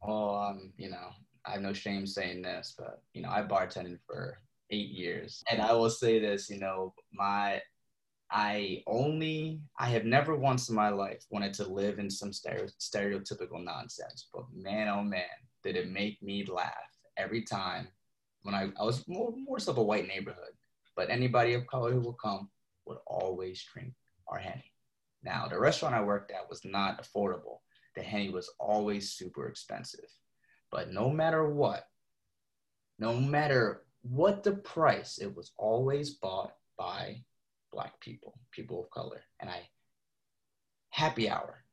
oh, 0.03 0.35
um, 0.39 0.73
you 0.77 0.91
know, 0.91 1.11
I 1.45 1.53
have 1.53 1.63
no 1.63 1.73
shame 1.73 2.07
saying 2.07 2.43
this, 2.43 2.75
but 2.79 3.03
you 3.13 3.23
know, 3.23 3.31
I 3.31 3.43
bartended 3.43 3.99
for 4.07 4.39
eight 4.71 4.91
years, 4.91 5.43
and 5.51 5.61
I 5.61 5.73
will 5.73 5.91
say 5.91 6.19
this, 6.19 6.51
you 6.51 6.59
know, 6.59 6.95
my, 7.13 7.61
I 8.31 8.83
only, 8.87 9.61
I 9.79 9.87
have 9.89 10.05
never 10.05 10.37
once 10.37 10.69
in 10.69 10.75
my 10.75 10.91
life 10.91 11.25
wanted 11.31 11.55
to 11.55 11.69
live 11.69 11.99
in 11.99 12.11
some 12.11 12.31
stereotypical 12.31 13.65
nonsense, 13.65 14.29
but 14.33 14.45
man, 14.55 14.89
oh 14.89 15.03
man, 15.03 15.25
did 15.63 15.77
it 15.77 15.91
make 15.91 16.23
me 16.23 16.45
laugh 16.45 16.73
every 17.17 17.43
time 17.43 17.89
when 18.43 18.55
I, 18.55 18.71
I 18.79 18.85
was 18.85 19.07
more, 19.09 19.33
more 19.37 19.59
so 19.59 19.73
of 19.73 19.79
a 19.79 19.83
white 19.83 20.07
neighborhood, 20.07 20.53
but 20.97 21.11
anybody 21.11 21.55
of 21.55 21.67
color 21.67 21.93
who 21.93 22.01
will 22.01 22.15
come 22.15 22.49
would 22.87 22.99
always 23.07 23.65
drink 23.73 23.93
our 24.29 24.39
Henny. 24.39 24.73
Now, 25.23 25.49
the 25.49 25.59
restaurant 25.59 25.95
I 25.95 26.03
worked 26.03 26.31
at 26.31 26.49
was 26.49 26.65
not 26.65 27.03
affordable. 27.03 27.59
The 27.97 28.03
Henny 28.03 28.31
was 28.31 28.51
always 28.59 29.13
super 29.13 29.49
expensive. 29.49 30.09
But 30.71 30.93
no 30.93 31.11
matter 31.11 31.49
what, 31.49 31.85
no 32.99 33.15
matter 33.15 33.83
what 34.03 34.43
the 34.43 34.53
price, 34.53 35.19
it 35.19 35.35
was 35.35 35.53
always 35.57 36.11
bought 36.11 36.55
by 36.79 37.25
black 37.73 37.99
people, 38.01 38.39
people 38.51 38.83
of 38.85 38.91
color. 38.91 39.23
And 39.41 39.51
I, 39.51 39.69
happy 40.91 41.29
hour, 41.29 41.65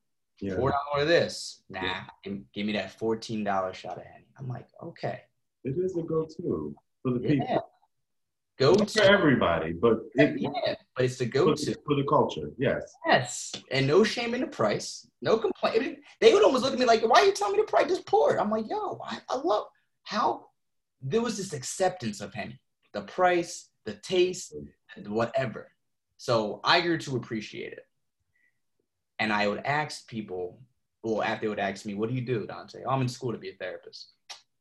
Yeah. 0.41 0.55
four 0.55 0.71
dollar 0.71 1.05
this, 1.05 1.63
nah, 1.69 2.01
give, 2.23 2.39
give 2.53 2.65
me 2.65 2.73
that 2.73 2.91
fourteen 2.99 3.43
dollar 3.43 3.73
shot 3.73 3.97
of 3.97 4.03
Henny. 4.03 4.27
I'm 4.37 4.47
like, 4.47 4.67
okay, 4.83 5.21
It 5.63 5.75
is 5.77 5.95
a 5.97 6.01
go-to 6.01 6.75
for 7.01 7.11
the 7.13 7.19
people. 7.19 7.69
go 8.57 8.71
Not 8.73 8.89
for 8.89 8.99
to, 9.01 9.09
everybody, 9.09 9.71
but 9.73 9.99
it, 10.15 10.39
yeah, 10.39 10.75
but 10.95 11.05
it's 11.05 11.17
the 11.17 11.25
go 11.25 11.45
for, 11.45 11.55
to. 11.55 11.75
for 11.85 11.95
the 11.95 12.03
culture, 12.09 12.51
yes. 12.57 12.93
Yes, 13.05 13.51
and 13.71 13.87
no 13.87 14.03
shame 14.03 14.33
in 14.33 14.41
the 14.41 14.47
price, 14.47 15.07
no 15.21 15.37
complaint. 15.37 15.99
They 16.19 16.33
would 16.33 16.43
almost 16.43 16.63
look 16.63 16.73
at 16.73 16.79
me 16.79 16.85
like, 16.85 17.01
"Why 17.03 17.21
are 17.21 17.25
you 17.25 17.33
telling 17.33 17.55
me 17.55 17.61
the 17.61 17.67
price? 17.71 17.91
is 17.91 17.99
poor?" 17.99 18.37
I'm 18.37 18.49
like, 18.51 18.67
"Yo, 18.69 18.99
I, 19.03 19.19
I 19.29 19.35
love 19.37 19.67
how 20.03 20.47
there 21.07 21.21
was 21.21 21.37
this 21.37 21.53
acceptance 21.53 22.19
of 22.19 22.33
Henny, 22.33 22.59
the 22.93 23.01
price, 23.01 23.69
the 23.85 23.93
taste, 23.93 24.55
whatever." 25.05 25.71
So 26.17 26.61
I 26.63 26.81
grew 26.81 26.97
to 26.99 27.15
appreciate 27.15 27.73
it, 27.73 27.87
and 29.19 29.31
I 29.31 29.47
would 29.47 29.63
ask 29.65 30.07
people, 30.07 30.59
well, 31.03 31.21
after 31.21 31.41
they 31.41 31.49
would 31.49 31.59
ask 31.59 31.85
me, 31.85 31.93
"What 31.93 32.09
do 32.09 32.15
you 32.15 32.25
do, 32.25 32.47
Dante?" 32.47 32.83
Oh, 32.85 32.89
I'm 32.89 33.01
in 33.01 33.07
school 33.07 33.31
to 33.31 33.37
be 33.37 33.49
a 33.49 33.55
therapist. 33.55 34.13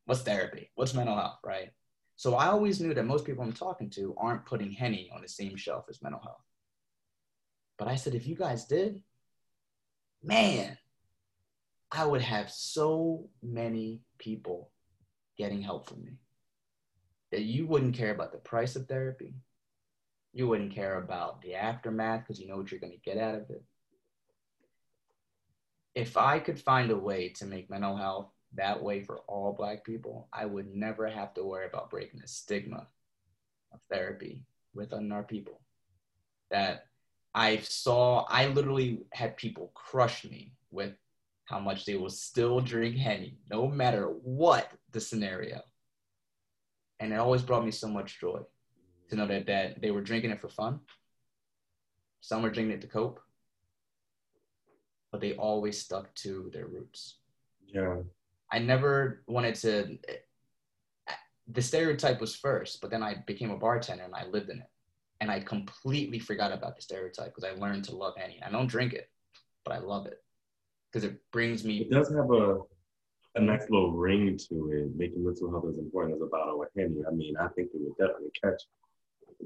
What's 0.04 0.22
therapy? 0.22 0.70
What's 0.74 0.92
mental 0.92 1.16
health? 1.16 1.38
Right. 1.42 1.72
So 2.16 2.34
I 2.34 2.48
always 2.48 2.80
knew 2.80 2.92
that 2.94 3.04
most 3.04 3.24
people 3.24 3.42
I'm 3.42 3.52
talking 3.52 3.90
to 3.90 4.14
aren't 4.16 4.46
putting 4.46 4.70
Henny 4.70 5.10
on 5.14 5.22
the 5.22 5.28
same 5.28 5.56
shelf 5.56 5.86
as 5.88 6.02
mental 6.02 6.20
health. 6.20 6.44
But 7.78 7.88
I 7.88 7.96
said, 7.96 8.14
if 8.14 8.26
you 8.26 8.36
guys 8.36 8.66
did, 8.66 9.02
man, 10.22 10.78
I 11.90 12.04
would 12.06 12.22
have 12.22 12.50
so 12.50 13.30
many 13.42 14.02
people 14.18 14.70
getting 15.36 15.62
help 15.62 15.88
from 15.88 16.04
me 16.04 16.18
you 17.42 17.66
wouldn't 17.66 17.96
care 17.96 18.12
about 18.12 18.32
the 18.32 18.38
price 18.38 18.76
of 18.76 18.86
therapy. 18.86 19.34
You 20.32 20.48
wouldn't 20.48 20.74
care 20.74 20.98
about 20.98 21.42
the 21.42 21.54
aftermath 21.54 22.20
because 22.20 22.40
you 22.40 22.48
know 22.48 22.56
what 22.56 22.70
you're 22.70 22.80
going 22.80 22.92
to 22.92 23.10
get 23.10 23.18
out 23.18 23.34
of 23.34 23.50
it. 23.50 23.62
if 25.94 26.16
I 26.16 26.38
could 26.38 26.60
find 26.60 26.90
a 26.90 26.96
way 26.96 27.28
to 27.30 27.46
make 27.46 27.70
mental 27.70 27.96
health 27.96 28.28
that 28.54 28.82
way 28.82 29.02
for 29.02 29.20
all 29.28 29.52
black 29.52 29.84
people, 29.84 30.28
I 30.32 30.46
would 30.46 30.74
never 30.74 31.08
have 31.08 31.34
to 31.34 31.44
worry 31.44 31.66
about 31.66 31.90
breaking 31.90 32.20
the 32.20 32.28
stigma 32.28 32.86
of 33.72 33.80
therapy 33.90 34.42
within 34.74 35.12
our 35.12 35.22
people. 35.22 35.60
That 36.50 36.86
I 37.34 37.58
saw, 37.58 38.24
I 38.28 38.46
literally 38.48 39.02
had 39.12 39.36
people 39.36 39.72
crush 39.74 40.24
me 40.24 40.52
with 40.70 40.94
how 41.46 41.60
much 41.60 41.84
they 41.84 41.96
will 41.96 42.10
still 42.10 42.60
drink 42.60 42.96
Henny, 42.96 43.38
no 43.50 43.68
matter 43.68 44.06
what 44.06 44.70
the 44.92 45.00
scenario. 45.00 45.62
And 47.04 47.12
it 47.12 47.16
always 47.16 47.42
brought 47.42 47.66
me 47.66 47.70
so 47.70 47.86
much 47.86 48.18
joy 48.18 48.40
to 49.10 49.16
know 49.16 49.26
that, 49.26 49.46
that 49.46 49.82
they 49.82 49.90
were 49.90 50.00
drinking 50.00 50.30
it 50.30 50.40
for 50.40 50.48
fun. 50.48 50.80
Some 52.22 52.40
were 52.40 52.48
drinking 52.48 52.76
it 52.76 52.80
to 52.80 52.86
cope, 52.86 53.20
but 55.12 55.20
they 55.20 55.34
always 55.34 55.78
stuck 55.78 56.14
to 56.14 56.50
their 56.54 56.66
roots. 56.66 57.18
Yeah. 57.66 57.96
I 58.50 58.58
never 58.58 59.22
wanted 59.26 59.54
to. 59.56 59.98
The 61.48 61.60
stereotype 61.60 62.22
was 62.22 62.34
first, 62.34 62.80
but 62.80 62.90
then 62.90 63.02
I 63.02 63.16
became 63.26 63.50
a 63.50 63.58
bartender 63.58 64.04
and 64.04 64.14
I 64.14 64.24
lived 64.24 64.48
in 64.48 64.60
it. 64.60 64.70
And 65.20 65.30
I 65.30 65.40
completely 65.40 66.18
forgot 66.18 66.52
about 66.52 66.74
the 66.74 66.80
stereotype 66.80 67.34
because 67.34 67.44
I 67.44 67.60
learned 67.60 67.84
to 67.84 67.94
love 67.94 68.14
Henny. 68.16 68.40
I 68.42 68.50
don't 68.50 68.66
drink 68.66 68.94
it, 68.94 69.10
but 69.62 69.74
I 69.74 69.78
love 69.78 70.06
it 70.06 70.22
because 70.90 71.04
it 71.04 71.20
brings 71.32 71.64
me. 71.64 71.80
It 71.80 71.90
does 71.90 72.08
have 72.08 72.30
a 72.30 72.60
a 73.34 73.40
nice 73.40 73.68
little 73.68 73.92
ring 73.92 74.38
to 74.48 74.72
it. 74.72 74.96
Making 74.96 75.24
mental 75.24 75.50
health 75.50 75.66
as 75.68 75.78
important 75.78 76.16
as 76.16 76.22
a 76.22 76.26
bottle 76.26 76.62
of 76.62 76.68
Henny. 76.76 77.02
I 77.06 77.10
mean, 77.10 77.36
I 77.36 77.48
think 77.48 77.70
it 77.74 77.80
would 77.80 77.96
definitely 77.96 78.30
catch 78.42 78.62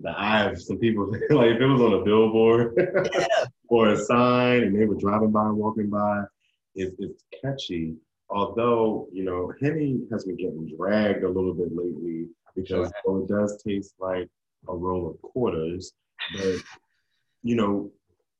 the 0.03 0.11
eye 0.11 0.45
of 0.45 0.61
some 0.61 0.79
people. 0.79 1.11
like 1.31 1.53
if 1.53 1.61
it 1.61 1.67
was 1.67 1.81
on 1.81 1.95
a 1.95 2.05
billboard 2.05 2.75
or 3.69 3.89
a 3.91 3.99
sign 3.99 4.65
and 4.65 4.81
they 4.81 4.85
were 4.85 4.95
driving 4.95 5.31
by 5.31 5.47
and 5.47 5.57
walking 5.57 5.89
by, 5.89 6.25
it, 6.75 6.95
it's 6.99 7.25
catchy. 7.43 7.97
Although, 8.31 9.09
you 9.13 9.25
know, 9.25 9.53
Henny 9.61 10.01
has 10.13 10.25
been 10.25 10.37
getting 10.37 10.71
dragged 10.77 11.25
a 11.25 11.29
little 11.29 11.55
bit 11.55 11.75
lately 11.75 12.27
because 12.55 12.91
well, 13.05 13.23
it 13.23 13.29
does 13.29 13.63
taste 13.63 13.95
like 13.99 14.29
a 14.69 14.77
roll 14.77 15.11
of 15.11 15.23
quarters. 15.23 15.93
But, 16.37 16.57
you 17.43 17.57
know, 17.57 17.91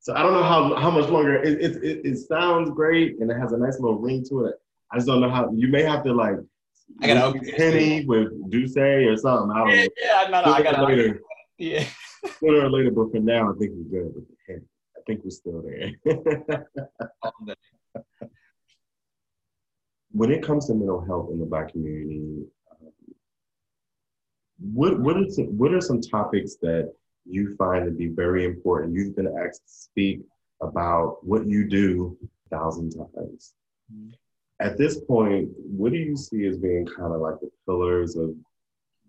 so 0.01 0.15
I 0.15 0.23
don't 0.23 0.35
know 0.35 0.43
how, 0.43 0.75
how 0.77 0.91
much 0.91 1.09
longer 1.09 1.43
it, 1.43 1.61
it, 1.61 1.83
it, 1.83 2.01
it 2.05 2.19
sounds 2.19 2.71
great 2.71 3.19
and 3.19 3.31
it 3.31 3.39
has 3.39 3.53
a 3.53 3.59
nice 3.59 3.81
little 3.81 3.99
ring 3.99 4.25
to 4.29 4.45
it. 4.47 4.57
I 4.93 4.97
just 4.97 5.07
don't 5.07 5.21
know 5.21 5.31
how 5.31 5.51
you 5.55 5.69
may 5.69 5.83
have 5.83 6.03
to 6.05 6.13
like 6.13 6.37
I 7.03 7.07
gotta 7.07 7.39
Henny 7.57 8.05
with 8.05 8.29
Douce 8.51 8.77
or 8.77 9.17
something. 9.17 9.51
I 9.55 9.59
don't 9.59 9.71
yeah, 9.71 9.83
know. 9.83 9.89
Yeah, 9.99 10.27
no, 10.31 10.45
no, 10.45 10.53
I 10.53 10.63
gotta 10.63 10.85
later. 10.85 11.21
Yeah. 11.59 11.85
Sooner 12.41 12.65
or 12.65 12.71
later, 12.71 12.91
but 12.91 13.13
for 13.13 13.21
now, 13.21 13.53
I 13.53 13.55
think 13.59 13.73
we're 13.75 14.03
good 14.03 14.15
with 14.15 14.29
the 14.29 14.35
Henny. 14.47 14.65
I 14.97 15.01
think 15.07 15.21
we're 15.25 15.31
still 15.31 15.63
there. 15.63 15.93
when 20.11 20.33
it 20.33 20.43
comes 20.43 20.67
to 20.67 20.75
mental 20.75 21.05
health 21.05 21.31
in 21.31 21.39
the 21.39 21.47
Black 21.47 21.73
community, 21.73 22.45
um, 22.71 22.93
what 24.59 24.99
what 24.99 25.17
are 25.17 25.29
some, 25.29 25.59
what 25.59 25.73
are 25.73 25.81
some 25.81 26.01
topics 26.01 26.57
that 26.63 26.93
you 27.25 27.55
find 27.57 27.85
to 27.85 27.91
be 27.91 28.09
very 28.09 28.45
important? 28.45 28.95
You've 28.95 29.15
been 29.15 29.33
asked 29.45 29.67
to 29.67 29.73
speak 29.73 30.21
about 30.61 31.25
what 31.25 31.47
you 31.47 31.69
do 31.69 32.17
a 32.23 32.57
thousand 32.57 32.93
times. 32.93 33.53
Mm-hmm. 33.93 34.11
At 34.61 34.77
this 34.77 35.01
point, 35.01 35.51
what 35.57 35.93
do 35.93 35.99
you 35.99 36.17
see 36.17 36.47
as 36.47 36.59
being 36.59 36.87
kind 36.87 37.15
of 37.15 37.21
like 37.21 37.39
the 37.41 37.51
pillars 37.65 38.17
of 38.17 38.35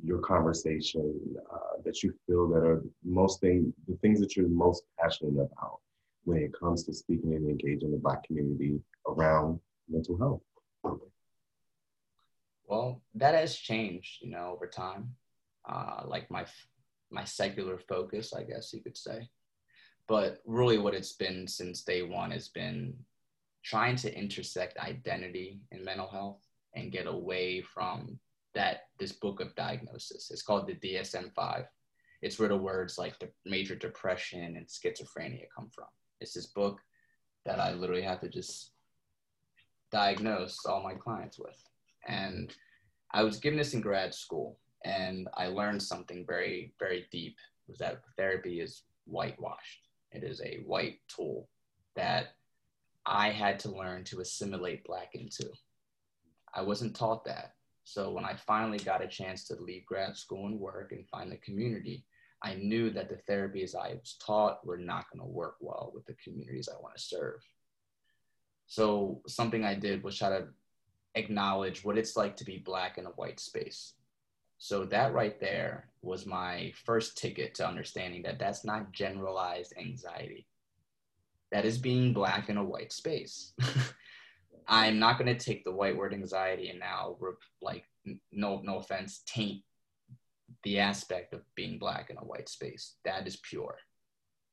your 0.04 0.20
conversation 0.20 1.20
uh, 1.52 1.82
that 1.84 2.04
you 2.04 2.14
feel 2.26 2.48
that 2.50 2.64
are 2.64 2.84
most 3.04 3.42
thing 3.42 3.74
the 3.88 3.96
things 3.98 4.20
that 4.20 4.38
you're 4.38 4.48
most 4.48 4.84
passionate 5.00 5.32
about 5.32 5.80
when 6.24 6.38
it 6.38 6.54
comes 6.58 6.84
to 6.84 6.94
speaking 6.94 7.34
and 7.34 7.50
engaging 7.50 7.92
the 7.92 7.98
Black 7.98 8.24
community 8.24 8.80
around 9.08 9.60
mental 9.90 10.18
health? 10.18 10.42
Well, 12.68 13.02
that 13.16 13.34
has 13.34 13.56
changed, 13.56 14.22
you 14.22 14.30
know, 14.30 14.52
over 14.54 14.68
time. 14.68 15.16
Uh, 15.68 16.04
like 16.06 16.30
my 16.30 16.46
my 17.12 17.24
secular 17.24 17.80
focus, 17.80 18.34
I 18.34 18.44
guess 18.44 18.72
you 18.72 18.82
could 18.82 18.98
say. 18.98 19.30
But 20.08 20.42
really, 20.46 20.78
what 20.78 20.94
it's 20.94 21.14
been 21.14 21.48
since 21.48 21.84
day 21.84 22.04
one 22.04 22.32
has 22.32 22.50
been 22.50 22.94
trying 23.64 23.96
to 23.98 24.18
intersect 24.18 24.78
identity 24.78 25.62
and 25.72 25.84
mental 25.84 26.08
health 26.08 26.42
and 26.76 26.92
get 26.92 27.08
away 27.08 27.62
from 27.62 28.20
that 28.56 28.84
this 29.00 29.12
book 29.12 29.40
of 29.42 29.56
diagnosis. 29.56 30.32
It's 30.32 30.42
called 30.42 30.68
the 30.68 30.76
DSM-5. 30.76 31.66
It's 32.22 32.40
where 32.40 32.50
the 32.50 32.58
words 32.58 32.98
like 32.98 33.18
the 33.20 33.30
major 33.46 33.76
depression 33.76 34.56
and 34.58 34.68
schizophrenia 34.68 35.46
come 35.56 35.70
from. 35.74 35.88
It's 36.20 36.34
this 36.34 36.48
book 36.48 36.80
that 37.46 37.60
I 37.60 37.74
literally 37.74 38.02
have 38.02 38.20
to 38.22 38.30
just 38.30 38.72
diagnose 39.92 40.66
all 40.66 40.84
my 40.84 40.94
clients 40.94 41.40
with. 41.40 41.62
And 42.08 42.54
I 43.12 43.24
was 43.24 43.40
given 43.40 43.58
this 43.58 43.74
in 43.74 43.82
grad 43.82 44.14
school, 44.14 44.60
and 44.86 45.28
I 45.36 45.48
learned 45.48 45.82
something 45.82 46.26
very, 46.28 46.74
very 46.80 47.08
deep 47.12 47.38
was 47.68 47.78
that 47.80 48.02
therapy 48.18 48.62
is 48.62 48.84
whitewashed. 49.06 49.88
It 50.12 50.24
is 50.24 50.42
a 50.42 50.64
white 50.66 51.00
tool 51.08 51.48
that 51.96 52.34
I 53.12 53.32
had 53.32 53.58
to 53.62 53.72
learn 53.72 54.04
to 54.06 54.20
assimilate 54.20 54.84
black 54.84 55.16
into. 55.16 55.50
I 56.54 56.62
wasn't 56.62 56.96
taught 56.96 57.26
that. 57.26 57.54
So 57.84 58.12
when 58.12 58.24
I 58.24 58.36
finally 58.36 58.78
got 58.78 59.04
a 59.04 59.08
chance 59.08 59.46
to 59.46 59.56
leave 59.56 59.86
grad 59.88 60.16
school 60.16 60.46
and 60.46 60.60
work 60.60 60.92
and 60.92 61.08
find 61.08 61.32
the 61.32 61.38
community, 61.38 62.06
I 62.44 62.54
knew 62.54 62.92
that 62.92 63.10
the 63.10 63.20
therapies 63.28 63.76
I 63.76 63.96
was 63.96 64.16
taught 64.24 64.64
were 64.64 64.78
not 64.78 65.06
going 65.12 65.26
to 65.26 65.34
work 65.34 65.56
well 65.60 65.92
with 65.94 66.06
the 66.06 66.16
communities 66.24 66.70
I 66.70 66.80
want 66.80 66.96
to 66.96 67.02
serve. 67.02 67.42
So 68.68 69.22
something 69.28 69.66
I 69.66 69.74
did 69.74 70.04
was 70.04 70.16
try 70.16 70.30
to 70.30 70.48
acknowledge 71.16 71.84
what 71.84 71.98
it's 71.98 72.16
like 72.16 72.38
to 72.38 72.46
be 72.46 72.60
black 72.60 73.00
in 73.00 73.08
a 73.08 73.10
white 73.10 73.40
space. 73.40 73.96
So 74.60 74.86
that 74.86 75.14
right 75.14 75.40
there 75.40 75.90
was 76.04 76.28
my 76.28 76.72
first 76.86 77.18
ticket 77.18 77.56
to 77.56 77.68
understanding 77.68 78.22
that 78.24 78.38
that's 78.38 78.64
not 78.64 78.92
generalized 78.92 79.74
anxiety. 79.80 80.46
That 81.52 81.66
is 81.66 81.78
being 81.78 82.14
black 82.14 82.50
in 82.50 82.58
a 82.58 82.64
white 82.64 82.92
space. 82.92 83.54
I'm 84.68 85.00
not 85.00 85.18
going 85.18 85.36
to 85.36 85.46
take 85.46 85.64
the 85.64 85.72
white 85.72 85.98
word 85.98 86.14
anxiety 86.14 86.70
and 86.70 86.80
now 86.80 87.18
like 87.62 87.86
no 88.32 88.62
no 88.64 88.78
offense 88.78 89.24
taint 89.26 89.64
the 90.64 90.80
aspect 90.80 91.34
of 91.34 91.42
being 91.56 91.80
black 91.80 92.10
in 92.10 92.18
a 92.18 92.22
white 92.22 92.50
space. 92.50 92.96
That 93.04 93.28
is 93.28 93.38
pure. 93.38 93.78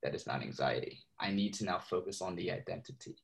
That 0.02 0.14
is 0.14 0.26
not 0.26 0.42
anxiety. 0.42 1.00
I 1.20 1.32
need 1.32 1.54
to 1.54 1.64
now 1.64 1.78
focus 1.78 2.22
on 2.22 2.36
the 2.36 2.50
identity. 2.50 3.16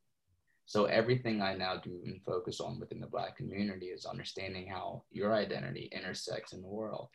So 0.67 0.87
everything 0.87 1.43
I 1.43 1.55
now 1.55 1.77
do 1.77 2.01
and 2.07 2.23
focus 2.25 2.61
on 2.61 2.81
within 2.81 3.01
the 3.01 3.07
Black 3.07 3.37
community 3.37 3.87
is 3.87 4.07
understanding 4.07 4.67
how 4.69 5.03
your 5.11 5.35
identity 5.35 5.91
intersects 5.93 6.53
in 6.53 6.63
the 6.63 6.69
world. 6.69 7.09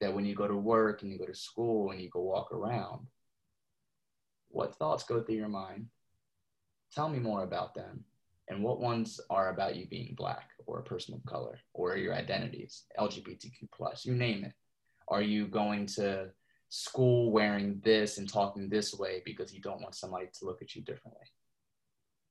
That 0.00 0.14
when 0.14 0.24
you 0.24 0.34
go 0.34 0.46
to 0.46 0.56
work 0.56 1.02
and 1.02 1.10
you 1.10 1.18
go 1.18 1.26
to 1.26 1.34
school 1.34 1.90
and 1.90 2.00
you 2.00 2.08
go 2.08 2.20
walk 2.20 2.52
around, 2.52 3.06
what 4.48 4.76
thoughts 4.76 5.04
go 5.04 5.22
through 5.22 5.36
your 5.36 5.48
mind? 5.48 5.86
Tell 6.94 7.08
me 7.08 7.18
more 7.18 7.44
about 7.44 7.74
them. 7.74 8.04
And 8.48 8.62
what 8.62 8.80
ones 8.80 9.20
are 9.28 9.50
about 9.50 9.76
you 9.76 9.86
being 9.86 10.14
Black 10.16 10.48
or 10.66 10.78
a 10.78 10.84
person 10.84 11.14
of 11.14 11.24
color 11.26 11.58
or 11.74 11.96
your 11.96 12.14
identities, 12.14 12.84
LGBTQ, 12.98 13.70
plus, 13.74 14.06
you 14.06 14.14
name 14.14 14.44
it. 14.44 14.52
Are 15.08 15.22
you 15.22 15.46
going 15.46 15.86
to 15.96 16.30
school 16.70 17.30
wearing 17.30 17.80
this 17.84 18.18
and 18.18 18.28
talking 18.28 18.68
this 18.68 18.94
way 18.94 19.22
because 19.24 19.52
you 19.52 19.60
don't 19.60 19.82
want 19.82 19.94
somebody 19.94 20.26
to 20.32 20.44
look 20.44 20.62
at 20.62 20.74
you 20.74 20.82
differently? 20.82 21.26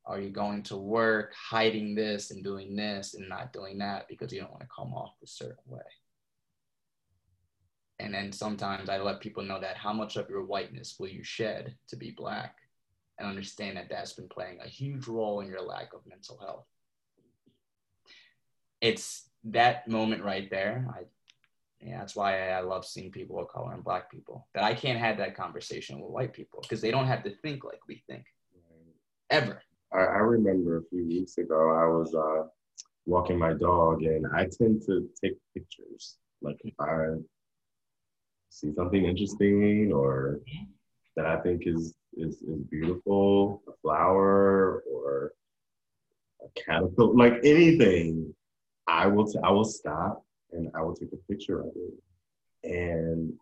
Are 0.05 0.19
you 0.19 0.29
going 0.29 0.63
to 0.63 0.77
work 0.77 1.33
hiding 1.35 1.93
this 1.93 2.31
and 2.31 2.43
doing 2.43 2.75
this 2.75 3.13
and 3.13 3.27
not 3.27 3.51
doing 3.51 3.77
that 3.79 4.07
because 4.07 4.31
you 4.31 4.39
don't 4.39 4.51
want 4.51 4.61
to 4.61 4.69
come 4.75 4.93
off 4.93 5.15
a 5.23 5.27
certain 5.27 5.63
way? 5.65 5.81
And 7.99 8.13
then 8.13 8.31
sometimes 8.31 8.89
I 8.89 8.97
let 8.99 9.21
people 9.21 9.43
know 9.43 9.59
that 9.59 9.77
how 9.77 9.91
much 9.91 10.17
of 10.17 10.29
your 10.29 10.45
whiteness 10.45 10.97
will 10.99 11.07
you 11.07 11.23
shed 11.23 11.75
to 11.89 11.95
be 11.95 12.11
black 12.11 12.55
and 13.17 13.27
understand 13.27 13.77
that 13.77 13.89
that's 13.89 14.13
been 14.13 14.29
playing 14.29 14.59
a 14.63 14.67
huge 14.67 15.07
role 15.07 15.41
in 15.41 15.47
your 15.47 15.61
lack 15.61 15.93
of 15.93 16.05
mental 16.05 16.37
health. 16.37 16.65
It's 18.81 19.29
that 19.45 19.87
moment 19.87 20.23
right 20.23 20.47
there. 20.51 20.85
I, 20.93 21.05
yeah, 21.81 21.99
that's 21.99 22.15
why 22.15 22.49
I 22.49 22.61
love 22.61 22.85
seeing 22.85 23.11
people 23.11 23.39
of 23.39 23.47
color 23.47 23.73
and 23.73 23.83
black 23.83 24.11
people. 24.11 24.47
That 24.53 24.63
I 24.63 24.75
can't 24.75 24.99
have 24.99 25.17
that 25.17 25.35
conversation 25.35 25.99
with 25.99 26.11
white 26.11 26.33
people 26.33 26.59
because 26.61 26.81
they 26.81 26.91
don't 26.91 27.07
have 27.07 27.23
to 27.23 27.35
think 27.41 27.63
like 27.63 27.79
we 27.87 28.03
think, 28.07 28.25
ever. 29.29 29.61
I, 29.93 29.99
I 29.99 30.17
remember 30.17 30.77
a 30.77 30.83
few 30.89 31.07
weeks 31.07 31.37
ago, 31.37 31.71
I 31.71 31.85
was 31.85 32.13
uh, 32.13 32.47
walking 33.05 33.39
my 33.39 33.53
dog, 33.53 34.03
and 34.03 34.25
I 34.35 34.45
tend 34.45 34.83
to 34.87 35.07
take 35.23 35.37
pictures. 35.55 36.17
Like 36.41 36.57
if 36.63 36.73
I 36.79 37.15
see 38.49 38.73
something 38.73 39.05
interesting 39.05 39.91
or 39.93 40.39
that 41.15 41.25
I 41.25 41.37
think 41.37 41.63
is 41.65 41.95
is, 42.15 42.41
is 42.41 42.61
beautiful, 42.69 43.61
a 43.67 43.71
flower 43.81 44.83
or 44.91 45.33
a 46.41 46.59
caterpillar, 46.59 47.13
like 47.13 47.39
anything, 47.43 48.33
I 48.87 49.07
will 49.07 49.27
t- 49.27 49.39
I 49.43 49.51
will 49.51 49.65
stop 49.65 50.25
and 50.51 50.71
I 50.75 50.81
will 50.81 50.95
take 50.95 51.13
a 51.13 51.31
picture 51.31 51.61
of 51.61 51.71
it. 51.75 52.69
And 52.69 53.33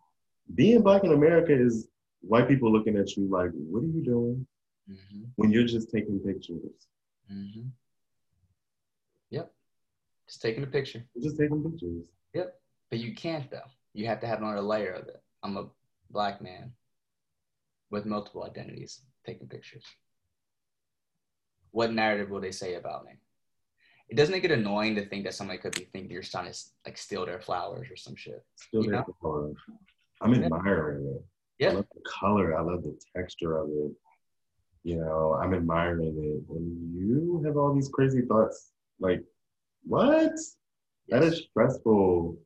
being 0.54 0.82
black 0.82 1.04
in 1.04 1.12
America 1.12 1.52
is 1.52 1.88
white 2.20 2.48
people 2.48 2.72
looking 2.72 2.96
at 2.96 3.16
you 3.16 3.28
like, 3.30 3.50
what 3.52 3.82
are 3.82 3.86
you 3.86 4.04
doing? 4.04 4.46
mm-hmm. 4.90 5.24
when 5.36 5.50
you're 5.50 5.64
just 5.64 5.90
taking 5.90 6.18
pictures. 6.20 6.88
Mm-hmm. 7.32 7.68
Yep. 9.30 9.52
Just 10.28 10.42
taking 10.42 10.62
a 10.62 10.66
picture. 10.66 11.04
Just 11.20 11.38
taking 11.38 11.62
pictures. 11.62 12.02
Yep. 12.34 12.60
But 12.90 12.98
you 13.00 13.14
can't 13.14 13.50
though. 13.50 13.58
You 13.96 14.06
have 14.08 14.20
to 14.20 14.26
have 14.26 14.40
another 14.40 14.60
layer 14.60 14.92
of 14.92 15.08
it. 15.08 15.22
I'm 15.42 15.56
a 15.56 15.68
black 16.10 16.42
man 16.42 16.72
with 17.90 18.04
multiple 18.04 18.44
identities 18.44 19.00
taking 19.24 19.48
pictures. 19.48 19.84
What 21.70 21.94
narrative 21.94 22.28
will 22.28 22.42
they 22.42 22.52
say 22.52 22.74
about 22.74 23.06
me? 23.06 23.12
It 24.10 24.16
doesn't 24.16 24.34
it 24.34 24.40
get 24.40 24.50
annoying 24.50 24.96
to 24.96 25.06
think 25.06 25.24
that 25.24 25.34
somebody 25.34 25.58
could 25.58 25.74
be 25.74 25.88
thinking 25.92 26.10
you're 26.10 26.22
trying 26.22 26.52
to 26.52 26.58
like 26.84 26.98
steal 26.98 27.24
their 27.24 27.40
flowers 27.40 27.88
or 27.90 27.96
some 27.96 28.14
shit. 28.14 28.44
There 28.70 28.82
know? 28.82 29.04
for 29.20 29.52
I'm 30.20 30.34
admiring 30.34 31.06
it. 31.06 31.24
Yeah. 31.58 31.70
I 31.70 31.72
love 31.72 31.86
the 31.94 32.02
color. 32.20 32.56
I 32.56 32.60
love 32.60 32.82
the 32.82 32.98
texture 33.16 33.58
of 33.58 33.70
it. 33.70 33.92
You 34.84 34.96
know, 34.96 35.38
I'm 35.40 35.54
admiring 35.54 36.18
it. 36.18 36.54
And 36.54 36.94
you 36.94 37.42
have 37.46 37.56
all 37.56 37.74
these 37.74 37.88
crazy 37.88 38.22
thoughts. 38.22 38.72
Like, 39.00 39.24
what? 39.84 40.32
That 41.08 41.22
is 41.22 41.46
stressful. 41.50 42.36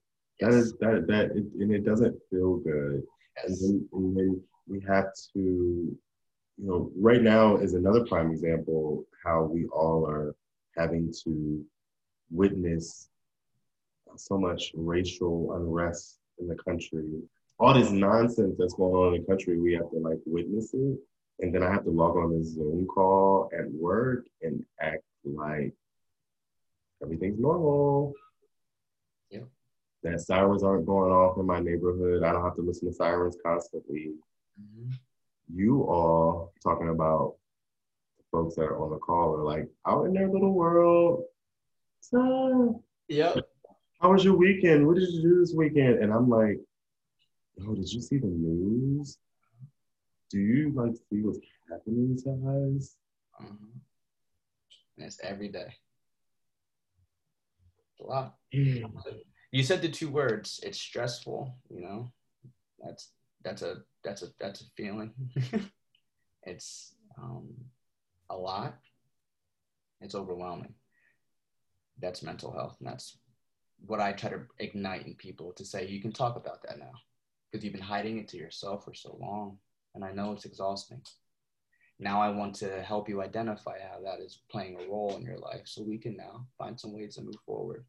That 0.41 0.53
is 0.53 0.75
that 0.81 1.07
that 1.09 1.37
it, 1.37 1.45
and 1.61 1.73
it 1.73 1.85
doesn't 1.85 2.17
feel 2.31 2.57
good. 2.57 3.03
And 3.45 3.57
then, 3.61 3.89
and 3.93 4.17
then 4.17 4.43
we 4.67 4.81
have 4.89 5.13
to, 5.35 5.39
you 5.39 5.97
know, 6.59 6.91
right 6.97 7.23
now 7.23 7.57
is 7.57 7.75
another 7.75 8.05
prime 8.07 8.31
example 8.31 9.05
how 9.25 9.43
we 9.45 9.67
all 9.67 10.07
are 10.07 10.35
having 10.77 11.13
to 11.25 11.65
witness 12.31 13.09
so 14.17 14.39
much 14.39 14.73
racial 14.75 15.55
unrest 15.55 16.19
in 16.39 16.49
the 16.49 16.57
country. 16.57 17.23
All 17.59 17.75
this 17.75 17.91
nonsense 17.91 18.57
that's 18.59 18.75
going 18.75 18.95
on 18.95 19.15
in 19.15 19.21
the 19.21 19.27
country, 19.27 19.59
we 19.59 19.75
have 19.75 19.91
to 19.91 19.99
like 19.99 20.21
witness 20.25 20.73
it. 20.73 20.99
And 21.41 21.55
then 21.55 21.63
I 21.63 21.71
have 21.71 21.85
to 21.85 21.91
log 21.91 22.17
on 22.17 22.39
this 22.39 22.55
Zoom 22.55 22.87
call 22.87 23.51
at 23.59 23.71
work 23.71 24.27
and 24.43 24.65
act 24.81 25.05
like 25.25 25.73
everything's 27.03 27.39
normal. 27.39 28.15
That 30.03 30.21
sirens 30.21 30.63
aren't 30.63 30.87
going 30.87 31.13
off 31.13 31.39
in 31.39 31.47
my 31.47 31.61
neighborhood. 31.61 32.23
I 32.23 32.33
don't 32.33 32.43
have 32.45 32.57
to 32.57 32.63
listen 32.63 32.89
to 32.89 32.95
sirens 32.95 33.37
constantly. 33.45 34.15
Mhm. 34.59 34.93
You 35.53 35.83
all 35.83 36.53
talking 36.63 36.89
about 36.89 37.37
the 38.19 38.25
folks 38.31 38.55
that 38.55 38.63
are 38.63 38.83
on 38.83 38.91
the 38.91 38.99
call 38.99 39.35
are 39.37 39.45
like 39.45 39.69
out 39.87 40.05
in 40.07 40.15
their 40.15 40.29
little 40.31 40.55
world. 40.55 41.27
So, 42.01 42.83
Yep. 43.09 43.47
how 44.01 44.13
was 44.13 44.25
your 44.25 44.37
weekend? 44.37 44.87
What 44.87 44.97
did 44.97 45.11
you 45.11 45.21
do 45.23 45.41
this 45.41 45.53
weekend? 45.55 45.99
And 46.03 46.13
I'm 46.13 46.31
like, 46.31 46.59
oh, 47.61 47.75
did 47.75 47.93
you 47.93 48.01
see 48.01 48.17
the 48.17 48.27
news? 48.27 49.19
Do 50.31 50.39
you 50.41 50.71
like 50.71 50.97
see 50.97 51.21
what's 51.23 51.41
happening 51.69 52.17
to 52.23 52.31
us? 52.77 52.97
Mhm. 53.39 53.81
And 54.97 55.07
it's 55.07 55.21
every 55.21 55.49
day. 55.49 55.75
It's 57.91 58.01
a 58.01 58.05
lot. 58.05 58.39
You 59.53 59.65
said 59.65 59.83
the 59.83 59.89
two 59.89 60.11
words. 60.11 60.61
It's 60.63 60.79
stressful. 60.79 61.57
You 61.69 61.81
know, 61.81 62.13
that's 62.79 63.11
that's 63.43 63.63
a 63.63 63.79
that's 64.05 64.23
a 64.23 64.29
that's 64.39 64.61
a 64.61 64.71
feeling. 64.77 65.13
it's 66.45 66.95
um, 67.19 67.49
a 68.31 68.37
lot. 68.37 68.79
It's 70.01 70.15
overwhelming. 70.15 70.75
That's 72.01 72.23
mental 72.23 72.53
health, 72.53 72.77
and 72.79 72.89
that's 72.89 73.19
what 73.87 74.01
I 74.01 74.13
try 74.13 74.31
to 74.31 74.43
ignite 74.59 75.07
in 75.07 75.15
people 75.15 75.53
to 75.55 75.65
say 75.65 75.87
you 75.87 76.01
can 76.01 76.13
talk 76.13 76.37
about 76.37 76.63
that 76.63 76.79
now 76.79 76.93
because 77.51 77.65
you've 77.65 77.75
been 77.75 77.83
hiding 77.83 78.19
it 78.19 78.29
to 78.29 78.37
yourself 78.37 78.85
for 78.85 78.95
so 78.95 79.17
long, 79.21 79.59
and 79.95 80.05
I 80.05 80.13
know 80.13 80.33
it's 80.33 80.45
exhausting. 80.45 81.03
Now 81.99 82.23
I 82.23 82.31
want 82.31 82.55
to 82.57 82.83
help 82.83 83.09
you 83.09 83.21
identify 83.21 83.79
how 83.81 84.01
that 84.05 84.21
is 84.21 84.43
playing 84.51 84.77
a 84.77 84.89
role 84.89 85.17
in 85.17 85.23
your 85.23 85.39
life, 85.39 85.63
so 85.65 85.83
we 85.83 85.99
can 85.99 86.17
now 86.17 86.47
find 86.57 86.79
some 86.79 86.95
ways 86.95 87.17
to 87.17 87.23
move 87.23 87.35
forward 87.45 87.85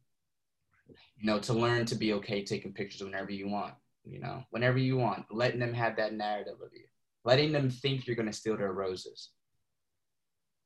you 0.88 1.26
know, 1.26 1.38
to 1.40 1.52
learn 1.52 1.86
to 1.86 1.94
be 1.94 2.12
okay 2.14 2.44
taking 2.44 2.72
pictures 2.72 3.02
whenever 3.02 3.30
you 3.30 3.48
want, 3.48 3.74
you 4.04 4.20
know, 4.20 4.42
whenever 4.50 4.78
you 4.78 4.96
want, 4.96 5.24
letting 5.30 5.60
them 5.60 5.74
have 5.74 5.96
that 5.96 6.14
narrative 6.14 6.56
of 6.62 6.70
you, 6.72 6.84
letting 7.24 7.52
them 7.52 7.70
think 7.70 8.06
you're 8.06 8.16
going 8.16 8.26
to 8.26 8.32
steal 8.32 8.56
their 8.56 8.72
roses. 8.72 9.30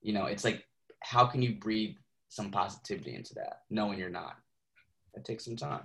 You 0.00 0.12
know, 0.12 0.26
it's 0.26 0.44
like, 0.44 0.64
how 1.02 1.26
can 1.26 1.42
you 1.42 1.56
breathe 1.56 1.96
some 2.28 2.50
positivity 2.50 3.14
into 3.14 3.34
that, 3.34 3.62
knowing 3.70 3.98
you're 3.98 4.08
not? 4.08 4.36
It 5.14 5.24
takes 5.24 5.44
some 5.44 5.56
time, 5.56 5.82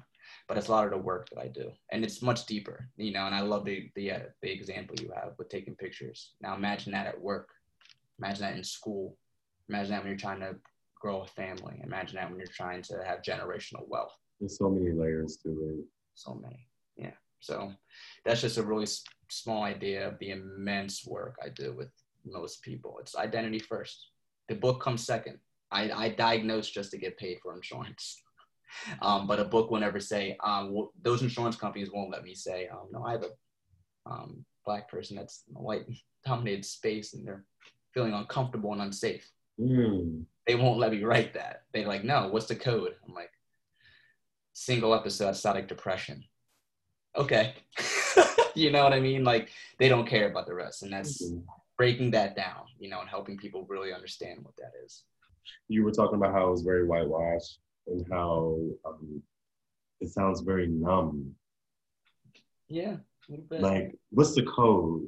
but 0.48 0.58
it's 0.58 0.68
a 0.68 0.72
lot 0.72 0.86
of 0.86 0.92
the 0.92 0.98
work 0.98 1.30
that 1.30 1.40
I 1.40 1.48
do, 1.48 1.72
and 1.92 2.04
it's 2.04 2.22
much 2.22 2.46
deeper, 2.46 2.90
you 2.98 3.12
know. 3.14 3.26
And 3.26 3.34
I 3.34 3.42
love 3.42 3.64
the 3.64 3.90
the 3.96 4.12
uh, 4.12 4.20
the 4.42 4.52
example 4.52 4.98
you 5.00 5.12
have 5.16 5.34
with 5.38 5.48
taking 5.50 5.76
pictures. 5.76 6.34
Now 6.42 6.56
imagine 6.56 6.92
that 6.92 7.08
at 7.08 7.22
work, 7.22 7.50
imagine 8.20 8.42
that 8.42 8.58
in 8.58 8.64
school, 8.64 9.18
imagine 9.70 9.92
that 9.92 10.02
when 10.02 10.10
you're 10.10 10.18
trying 10.18 10.42
to 10.42 10.56
grow 11.02 11.22
a 11.22 11.28
family, 11.28 11.82
imagine 11.84 12.16
that 12.18 12.30
when 12.30 12.38
you're 12.40 12.48
trying 12.48 12.82
to 12.84 13.02
have 13.06 13.22
generational 13.24 13.88
wealth 13.88 14.14
There's 14.40 14.58
so 14.58 14.70
many 14.70 14.92
layers 14.96 15.38
to 15.44 15.50
it. 15.50 15.86
so 16.14 16.36
many. 16.36 16.68
Yeah. 16.96 17.14
So 17.40 17.72
that's 18.24 18.42
just 18.42 18.58
a 18.60 18.64
really 18.64 18.84
s- 18.84 19.04
small 19.30 19.64
idea 19.64 20.08
of 20.08 20.20
the 20.20 20.30
immense 20.32 21.06
work 21.06 21.36
I 21.44 21.50
do 21.50 21.74
with 21.76 21.90
most 22.26 22.62
people. 22.62 22.98
It's 23.00 23.16
identity 23.16 23.60
first. 23.60 24.10
The 24.48 24.56
book 24.56 24.82
comes 24.82 25.04
second. 25.06 25.40
I, 25.72 25.90
I 25.92 26.10
diagnose 26.10 26.70
just 26.70 26.92
to 26.92 26.98
get 26.98 27.18
paid 27.18 27.38
for 27.42 27.56
insurance. 27.56 28.22
Um, 29.02 29.28
but 29.28 29.38
a 29.38 29.44
book 29.44 29.70
will 29.70 29.82
never 29.82 30.00
say, 30.00 30.38
um, 30.46 30.68
w- 30.68 30.92
those 31.02 31.22
insurance 31.24 31.58
companies 31.58 31.90
won't 31.94 32.10
let 32.10 32.24
me 32.24 32.34
say, 32.34 32.70
um, 32.70 32.88
no, 32.90 33.04
I 33.04 33.12
have 33.12 33.24
a 33.24 34.10
um, 34.10 34.46
black 34.66 34.90
person 34.90 35.18
that's 35.18 35.44
in 35.50 35.58
a 35.58 35.62
white 35.62 35.84
dominated 36.26 36.64
space 36.64 37.14
and 37.14 37.28
they're 37.28 37.44
feeling 37.94 38.14
uncomfortable 38.14 38.72
and 38.72 38.82
unsafe. 38.82 39.30
Mm. 39.60 40.24
They 40.48 40.56
won't 40.56 40.80
let 40.80 40.92
me 40.92 41.04
write 41.04 41.34
that. 41.36 41.64
They're 41.74 41.88
like, 41.88 42.04
no, 42.04 42.28
what's 42.30 42.48
the 42.48 42.56
code? 42.56 42.96
I'm 43.08 43.14
like, 43.14 43.32
single 44.54 44.94
episode 44.94 45.36
static 45.36 45.68
depression. 45.68 46.24
Okay. 47.16 47.54
you 48.56 48.72
know 48.72 48.84
what 48.84 48.94
I 48.94 49.00
mean? 49.00 49.24
Like 49.24 49.50
they 49.80 49.90
don't 49.90 50.08
care 50.08 50.30
about 50.30 50.48
the 50.48 50.56
rest. 50.56 50.84
And 50.84 50.92
that's 50.94 51.24
Mhm. 51.24 51.44
breaking 51.78 52.12
that 52.12 52.36
down, 52.36 52.66
you 52.80 52.90
know, 52.90 53.00
and 53.02 53.10
helping 53.10 53.38
people 53.38 53.66
really 53.70 53.94
understand 53.94 54.44
what 54.44 54.56
that 54.58 54.72
is. 54.86 55.04
You 55.68 55.84
were 55.84 55.92
talking 55.92 56.16
about 56.16 56.34
how 56.34 56.48
it 56.48 56.52
was 56.52 56.62
very 56.62 56.86
whitewashed 56.86 57.60
and 57.88 58.06
how 58.12 58.58
um, 58.86 59.22
it 60.00 60.10
sounds 60.10 60.42
very 60.42 60.68
numb. 60.68 61.36
Yeah. 62.68 62.98
a 62.98 63.32
little 63.32 63.46
bit. 63.46 63.62
Like, 63.62 63.96
what's 64.12 64.36
the 64.36 64.44
code? 64.44 65.04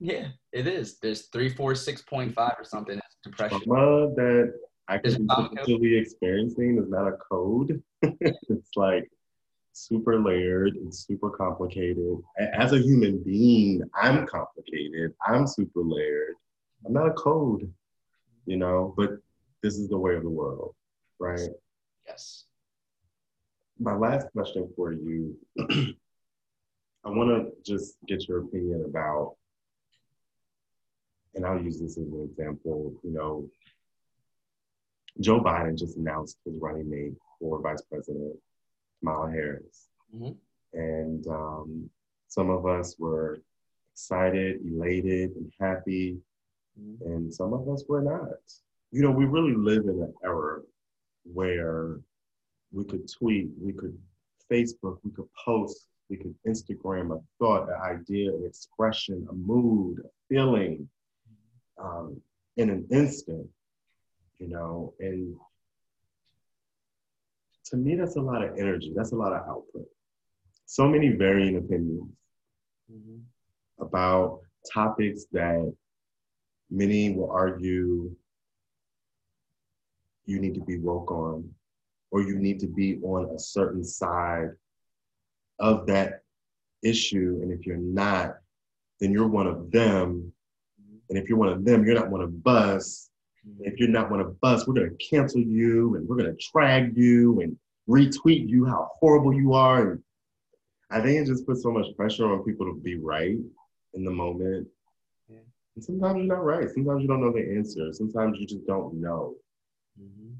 yeah, 0.00 0.28
it 0.52 0.66
is. 0.66 0.98
There's 0.98 1.26
three, 1.28 1.48
four, 1.48 1.74
six 1.74 2.02
point 2.02 2.34
five 2.34 2.54
or 2.58 2.64
something. 2.64 2.98
Depression. 3.24 3.60
Trauma 3.64 4.14
that 4.14 4.54
I 4.88 5.00
Is 5.04 5.16
could 5.16 5.18
be 5.18 5.24
it 5.24 5.26
not 5.26 5.38
a 5.38 5.48
code? 5.48 5.50
potentially 5.50 5.96
experiencing 5.96 6.78
is 6.78 6.88
not 6.88 7.08
a 7.08 7.16
code. 7.30 7.82
it's 8.02 8.70
like 8.76 9.10
super 9.72 10.20
layered 10.20 10.76
and 10.76 10.94
super 10.94 11.30
complicated. 11.30 12.18
As 12.38 12.72
a 12.72 12.78
human 12.78 13.22
being, 13.22 13.82
I'm 13.94 14.26
complicated. 14.26 15.14
I'm 15.26 15.46
super 15.46 15.80
layered. 15.82 16.34
I'm 16.86 16.92
not 16.92 17.08
a 17.08 17.12
code, 17.14 17.72
you 18.46 18.56
know, 18.56 18.94
but 18.96 19.10
this 19.62 19.76
is 19.78 19.88
the 19.88 19.98
way 19.98 20.14
of 20.16 20.22
the 20.22 20.30
world, 20.30 20.74
right? 21.18 21.48
Yes. 22.06 22.44
my 23.80 23.94
last 23.96 24.26
question 24.32 24.70
for 24.76 24.92
you 24.92 25.34
i 27.04 27.08
want 27.08 27.28
to 27.30 27.50
just 27.64 27.96
get 28.06 28.28
your 28.28 28.40
opinion 28.44 28.84
about 28.86 29.36
and 31.34 31.44
i'll 31.46 31.60
use 31.62 31.80
this 31.80 31.92
as 31.98 32.06
an 32.06 32.28
example 32.30 32.92
you 33.02 33.10
know 33.12 33.48
joe 35.20 35.40
biden 35.40 35.76
just 35.78 35.96
announced 35.96 36.38
his 36.44 36.54
running 36.60 36.88
mate 36.90 37.14
for 37.38 37.60
vice 37.60 37.82
president 37.90 38.34
kamala 39.00 39.30
harris 39.30 39.88
Mhm. 40.14 40.36
and 40.72 41.26
um, 41.26 41.90
some 42.28 42.50
of 42.50 42.66
us 42.66 42.96
were 42.98 43.38
excited 43.92 44.60
elated 44.64 45.30
and 45.36 45.52
happy 45.60 46.20
Mhm. 46.80 47.00
and 47.06 47.34
some 47.34 47.52
of 47.52 47.68
us 47.68 47.84
were 47.88 48.02
not 48.02 48.38
you 48.90 49.02
know 49.02 49.10
we 49.10 49.24
really 49.24 49.54
live 49.54 49.84
in 49.84 50.00
an 50.02 50.14
era 50.22 50.60
where 51.24 52.00
we 52.72 52.84
could 52.84 53.08
tweet, 53.08 53.48
we 53.60 53.72
could 53.72 53.96
Facebook, 54.50 54.98
we 55.04 55.10
could 55.12 55.28
post, 55.44 55.86
we 56.10 56.16
could 56.16 56.34
Instagram 56.44 57.16
a 57.16 57.22
thought, 57.38 57.68
an 57.68 57.80
idea, 57.80 58.34
an 58.34 58.44
expression, 58.44 59.24
a 59.30 59.32
mood, 59.32 60.00
a 60.04 60.08
feeling 60.28 60.88
um, 61.78 62.20
in 62.56 62.70
an 62.70 62.86
instant, 62.90 63.48
you 64.38 64.48
know. 64.48 64.94
And 65.00 65.36
to 67.66 67.76
me, 67.76 67.96
that's 67.96 68.16
a 68.16 68.20
lot 68.20 68.44
of 68.44 68.56
energy, 68.58 68.92
that's 68.94 69.12
a 69.12 69.16
lot 69.16 69.32
of 69.32 69.46
output. 69.48 69.88
So 70.66 70.88
many 70.88 71.10
varying 71.10 71.56
opinions 71.56 72.12
Mhm. 72.90 73.24
about 73.78 74.42
topics 74.72 75.24
that 75.32 75.74
many 76.70 77.14
will 77.14 77.30
argue 77.30 78.14
you 80.26 80.38
need 80.40 80.54
to 80.54 80.60
be 80.60 80.78
woke 80.78 81.10
on, 81.10 81.54
or 82.10 82.22
you 82.22 82.38
need 82.38 82.60
to 82.60 82.66
be 82.66 83.00
on 83.02 83.30
a 83.34 83.38
certain 83.38 83.84
side 83.84 84.56
of 85.58 85.86
that 85.86 86.24
issue. 86.82 87.40
And 87.42 87.50
if 87.52 87.66
you're 87.66 87.76
not, 87.76 88.42
then 89.00 89.12
you're 89.12 89.28
one 89.28 89.46
of 89.46 89.70
them. 89.70 90.33
And 91.14 91.22
if 91.22 91.28
you're 91.28 91.38
one 91.38 91.48
of 91.48 91.64
them, 91.64 91.84
you're 91.84 91.94
not 91.94 92.10
one 92.10 92.22
of 92.22 92.44
us. 92.44 93.08
If 93.60 93.78
you're 93.78 93.88
not 93.88 94.10
one 94.10 94.18
of 94.18 94.36
us, 94.42 94.66
we're 94.66 94.74
going 94.74 94.90
to 94.90 94.96
cancel 94.96 95.40
you 95.40 95.94
and 95.94 96.08
we're 96.08 96.16
going 96.16 96.34
to 96.34 96.44
drag 96.52 96.96
you 96.96 97.40
and 97.40 97.56
retweet 97.88 98.48
you 98.48 98.64
how 98.64 98.90
horrible 98.98 99.32
you 99.32 99.52
are. 99.52 99.92
And 99.92 100.02
I 100.90 101.00
think 101.00 101.20
it 101.20 101.26
just 101.26 101.46
puts 101.46 101.62
so 101.62 101.70
much 101.70 101.86
pressure 101.96 102.26
on 102.26 102.42
people 102.42 102.66
to 102.66 102.80
be 102.80 102.96
right 102.96 103.36
in 103.92 104.04
the 104.04 104.10
moment. 104.10 104.66
Yeah. 105.28 105.36
And 105.76 105.84
sometimes 105.84 106.16
you're 106.16 106.26
not 106.34 106.42
right. 106.42 106.68
Sometimes 106.68 107.02
you 107.02 107.06
don't 107.06 107.20
know 107.20 107.32
the 107.32 107.56
answer. 107.56 107.92
Sometimes 107.92 108.40
you 108.40 108.46
just 108.46 108.66
don't 108.66 108.94
know. 108.94 109.36
Mhm. 110.00 110.34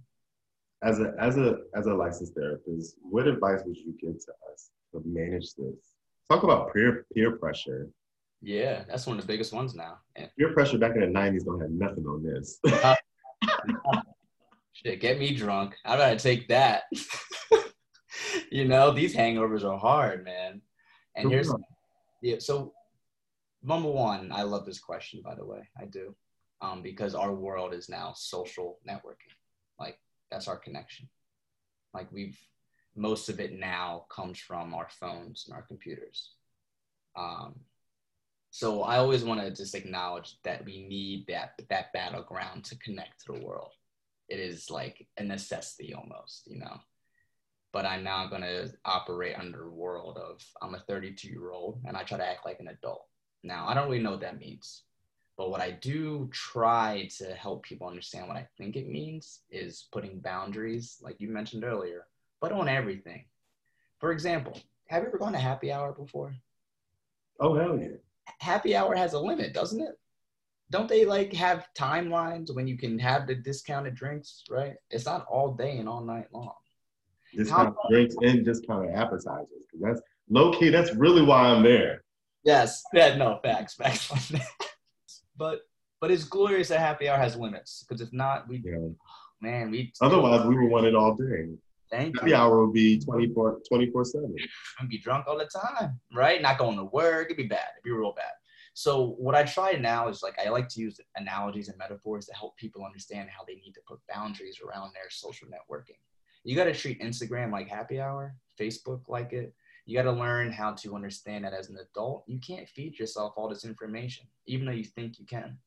As 0.83 0.99
a 0.99 1.15
as 1.21 1.37
a 1.37 1.61
as 1.77 1.87
a 1.87 1.95
licensed 1.95 2.35
therapist, 2.35 2.97
what 3.01 3.29
advice 3.29 3.63
would 3.65 3.77
you 3.77 3.95
give 4.01 4.19
to 4.19 4.33
us 4.53 4.71
to 4.91 5.01
manage 5.05 5.55
this? 5.55 5.95
Talk 6.29 6.43
about 6.43 6.73
peer 6.73 7.07
peer 7.15 7.37
pressure. 7.37 7.89
Yeah, 8.45 8.85
that's 8.87 9.07
one 9.07 9.17
of 9.17 9.23
the 9.23 9.33
biggest 9.33 9.55
ones 9.55 9.75
now. 9.75 10.01
And 10.17 10.29
Peer 10.39 10.53
pressure 10.53 10.77
back 10.77 10.95
in 10.95 11.01
the 11.01 11.07
'90s 11.07 11.47
don't 11.47 11.61
have 11.61 11.71
nothing 11.71 12.05
on 12.05 12.23
this. 12.23 12.61
shit, 14.75 15.01
get 15.01 15.19
me 15.19 15.35
drunk. 15.35 15.75
I'd 15.87 15.99
rather 15.99 16.19
take 16.19 16.47
that. 16.49 16.83
you 18.51 18.67
know, 18.67 18.93
these 18.93 19.17
hangovers 19.17 19.65
are 19.65 19.79
hard, 19.79 20.27
man. 20.27 20.61
And 21.17 21.31
here's 21.31 21.51
yeah, 22.21 22.37
so 22.39 22.75
number 23.63 23.91
one, 23.91 24.31
I 24.31 24.43
love 24.43 24.67
this 24.67 24.79
question, 24.79 25.23
by 25.25 25.35
the 25.35 25.47
way. 25.47 25.67
I 25.81 25.87
do. 25.87 26.15
Um, 26.61 26.83
because 26.83 27.15
our 27.15 27.33
world 27.33 27.73
is 27.73 27.89
now 27.89 28.13
social 28.15 28.79
networking. 28.87 29.33
Like 29.81 29.99
that's 30.31 30.49
our 30.49 30.59
connection. 30.59 31.09
Like 31.95 32.13
we've 32.13 32.39
most 32.95 33.31
of 33.31 33.41
it 33.41 33.59
now 33.59 34.05
comes 34.11 34.39
from 34.39 34.75
our 34.75 34.89
phones 34.91 35.47
and 35.47 35.57
our 35.57 35.63
computers. 35.63 36.33
Um, 37.17 37.55
so 38.55 38.85
I 38.85 38.99
always 38.99 39.25
want 39.25 39.41
to 39.41 39.51
just 39.51 39.75
acknowledge 39.75 40.37
that 40.45 40.65
we 40.65 40.87
need 40.87 41.27
that 41.27 41.61
that 41.69 41.93
battleground 41.93 42.63
to 42.67 42.79
connect 42.79 43.27
to 43.27 43.33
the 43.33 43.45
world. 43.45 43.73
It 44.29 44.39
is 44.39 44.71
like 44.71 45.09
a 45.19 45.25
necessity 45.25 45.93
almost, 45.93 46.47
you 46.47 46.61
know. 46.61 46.79
But 47.73 47.85
I'm 47.85 48.05
now 48.05 48.29
going 48.29 48.43
to 48.43 48.73
operate 48.85 49.37
under 49.37 49.65
a 49.65 49.75
world 49.75 50.19
of 50.19 50.41
I'm 50.63 50.77
a 50.77 50.85
32 50.87 51.27
year 51.27 51.51
old 51.51 51.81
and 51.85 51.97
I 51.97 52.05
try 52.05 52.17
to 52.17 52.25
act 52.25 52.47
like 52.47 52.61
an 52.61 52.69
adult. 52.69 53.09
Now 53.43 53.67
I 53.67 53.75
don't 53.75 53.91
really 53.91 54.05
know 54.05 54.13
what 54.13 54.21
that 54.21 54.39
means, 54.39 54.85
but 55.37 55.51
what 55.51 55.61
I 55.61 55.73
do 55.73 56.31
try 56.33 57.09
to 57.19 57.35
help 57.35 57.65
people 57.65 57.89
understand 57.89 58.29
what 58.29 58.37
I 58.37 58.47
think 58.57 58.77
it 58.77 58.89
means 58.89 59.41
is 59.51 59.89
putting 59.91 60.21
boundaries, 60.21 60.99
like 61.03 61.17
you 61.19 61.27
mentioned 61.27 61.65
earlier, 61.65 62.07
but 62.41 62.53
on 62.53 62.69
everything. 62.69 63.25
For 63.99 64.13
example, 64.13 64.61
have 64.87 65.03
you 65.03 65.09
ever 65.09 65.19
gone 65.19 65.33
to 65.33 65.39
happy 65.39 65.73
hour 65.73 65.91
before? 65.91 66.37
oh 67.41 67.57
hell 67.57 67.77
yeah. 67.77 67.97
Happy 68.41 68.77
hour 68.77 68.95
has 68.95 69.13
a 69.13 69.19
limit, 69.21 69.53
doesn't 69.53 69.81
it? 69.81 69.99
Don't 70.71 70.89
they 70.89 71.05
like 71.05 71.33
have 71.33 71.67
timelines 71.79 72.55
when 72.55 72.67
you 72.67 72.77
can 72.77 72.99
have 72.99 73.27
the 73.27 73.35
discounted 73.35 73.95
drinks, 73.95 74.43
right? 74.51 74.75
It's 74.91 75.07
not 75.07 75.27
all 75.27 75.53
day 75.53 75.79
and 75.79 75.89
all 75.89 76.05
night 76.05 76.27
long. 76.33 76.55
Discount 77.37 77.77
drinks 77.91 78.17
and 78.23 78.45
discounted 78.45 78.95
appetizers. 78.95 79.67
that's 79.81 80.01
low 80.29 80.53
key. 80.53 80.71
That's 80.71 80.95
really 80.95 81.23
why 81.23 81.49
I'm 81.49 81.63
there. 81.63 82.03
Yes, 82.45 82.83
yeah, 82.93 83.17
no 83.17 83.41
facts, 83.43 83.75
facts. 83.75 84.33
But 85.37 85.63
but 86.01 86.11
it's 86.13 86.25
glorious 86.25 86.69
that 86.69 86.79
happy 86.79 87.09
hour 87.09 87.19
has 87.19 87.35
limits 87.35 87.85
because 87.89 88.01
if 88.01 88.13
not, 88.13 88.49
we 88.49 88.63
know. 88.65 88.95
man 89.41 89.71
we 89.71 89.93
Otherwise, 90.01 90.47
we 90.47 90.57
would 90.57 90.71
want 90.71 90.87
it 90.87 90.95
all 90.95 91.15
day. 91.15 91.49
Thank 91.95 92.17
Happy 92.19 92.31
you. 92.31 92.37
hour 92.37 92.59
will 92.61 92.73
be 92.73 92.99
24 93.01 93.61
24 93.69 94.05
seven. 94.05 94.37
and 94.81 94.89
be 94.89 94.99
drunk 94.99 95.27
all 95.27 95.39
the 95.39 95.47
time, 95.47 96.01
right? 96.15 96.41
Not 96.43 96.59
going 96.59 96.77
to 96.77 96.85
work. 96.85 97.27
It'd 97.27 97.37
be 97.37 97.45
bad. 97.45 97.69
It'd 97.75 97.85
be 97.85 97.91
real 97.91 98.13
bad. 98.13 98.33
So 98.75 99.15
what 99.19 99.37
I 99.37 99.45
try 99.45 99.73
now 99.73 100.09
is 100.09 100.23
like 100.23 100.37
I 100.45 100.49
like 100.49 100.69
to 100.71 100.81
use 100.81 100.99
analogies 101.17 101.69
and 101.69 101.79
metaphors 101.79 102.27
to 102.27 102.35
help 102.35 102.57
people 102.57 102.85
understand 102.85 103.29
how 103.31 103.45
they 103.47 103.55
need 103.55 103.73
to 103.75 103.81
put 103.87 104.01
boundaries 104.13 104.59
around 104.61 104.93
their 104.95 105.11
social 105.11 105.47
networking. 105.49 105.99
You 106.43 106.57
got 106.57 106.65
to 106.65 106.75
treat 106.75 107.01
Instagram 107.01 107.53
like 107.53 107.69
happy 107.69 108.01
hour, 108.01 108.35
Facebook 108.61 109.03
like 109.09 109.33
it. 109.33 109.55
You 109.87 109.97
got 109.97 110.11
to 110.11 110.13
learn 110.13 110.51
how 110.51 110.73
to 110.73 110.95
understand 110.95 111.45
that 111.45 111.53
as 111.53 111.69
an 111.69 111.77
adult, 111.77 112.25
you 112.27 112.39
can't 112.41 112.69
feed 112.69 112.99
yourself 112.99 113.35
all 113.37 113.49
this 113.49 113.65
information, 113.65 114.27
even 114.47 114.67
though 114.67 114.73
you 114.73 114.85
think 114.85 115.19
you 115.19 115.27
can. 115.27 115.59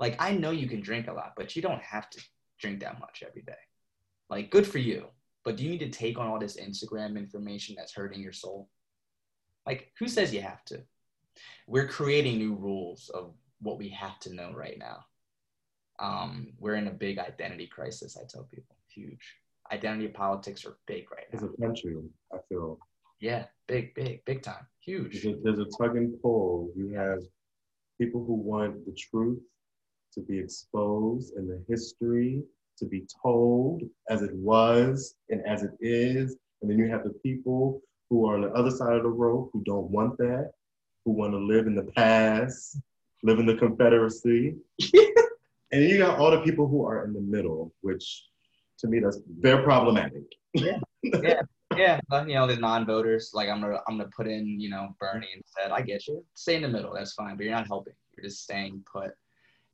Like 0.00 0.16
I 0.18 0.32
know 0.32 0.50
you 0.50 0.68
can 0.68 0.80
drink 0.80 1.06
a 1.06 1.12
lot, 1.12 1.34
but 1.36 1.54
you 1.54 1.62
don't 1.62 1.82
have 1.82 2.10
to 2.10 2.20
drink 2.58 2.80
that 2.80 2.98
much 2.98 3.22
every 3.26 3.42
day. 3.42 3.52
Like 4.30 4.50
good 4.50 4.66
for 4.66 4.78
you, 4.78 5.06
but 5.44 5.56
do 5.56 5.64
you 5.64 5.70
need 5.70 5.78
to 5.80 5.90
take 5.90 6.18
on 6.18 6.26
all 6.26 6.38
this 6.38 6.58
Instagram 6.60 7.16
information 7.16 7.74
that's 7.76 7.94
hurting 7.94 8.20
your 8.20 8.32
soul? 8.32 8.68
Like, 9.66 9.92
who 9.98 10.08
says 10.08 10.32
you 10.32 10.40
have 10.42 10.64
to? 10.66 10.82
We're 11.66 11.88
creating 11.88 12.38
new 12.38 12.54
rules 12.54 13.10
of 13.10 13.34
what 13.60 13.78
we 13.78 13.88
have 13.90 14.18
to 14.20 14.34
know 14.34 14.52
right 14.52 14.78
now. 14.78 15.04
Um, 16.00 16.48
we're 16.58 16.76
in 16.76 16.88
a 16.88 16.92
big 16.92 17.18
identity 17.18 17.66
crisis, 17.66 18.16
I 18.16 18.24
tell 18.28 18.44
people. 18.44 18.76
Huge. 18.88 19.36
Identity 19.72 20.08
politics 20.08 20.64
are 20.64 20.76
big 20.86 21.10
right 21.10 21.26
now. 21.32 21.38
As 21.38 21.44
a 21.44 21.60
country, 21.60 21.96
I 22.32 22.38
feel 22.48 22.78
Yeah, 23.20 23.44
big, 23.66 23.94
big, 23.94 24.24
big 24.24 24.42
time. 24.42 24.66
Huge. 24.80 25.22
there's 25.22 25.36
a, 25.36 25.40
there's 25.42 25.58
a 25.58 25.66
tug 25.78 25.96
and 25.96 26.20
pull. 26.22 26.70
You 26.76 26.94
have 26.94 27.18
people 28.00 28.24
who 28.24 28.34
want 28.34 28.86
the 28.86 28.92
truth 28.92 29.40
to 30.14 30.20
be 30.20 30.38
exposed 30.38 31.34
and 31.34 31.48
the 31.48 31.62
history 31.68 32.42
to 32.78 32.86
be 32.86 33.06
told 33.22 33.82
as 34.08 34.22
it 34.22 34.34
was 34.34 35.14
and 35.30 35.44
as 35.46 35.62
it 35.62 35.72
is. 35.80 36.36
And 36.60 36.70
then 36.70 36.78
you 36.78 36.88
have 36.88 37.04
the 37.04 37.14
people 37.22 37.80
who 38.10 38.26
are 38.28 38.34
on 38.34 38.42
the 38.42 38.50
other 38.52 38.70
side 38.70 38.94
of 38.94 39.02
the 39.02 39.08
road 39.08 39.50
who 39.52 39.62
don't 39.64 39.90
want 39.90 40.16
that, 40.18 40.52
who 41.04 41.12
want 41.12 41.32
to 41.32 41.38
live 41.38 41.66
in 41.66 41.74
the 41.74 41.90
past, 41.92 42.78
live 43.22 43.38
in 43.38 43.46
the 43.46 43.54
Confederacy. 43.54 44.56
and 44.94 45.12
then 45.70 45.88
you 45.88 45.98
got 45.98 46.18
all 46.18 46.30
the 46.30 46.40
people 46.40 46.66
who 46.66 46.84
are 46.84 47.04
in 47.04 47.12
the 47.12 47.20
middle, 47.20 47.72
which 47.82 48.24
to 48.78 48.88
me 48.88 49.00
that's 49.00 49.20
very 49.40 49.62
problematic. 49.62 50.22
yeah, 51.76 52.00
but, 52.08 52.28
you 52.28 52.34
know, 52.34 52.46
the 52.46 52.56
non-voters, 52.56 53.32
like 53.34 53.48
I'm 53.48 53.60
gonna, 53.60 53.80
I'm 53.86 53.98
gonna 53.98 54.10
put 54.16 54.26
in, 54.26 54.60
you 54.60 54.70
know, 54.70 54.94
Bernie 54.98 55.28
instead. 55.36 55.70
I 55.70 55.82
get 55.82 56.06
you. 56.06 56.24
Stay 56.34 56.56
in 56.56 56.62
the 56.62 56.68
middle. 56.68 56.92
That's 56.94 57.12
fine, 57.12 57.36
but 57.36 57.44
you're 57.44 57.54
not 57.54 57.66
helping. 57.66 57.94
You're 58.16 58.24
just 58.24 58.42
staying 58.42 58.84
put. 58.90 59.12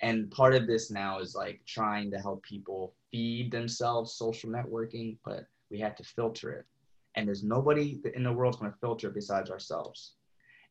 And 0.05 0.31
part 0.31 0.55
of 0.55 0.67
this 0.67 0.91
now 0.91 1.19
is 1.19 1.35
like 1.35 1.63
trying 1.67 2.11
to 2.11 2.19
help 2.19 2.43
people 2.43 2.93
feed 3.11 3.51
themselves 3.51 4.13
social 4.13 4.51
networking, 4.51 5.17
but 5.25 5.47
we 5.71 5.81
have 5.81 5.97
to 5.97 6.05
filter 6.05 6.53
it. 6.53 6.67
And 7.15 7.27
there's 7.27 7.43
nobody 7.43 8.03
in 8.15 8.23
the 8.23 8.33
world 8.33 8.61
going 8.61 8.71
to 8.71 8.79
filter 8.81 9.09
besides 9.09 9.51
ourselves. 9.51 10.13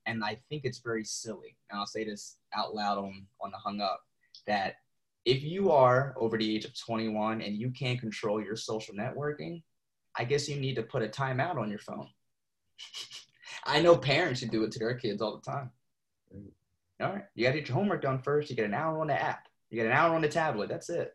And 0.05 0.23
I 0.23 0.37
think 0.49 0.65
it's 0.65 0.77
very 0.77 1.03
silly. 1.03 1.57
And 1.71 1.79
I'll 1.79 1.87
say 1.87 2.03
this 2.05 2.37
out 2.55 2.75
loud 2.75 2.99
on 2.99 3.25
on 3.41 3.49
the 3.49 3.57
hung 3.57 3.81
up 3.81 4.01
that 4.45 4.75
if 5.25 5.41
you 5.41 5.71
are 5.71 6.13
over 6.15 6.37
the 6.37 6.55
age 6.55 6.65
of 6.65 6.77
21 6.77 7.41
and 7.41 7.57
you 7.57 7.71
can't 7.71 7.99
control 7.99 8.39
your 8.39 8.55
social 8.55 8.93
networking, 8.93 9.63
I 10.15 10.25
guess 10.25 10.47
you 10.47 10.57
need 10.57 10.75
to 10.75 10.83
put 10.83 11.01
a 11.01 11.07
timeout 11.07 11.57
on 11.57 11.71
your 11.71 11.79
phone. 11.79 12.09
I 13.65 13.81
know 13.81 13.97
parents 13.97 14.41
who 14.41 14.47
do 14.47 14.63
it 14.63 14.71
to 14.73 14.79
their 14.79 14.93
kids 14.93 15.23
all 15.23 15.41
the 15.43 15.51
time. 15.51 15.71
All 17.01 17.13
right, 17.13 17.23
you 17.35 17.43
got 17.43 17.53
to 17.53 17.59
get 17.59 17.69
your 17.69 17.77
homework 17.77 18.01
done 18.01 18.19
first. 18.19 18.49
You 18.49 18.55
get 18.55 18.65
an 18.65 18.73
hour 18.73 18.99
on 18.99 19.07
the 19.07 19.21
app. 19.21 19.47
You 19.69 19.77
get 19.77 19.87
an 19.87 19.91
hour 19.91 20.15
on 20.15 20.21
the 20.21 20.29
tablet. 20.29 20.69
That's 20.69 20.89
it. 20.89 21.13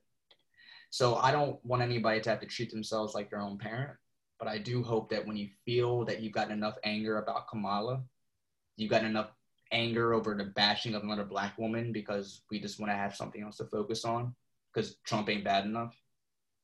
So 0.91 1.17
I 1.17 1.31
don't 1.31 1.65
want 1.65 1.83
anybody 1.83 2.21
to 2.21 2.31
have 2.31 2.41
to 2.41 2.47
treat 2.47 2.71
themselves 2.71 3.15
like 3.15 3.31
their 3.31 3.41
own 3.41 3.59
parent. 3.59 3.97
But 4.39 4.49
I 4.49 4.59
do 4.59 4.83
hope 4.83 5.11
that 5.11 5.27
when 5.27 5.37
you 5.37 5.49
feel 5.65 6.05
that 6.05 6.21
you've 6.21 6.33
gotten 6.33 6.53
enough 6.53 6.77
anger 6.85 7.19
about 7.19 7.49
Kamala, 7.49 8.03
you've 8.77 8.93
enough 8.93 9.31
anger 9.73 10.15
over 10.15 10.35
the 10.35 10.45
bashing 10.45 10.95
of 10.95 11.03
another 11.03 11.25
black 11.25 11.59
woman 11.59 11.93
because 11.93 12.43
we 12.51 12.61
just 12.61 12.81
want 12.81 12.91
to 12.91 12.97
have 12.97 13.15
something 13.15 13.43
else 13.43 13.59
to 13.59 13.65
focus 13.67 14.05
on 14.05 14.35
because 14.73 14.97
Trump 15.05 15.29
ain't 15.29 15.45
bad 15.45 15.65
enough. 15.65 15.95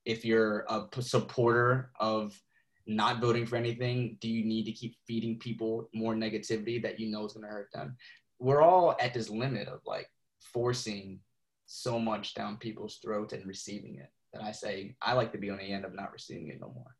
If 0.04 0.24
you're 0.24 0.64
a 0.68 0.86
supporter 1.00 1.90
of 1.98 2.38
not 2.86 3.20
voting 3.20 3.46
for 3.46 3.56
anything, 3.56 4.18
do 4.20 4.28
you 4.28 4.44
need 4.44 4.64
to 4.64 4.72
keep 4.72 4.96
feeding 5.06 5.38
people 5.38 5.88
more 5.94 6.14
negativity 6.14 6.82
that 6.82 7.00
you 7.00 7.10
know 7.10 7.24
is 7.24 7.32
going 7.32 7.44
to 7.44 7.50
hurt 7.50 7.70
them? 7.72 7.96
We're 8.44 8.60
all 8.60 8.94
at 9.00 9.14
this 9.14 9.30
limit 9.30 9.68
of 9.68 9.80
like 9.86 10.10
forcing 10.52 11.20
so 11.64 11.98
much 11.98 12.34
down 12.34 12.58
people's 12.58 12.98
throats 13.02 13.32
and 13.32 13.46
receiving 13.46 13.96
it 13.96 14.12
that 14.34 14.42
I 14.42 14.52
say 14.52 14.96
I 15.00 15.14
like 15.14 15.32
to 15.32 15.38
be 15.38 15.48
on 15.48 15.56
the 15.56 15.72
end 15.72 15.86
of 15.86 15.94
not 15.94 16.12
receiving 16.12 16.48
it 16.48 16.60
no 16.60 16.70
more. 16.74 16.94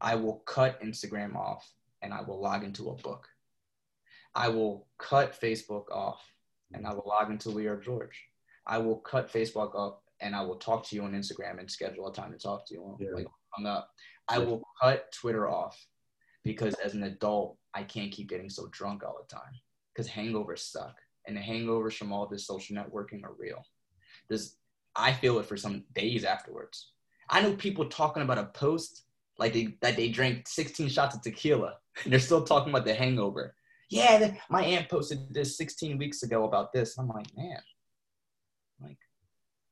I 0.00 0.14
will 0.14 0.36
cut 0.46 0.82
Instagram 0.82 1.36
off 1.36 1.70
and 2.00 2.14
I 2.14 2.22
will 2.22 2.40
log 2.40 2.64
into 2.64 2.88
a 2.88 2.94
book. 2.94 3.28
I 4.34 4.48
will 4.48 4.86
cut 4.96 5.38
Facebook 5.38 5.90
off 5.90 6.22
and 6.72 6.86
I 6.86 6.94
will 6.94 7.04
log 7.06 7.30
into 7.30 7.50
We 7.50 7.66
Are 7.66 7.76
George. 7.76 8.18
I 8.66 8.78
will 8.78 8.96
cut 8.96 9.30
Facebook 9.30 9.74
off 9.74 9.98
and 10.22 10.34
I 10.34 10.40
will 10.40 10.56
talk 10.56 10.88
to 10.88 10.96
you 10.96 11.02
on 11.02 11.12
Instagram 11.12 11.58
and 11.58 11.70
schedule 11.70 12.08
a 12.08 12.14
time 12.14 12.32
to 12.32 12.38
talk 12.38 12.66
to 12.68 12.74
you 12.74 12.82
on. 12.82 12.96
Yeah. 12.98 13.10
Like 13.12 13.26
hung 13.50 13.66
up. 13.66 13.90
I 14.26 14.38
will 14.38 14.62
cut 14.80 15.12
Twitter 15.12 15.50
off 15.50 15.78
because 16.44 16.72
as 16.82 16.94
an 16.94 17.02
adult, 17.02 17.58
I 17.74 17.82
can't 17.82 18.10
keep 18.10 18.30
getting 18.30 18.48
so 18.48 18.68
drunk 18.72 19.04
all 19.04 19.18
the 19.20 19.34
time 19.36 19.52
because 20.00 20.12
hangovers 20.12 20.60
suck. 20.60 20.96
And 21.26 21.36
the 21.36 21.40
hangovers 21.40 21.94
from 21.94 22.12
all 22.12 22.26
this 22.26 22.46
social 22.46 22.76
networking 22.76 23.22
are 23.24 23.34
real. 23.38 23.62
This 24.28 24.56
I 24.96 25.12
feel 25.12 25.38
it 25.38 25.46
for 25.46 25.56
some 25.56 25.84
days 25.94 26.24
afterwards. 26.24 26.92
I 27.28 27.40
know 27.40 27.54
people 27.54 27.84
talking 27.84 28.22
about 28.22 28.38
a 28.38 28.46
post 28.46 29.04
like 29.38 29.52
they 29.52 29.76
that 29.82 29.96
they 29.96 30.08
drank 30.08 30.48
16 30.48 30.88
shots 30.88 31.14
of 31.14 31.22
tequila 31.22 31.74
and 32.04 32.12
they're 32.12 32.20
still 32.20 32.42
talking 32.42 32.70
about 32.70 32.84
the 32.84 32.94
hangover. 32.94 33.54
Yeah, 33.90 34.34
my 34.48 34.62
aunt 34.62 34.88
posted 34.88 35.34
this 35.34 35.56
16 35.56 35.98
weeks 35.98 36.22
ago 36.22 36.44
about 36.44 36.72
this. 36.72 36.96
I'm 36.96 37.08
like, 37.08 37.26
man, 37.36 37.58
like, 38.80 38.98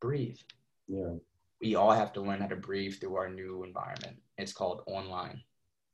breathe. 0.01 0.39
Yeah. 0.89 1.15
We 1.63 1.77
all 1.77 1.93
have 1.93 2.13
to 2.15 2.21
learn 2.21 2.41
how 2.41 2.49
to 2.49 2.57
breathe 2.57 2.95
through 2.99 3.15
our 3.15 3.31
new 3.31 3.63
environment. 3.63 4.17
It's 4.37 4.53
called 4.53 4.83
online. 4.87 5.41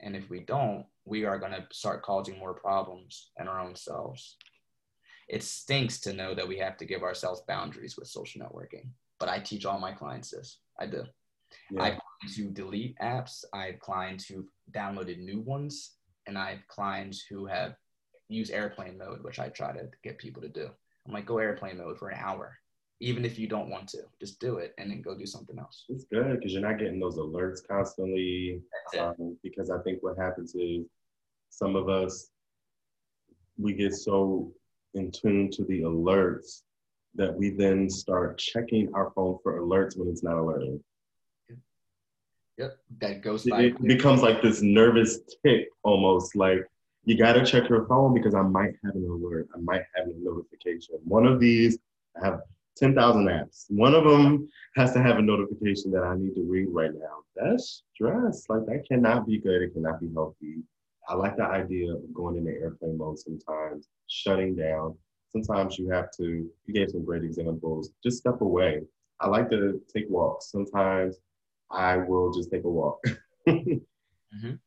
And 0.01 0.17
if 0.17 0.29
we 0.29 0.41
don't, 0.41 0.85
we 1.05 1.25
are 1.25 1.39
going 1.39 1.53
to 1.53 1.67
start 1.73 2.03
causing 2.03 2.39
more 2.39 2.55
problems 2.55 3.31
in 3.39 3.49
our 3.49 3.61
own 3.61 3.77
selves. 3.77 4.37
It 5.29 5.43
stinks 5.43 6.01
to 6.01 6.13
know 6.13 6.35
that 6.35 6.49
we 6.49 6.59
have 6.59 6.77
to 6.79 6.85
give 6.85 7.03
ourselves 7.03 7.43
boundaries 7.49 7.97
with 7.97 8.09
social 8.09 8.43
networking, 8.43 8.89
but 9.19 9.29
I 9.29 9.39
teach 9.39 9.65
all 9.65 9.79
my 9.79 9.93
clients 9.93 10.31
this. 10.31 10.59
I 10.79 10.87
do. 10.87 11.05
Yeah. 11.71 11.83
I 11.83 11.85
have 11.91 12.01
clients 12.21 12.37
who 12.37 12.51
delete 12.51 12.99
apps. 12.99 13.45
I 13.53 13.67
have 13.67 13.81
clients 13.81 14.27
who've 14.27 14.49
downloaded 14.73 15.19
new 15.19 15.41
ones, 15.41 15.93
and 16.27 16.37
I 16.37 16.51
have 16.51 16.69
clients 16.69 17.25
who 17.29 17.47
have 17.47 17.77
used 18.29 18.53
airplane 18.53 18.99
mode, 18.99 19.23
which 19.23 19.39
I 19.39 19.49
try 19.49 19.73
to 19.73 19.89
get 20.03 20.19
people 20.19 20.43
to 20.43 20.49
do. 20.49 20.69
I'm 21.07 21.13
like, 21.13 21.27
go 21.27 21.39
airplane 21.39 21.79
mode 21.79 21.99
for 21.99 22.09
an 22.09 22.19
hour, 22.21 22.59
even 23.05 23.25
if 23.27 23.39
you 23.39 23.47
don't 23.47 23.69
want 23.69 23.87
to. 23.91 23.99
Just 24.19 24.41
do 24.41 24.57
it, 24.57 24.75
and 24.79 24.91
then 24.91 25.03
go 25.03 25.15
do 25.17 25.27
something 25.27 25.59
else. 25.59 25.85
It's 25.91 26.05
good 26.05 26.39
because 26.39 26.53
you're 26.53 26.63
not 26.63 26.79
getting 26.79 26.99
those 26.99 27.19
alerts 27.19 27.61
constantly. 27.69 28.63
Um, 28.99 29.37
because 29.43 29.71
I 29.71 29.79
think 29.83 30.03
what 30.03 30.17
happens 30.17 30.55
is 30.55 30.87
some 31.51 31.77
of 31.77 31.89
us 31.89 32.31
we 33.59 33.75
get 33.75 33.95
so 33.95 34.53
in 34.95 35.11
tune 35.11 35.51
to 35.53 35.65
the 35.65 35.83
alerts 35.83 36.63
that 37.15 37.33
we 37.33 37.51
then 37.51 37.91
start 37.91 38.39
checking 38.39 38.93
our 38.95 39.13
phone 39.15 39.39
for 39.43 39.61
alerts 39.61 39.97
when 39.99 40.09
it's 40.09 40.23
not 40.23 40.39
alerting. 40.39 40.83
Yep, 42.57 42.79
that 43.01 43.23
goes 43.23 43.47
It, 43.47 43.51
by. 43.51 43.63
it 43.63 43.83
becomes 43.83 44.23
like 44.23 44.41
this 44.41 44.63
nervous 44.63 45.21
tick 45.45 45.69
almost 45.83 46.37
like 46.37 46.65
you 47.05 47.19
got 47.19 47.35
to 47.35 47.45
check 47.45 47.69
your 47.69 47.87
phone 47.87 48.15
because 48.15 48.35
I 48.35 48.43
might 48.43 48.75
have 48.85 48.95
an 48.95 49.05
alert. 49.05 49.49
I 49.55 49.59
might 49.59 49.83
have 49.95 50.07
a 50.07 50.13
notification. 50.17 50.95
One 51.05 51.27
of 51.27 51.39
these, 51.39 51.79
I 52.17 52.25
have 52.25 52.41
10,000 52.77 53.27
apps. 53.27 53.67
One 53.71 53.95
of 53.95 54.05
them 54.05 54.49
has 54.77 54.93
to 54.95 55.03
have 55.03 55.19
a 55.19 55.23
notification 55.23 55.91
that 55.93 56.03
I 56.03 56.17
need 56.17 56.35
to 56.35 56.43
read 56.43 56.69
right 56.71 56.93
now. 56.93 57.23
That's 57.37 57.83
stress. 57.95 58.47
Like 58.49 58.67
that 58.67 58.85
cannot 58.89 59.27
be 59.27 59.39
good. 59.39 59.63
It 59.63 59.75
cannot 59.75 60.01
be 60.01 60.11
healthy. 60.13 60.63
I 61.09 61.15
like 61.15 61.37
the 61.37 61.45
idea 61.45 61.93
of 61.95 62.15
going 62.15 62.37
into 62.37 62.53
airplane 62.53 62.97
mode 62.99 63.19
sometimes, 63.19 63.89
shutting 64.09 64.57
down. 64.57 64.97
Sometimes 65.31 65.79
you 65.79 65.91
have 65.91 66.11
to, 66.17 66.49
you 66.67 66.75
gave 66.75 66.91
some 66.91 67.05
great 67.05 67.25
examples, 67.25 67.91
just 68.03 68.19
step 68.19 68.41
away. 68.41 68.83
I 69.21 69.29
like 69.29 69.51
to 69.51 69.81
take 69.93 70.09
walks. 70.09 70.51
Sometimes 70.51 71.17
I 71.71 71.97
will 71.97 72.33
just 72.33 72.51
take 72.51 72.65
a 72.65 72.69
walk. 72.71 73.05
Mhm. 74.35 74.59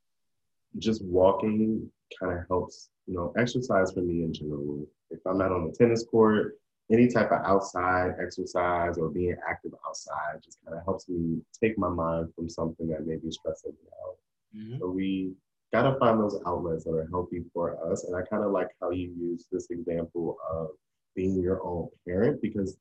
Just 0.78 1.04
walking 1.04 1.92
kind 2.20 2.38
of 2.40 2.46
helps, 2.48 2.90
you 3.06 3.16
know, 3.16 3.34
exercise 3.38 3.92
for 3.92 4.02
me 4.02 4.24
in 4.24 4.34
general. 4.34 4.86
If 5.10 5.20
I'm 5.26 5.38
not 5.38 5.52
on 5.52 5.68
the 5.68 5.74
tennis 5.74 6.06
court, 6.06 6.58
any 6.92 7.08
type 7.08 7.32
of 7.32 7.42
outside 7.46 8.16
exercise 8.22 8.98
or 8.98 9.10
being 9.10 9.36
active 9.48 9.74
outside 9.86 10.42
just 10.44 10.58
kind 10.64 10.78
of 10.78 10.84
helps 10.86 11.10
me 11.10 11.42
take 11.62 11.78
my 11.78 11.90
mind 11.90 12.34
from 12.36 12.50
something 12.50 12.88
that 12.88 13.06
may 13.06 13.18
be 13.18 13.30
stressing 13.32 13.72
me 13.72 13.90
out. 14.06 14.16
Mhm. 14.56 14.80
So 14.80 14.90
we 14.90 15.36
got 15.74 15.84
to 15.84 16.00
find 16.00 16.20
those 16.20 16.40
outlets 16.46 16.86
that 16.86 16.92
are 16.94 17.08
healthy 17.08 17.44
for 17.54 17.78
us. 17.92 18.06
And 18.06 18.16
I 18.16 18.22
kind 18.22 18.44
of 18.44 18.52
like 18.52 18.70
how 18.80 18.92
you 18.92 19.10
use 19.20 19.48
this 19.52 19.70
example 19.70 20.38
of 20.50 20.70
being 21.14 21.42
your 21.42 21.62
own 21.64 21.90
parent 22.08 22.42
because 22.42 22.78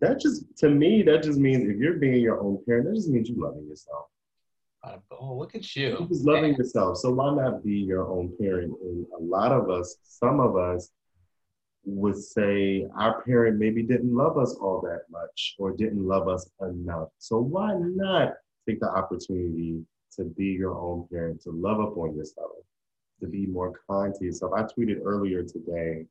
that 0.00 0.20
just, 0.20 0.44
to 0.58 0.68
me, 0.68 1.02
that 1.02 1.22
just 1.22 1.38
means 1.38 1.68
if 1.68 1.76
you're 1.78 1.94
being 1.94 2.20
your 2.20 2.40
own 2.40 2.62
parent, 2.66 2.86
that 2.86 2.94
just 2.94 3.08
means 3.08 3.30
you're 3.30 3.38
loving 3.38 3.66
yourself. 3.66 4.06
Oh, 5.10 5.34
look 5.34 5.54
at 5.54 5.76
You're 5.76 6.00
you. 6.00 6.06
just 6.08 6.24
loving 6.24 6.54
yourself. 6.54 6.98
So 6.98 7.12
why 7.12 7.34
not 7.34 7.62
be 7.62 7.74
your 7.74 8.10
own 8.10 8.34
parent? 8.38 8.72
And 8.82 9.06
a 9.18 9.22
lot 9.22 9.52
of 9.52 9.68
us, 9.68 9.96
some 10.02 10.40
of 10.40 10.56
us, 10.56 10.90
would 11.84 12.16
say 12.16 12.86
our 12.96 13.22
parent 13.22 13.58
maybe 13.58 13.82
didn't 13.82 14.14
love 14.14 14.36
us 14.38 14.54
all 14.60 14.80
that 14.82 15.02
much 15.10 15.54
or 15.58 15.72
didn't 15.72 16.06
love 16.06 16.28
us 16.28 16.48
enough. 16.60 17.08
So 17.18 17.38
why 17.38 17.74
not 17.74 18.34
take 18.68 18.80
the 18.80 18.88
opportunity 18.90 19.82
to 20.16 20.24
be 20.24 20.46
your 20.46 20.74
own 20.78 21.06
parent, 21.10 21.40
to 21.42 21.50
love 21.50 21.80
up 21.80 21.96
on 21.96 22.14
yourself, 22.14 22.52
to 23.20 23.26
be 23.26 23.46
more 23.46 23.72
kind 23.88 24.14
to 24.14 24.24
yourself? 24.24 24.52
I 24.54 24.62
tweeted 24.62 25.00
earlier 25.04 25.42
today, 25.42 26.04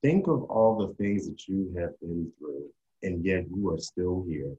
think 0.00 0.26
of 0.28 0.44
all 0.44 0.86
the 0.86 0.94
things 0.94 1.28
that 1.28 1.46
you 1.46 1.72
have 1.78 1.98
been 2.00 2.32
through, 2.38 2.64
and 3.02 3.24
yet 3.24 3.44
you 3.54 3.70
are 3.70 3.78
still 3.78 4.24
here. 4.26 4.54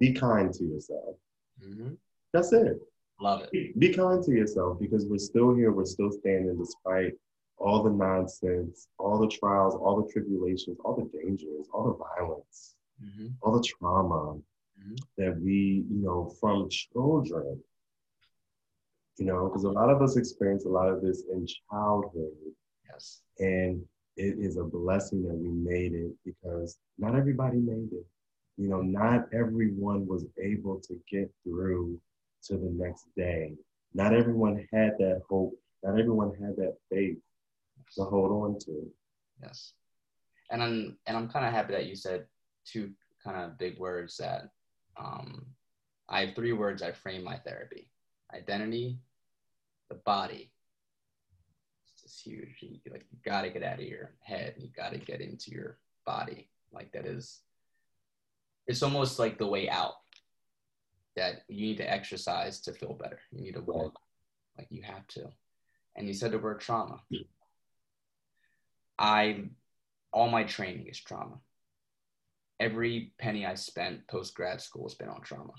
Be 0.00 0.12
kind 0.12 0.52
to 0.54 0.64
yourself. 0.64 1.16
Mhm. 1.62 1.96
That's 2.32 2.52
it 2.52 2.80
Love 3.20 3.42
it. 3.42 3.52
be, 3.52 3.72
be 3.78 3.94
kind 3.94 4.22
to 4.24 4.32
yourself 4.32 4.80
because 4.80 5.06
we're 5.06 5.18
still 5.18 5.54
here, 5.54 5.70
we're 5.70 5.84
still 5.84 6.10
standing 6.10 6.56
despite 6.58 7.12
all 7.58 7.82
the 7.82 7.90
nonsense, 7.90 8.88
all 8.98 9.18
the 9.18 9.28
trials, 9.28 9.74
all 9.74 10.00
the 10.02 10.10
tribulations, 10.12 10.78
all 10.84 10.94
the 10.96 11.18
dangers, 11.18 11.68
all 11.72 11.84
the 11.84 11.96
violence, 11.96 12.74
Mhm. 13.02 13.34
all 13.42 13.52
the 13.52 13.62
trauma 13.62 14.40
Mhm. 14.80 14.96
that 15.16 15.40
we, 15.40 15.84
you 15.88 15.98
know, 16.02 16.26
from 16.40 16.68
children. 16.68 17.62
You 19.18 19.26
know, 19.26 19.48
because 19.48 19.64
a 19.64 19.70
lot 19.70 19.90
of 19.90 20.00
us 20.02 20.16
experience 20.16 20.64
a 20.64 20.68
lot 20.70 20.88
of 20.88 21.02
this 21.02 21.24
in 21.30 21.46
childhood, 21.46 22.54
Yes. 22.88 23.22
and 23.38 23.86
it 24.16 24.38
is 24.38 24.56
a 24.56 24.64
blessing 24.64 25.22
that 25.24 25.34
we 25.36 25.48
made 25.48 25.94
it 25.94 26.12
because 26.24 26.78
not 26.98 27.14
everybody 27.14 27.58
made 27.58 27.92
it. 27.92 28.06
You 28.56 28.68
know, 28.68 28.82
not 28.82 29.32
everyone 29.32 30.06
was 30.06 30.26
able 30.38 30.80
to 30.80 30.94
get 31.10 31.32
through 31.44 32.00
to 32.44 32.56
the 32.56 32.70
next 32.70 33.06
day. 33.16 33.56
Not 33.94 34.14
everyone 34.14 34.56
had 34.72 34.96
that 34.98 35.22
hope. 35.28 35.54
Not 35.82 35.98
everyone 35.98 36.34
had 36.34 36.56
that 36.56 36.76
faith 36.90 37.18
to 37.96 38.04
hold 38.04 38.30
on 38.30 38.58
to. 38.60 38.90
Yes. 39.42 39.74
And 40.50 40.62
I'm 40.62 40.98
and 41.06 41.16
I'm 41.16 41.28
kind 41.28 41.46
of 41.46 41.52
happy 41.52 41.72
that 41.72 41.86
you 41.86 41.96
said 41.96 42.26
two 42.64 42.90
kind 43.24 43.36
of 43.36 43.58
big 43.58 43.78
words 43.78 44.16
that 44.18 44.50
um, 44.96 45.46
I 46.08 46.26
have 46.26 46.34
three 46.34 46.52
words 46.52 46.82
I 46.82 46.92
frame 46.92 47.24
my 47.24 47.36
therapy: 47.38 47.90
identity, 48.34 48.98
the 49.88 49.96
body. 49.96 50.50
It's 51.84 52.02
just 52.02 52.24
huge. 52.24 52.56
You, 52.60 52.78
like 52.90 53.06
you 53.10 53.18
got 53.24 53.42
to 53.42 53.50
get 53.50 53.62
out 53.62 53.78
of 53.78 53.84
your 53.84 54.12
head. 54.20 54.54
You 54.58 54.68
got 54.76 54.92
to 54.92 54.98
get 54.98 55.20
into 55.20 55.50
your 55.50 55.78
body. 56.06 56.48
Like 56.72 56.92
that 56.92 57.06
is. 57.06 57.40
It's 58.66 58.82
almost 58.82 59.18
like 59.18 59.38
the 59.38 59.46
way 59.46 59.68
out. 59.68 59.94
That 61.16 61.42
you 61.48 61.66
need 61.66 61.76
to 61.78 61.90
exercise 61.90 62.60
to 62.62 62.72
feel 62.72 62.94
better. 62.94 63.18
You 63.32 63.42
need 63.42 63.54
to 63.54 63.60
walk. 63.60 63.98
Like 64.56 64.68
you 64.70 64.82
have 64.82 65.06
to. 65.08 65.30
And 65.96 66.06
you 66.06 66.14
said 66.14 66.32
the 66.32 66.38
word 66.38 66.60
trauma. 66.60 67.00
I 69.02 69.48
all 70.12 70.30
my 70.30 70.44
training 70.44 70.86
is 70.86 71.00
trauma. 71.00 71.38
Every 72.60 73.12
penny 73.18 73.44
I 73.44 73.56
spent 73.56 74.06
post 74.06 74.34
grad 74.34 74.60
school 74.60 74.84
has 74.84 74.94
been 74.94 75.08
on 75.08 75.20
trauma. 75.22 75.54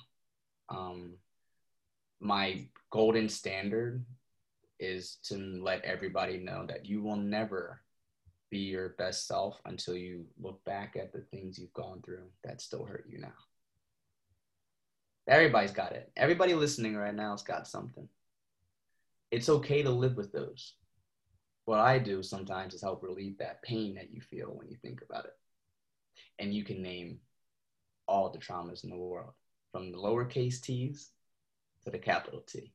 Um, 0.70 1.16
my 2.22 2.66
golden 2.89 3.28
standard 3.28 4.06
is 4.80 5.18
to 5.24 5.36
let 5.62 5.84
everybody 5.84 6.38
know 6.38 6.66
that 6.68 6.86
you 6.86 7.04
will 7.04 7.18
never 7.18 7.82
be 8.50 8.60
your 8.60 8.89
best 8.98 9.28
self 9.28 9.60
until 9.66 9.98
you 9.98 10.26
look 10.41 10.64
back 10.64 10.96
at 10.96 11.12
the 11.12 11.22
things 11.32 11.60
you've 11.60 11.74
gone 11.74 12.02
through 12.02 12.24
that 12.46 12.62
still 12.62 12.86
hurt 12.86 13.06
you 13.10 13.20
now. 13.20 13.34
Everybody's 15.28 15.72
got 15.72 15.91
it. 15.91 16.12
Everybody 16.16 16.54
listening 16.54 16.96
right 16.96 17.16
now 17.16 17.32
has 17.32 17.44
got 17.44 17.68
something. 17.68 18.08
It's 19.32 19.50
okay 19.50 19.82
to 19.84 19.89
live 19.89 20.16
with 20.16 20.32
those 20.32 20.76
what 21.66 21.80
I 21.80 21.97
do 21.97 22.22
sometimes 22.22 22.74
is 22.74 22.82
help 22.82 23.03
relieve 23.03 23.38
that 23.38 23.61
pain 23.64 23.95
that 23.95 24.11
you 24.11 24.22
feel 24.22 24.49
when 24.49 24.68
you 24.68 24.76
think 24.82 25.01
about 25.01 25.26
it. 25.26 25.34
And 26.39 26.53
you 26.53 26.64
can 26.64 26.82
name 26.82 27.20
all 28.07 28.30
the 28.30 28.39
traumas 28.39 28.84
in 28.84 28.89
the 28.89 28.97
world, 28.97 29.34
from 29.72 29.91
the 29.91 29.97
lowercase 29.97 30.61
t's 30.61 31.11
to 31.84 31.89
the 31.89 31.97
capital 31.97 32.41
T. 32.41 32.74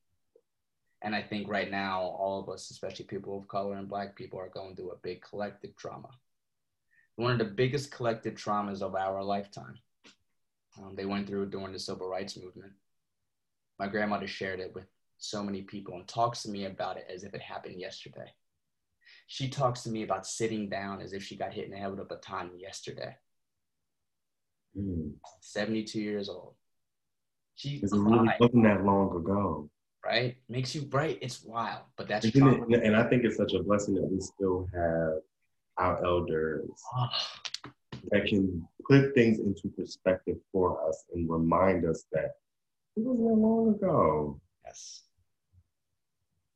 And 1.02 1.14
I 1.14 1.22
think 1.22 1.48
right 1.48 1.70
now, 1.70 2.00
all 2.00 2.40
of 2.40 2.48
us, 2.48 2.70
especially 2.70 3.04
people 3.04 3.38
of 3.38 3.46
color 3.46 3.76
and 3.76 3.88
black 3.88 4.16
people, 4.16 4.40
are 4.40 4.48
going 4.48 4.74
through 4.74 4.90
a 4.90 4.96
big 4.96 5.22
collective 5.22 5.76
trauma. 5.76 6.08
One 7.16 7.32
of 7.32 7.38
the 7.38 7.44
biggest 7.44 7.92
collective 7.92 8.34
traumas 8.34 8.80
of 8.80 8.94
our 8.94 9.22
lifetime. 9.22 9.78
Um, 10.78 10.94
they 10.96 11.04
went 11.04 11.26
through 11.26 11.50
during 11.50 11.72
the 11.72 11.78
civil 11.78 12.08
rights 12.08 12.36
movement. 12.36 12.72
My 13.78 13.86
grandmother 13.86 14.26
shared 14.26 14.60
it 14.60 14.74
with 14.74 14.86
so 15.18 15.42
many 15.42 15.62
people 15.62 15.94
and 15.94 16.06
talks 16.06 16.42
to 16.42 16.50
me 16.50 16.64
about 16.64 16.96
it 16.96 17.06
as 17.12 17.22
if 17.24 17.34
it 17.34 17.42
happened 17.42 17.80
yesterday 17.80 18.32
she 19.30 19.48
talks 19.48 19.82
to 19.82 19.90
me 19.90 20.02
about 20.02 20.26
sitting 20.26 20.68
down 20.70 21.00
as 21.02 21.12
if 21.12 21.22
she 21.22 21.36
got 21.36 21.52
hit 21.52 21.66
in 21.66 21.70
the 21.70 21.76
head 21.76 21.90
with 21.90 22.00
a 22.00 22.04
baton 22.04 22.50
yesterday. 22.58 23.14
Mm. 24.76 25.12
72 25.40 26.00
years 26.00 26.28
old. 26.30 26.54
She 27.54 27.82
really 27.92 28.30
wasn't 28.40 28.64
that 28.64 28.84
long 28.84 29.14
ago. 29.14 29.68
right? 30.04 30.36
Makes 30.48 30.74
you 30.74 30.82
bright. 30.82 31.18
It's 31.20 31.42
wild, 31.44 31.82
but 31.96 32.08
that's 32.08 32.24
it- 32.24 32.34
and 32.36 32.96
I 32.96 33.06
think 33.08 33.24
it's 33.24 33.36
such 33.36 33.52
a 33.52 33.62
blessing 33.62 33.94
that 33.96 34.08
we 34.10 34.20
still 34.20 34.66
have 34.72 35.18
our 35.76 36.02
elders 36.04 36.70
Ah, 36.94 37.40
that 38.10 38.24
can 38.26 38.66
put 38.88 39.12
things 39.14 39.40
into 39.40 39.68
perspective 39.76 40.38
for 40.52 40.88
us 40.88 41.04
and 41.12 41.28
remind 41.28 41.84
us 41.84 42.04
that 42.12 42.36
it 42.96 43.00
wasn't 43.02 43.26
that 43.28 43.34
long 43.34 43.74
ago. 43.74 44.40
yes. 44.64 45.02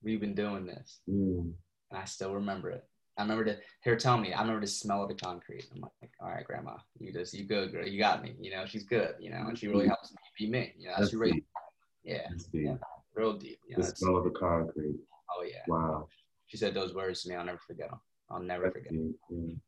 We've 0.02 0.20
been 0.20 0.34
doing 0.34 0.64
this, 0.64 1.00
Mm. 1.08 1.52
And 1.92 2.00
I 2.00 2.04
still 2.06 2.34
remember 2.34 2.70
it. 2.70 2.84
I 3.18 3.22
remember 3.22 3.44
the 3.44 3.58
her 3.84 3.94
telling 3.96 4.22
me, 4.22 4.32
I 4.32 4.40
remember 4.40 4.62
the 4.62 4.66
smell 4.66 5.02
of 5.02 5.08
the 5.08 5.14
concrete. 5.14 5.66
I'm 5.74 5.82
like, 5.82 6.10
all 6.20 6.30
right, 6.30 6.44
grandma, 6.44 6.76
you 6.98 7.12
just 7.12 7.34
you 7.34 7.44
good, 7.44 7.70
girl. 7.70 7.86
You 7.86 7.98
got 7.98 8.22
me. 8.22 8.34
You 8.40 8.50
know, 8.52 8.64
she's 8.64 8.84
good, 8.84 9.14
you 9.20 9.30
know, 9.30 9.44
and 9.48 9.58
she 9.58 9.68
really 9.68 9.86
helps 9.86 10.10
me 10.12 10.18
be 10.38 10.50
me. 10.50 10.72
You 10.78 10.86
know, 10.86 10.92
that's, 10.96 11.10
That's 11.10 11.14
really 11.14 11.32
deep. 11.34 11.46
yeah, 12.04 12.22
That's 12.30 12.44
deep. 12.44 12.64
yeah, 12.64 12.74
real 13.14 13.34
deep. 13.34 13.58
You 13.68 13.76
know, 13.76 13.82
The 13.84 13.94
smell 13.96 14.16
of 14.16 14.24
the 14.24 14.30
concrete. 14.30 14.96
oh 15.36 15.44
yeah. 15.44 15.62
Wow. 15.68 16.08
She 16.46 16.56
said 16.56 16.72
those 16.74 16.94
words 16.94 17.22
to 17.22 17.28
me, 17.28 17.34
I'll 17.34 17.44
never 17.44 17.60
forget 17.66 17.90
them. 17.90 18.00
I'll 18.30 18.40
never 18.42 18.64
That's 18.64 18.76
forget 18.76 18.92
deep. 18.92 19.16
Mm. 19.30 19.58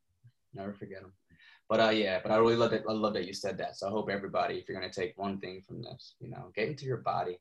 never 0.54 0.72
forget 0.72 1.02
them. 1.02 1.12
But 1.68 1.80
uh, 1.80 1.90
yeah, 1.90 2.20
but 2.22 2.32
I 2.32 2.36
really 2.36 2.56
love 2.56 2.70
that. 2.70 2.84
I 2.88 2.92
love 2.92 3.12
that 3.14 3.26
you 3.26 3.34
said 3.34 3.58
that. 3.58 3.76
So 3.76 3.86
I 3.88 3.90
hope 3.90 4.08
everybody, 4.10 4.54
if 4.56 4.68
you're 4.68 4.78
gonna 4.80 4.92
take 4.92 5.18
one 5.18 5.38
thing 5.38 5.62
from 5.66 5.82
this, 5.82 6.14
you 6.18 6.30
know, 6.30 6.50
get 6.54 6.68
into 6.68 6.86
your 6.86 6.98
body, 6.98 7.38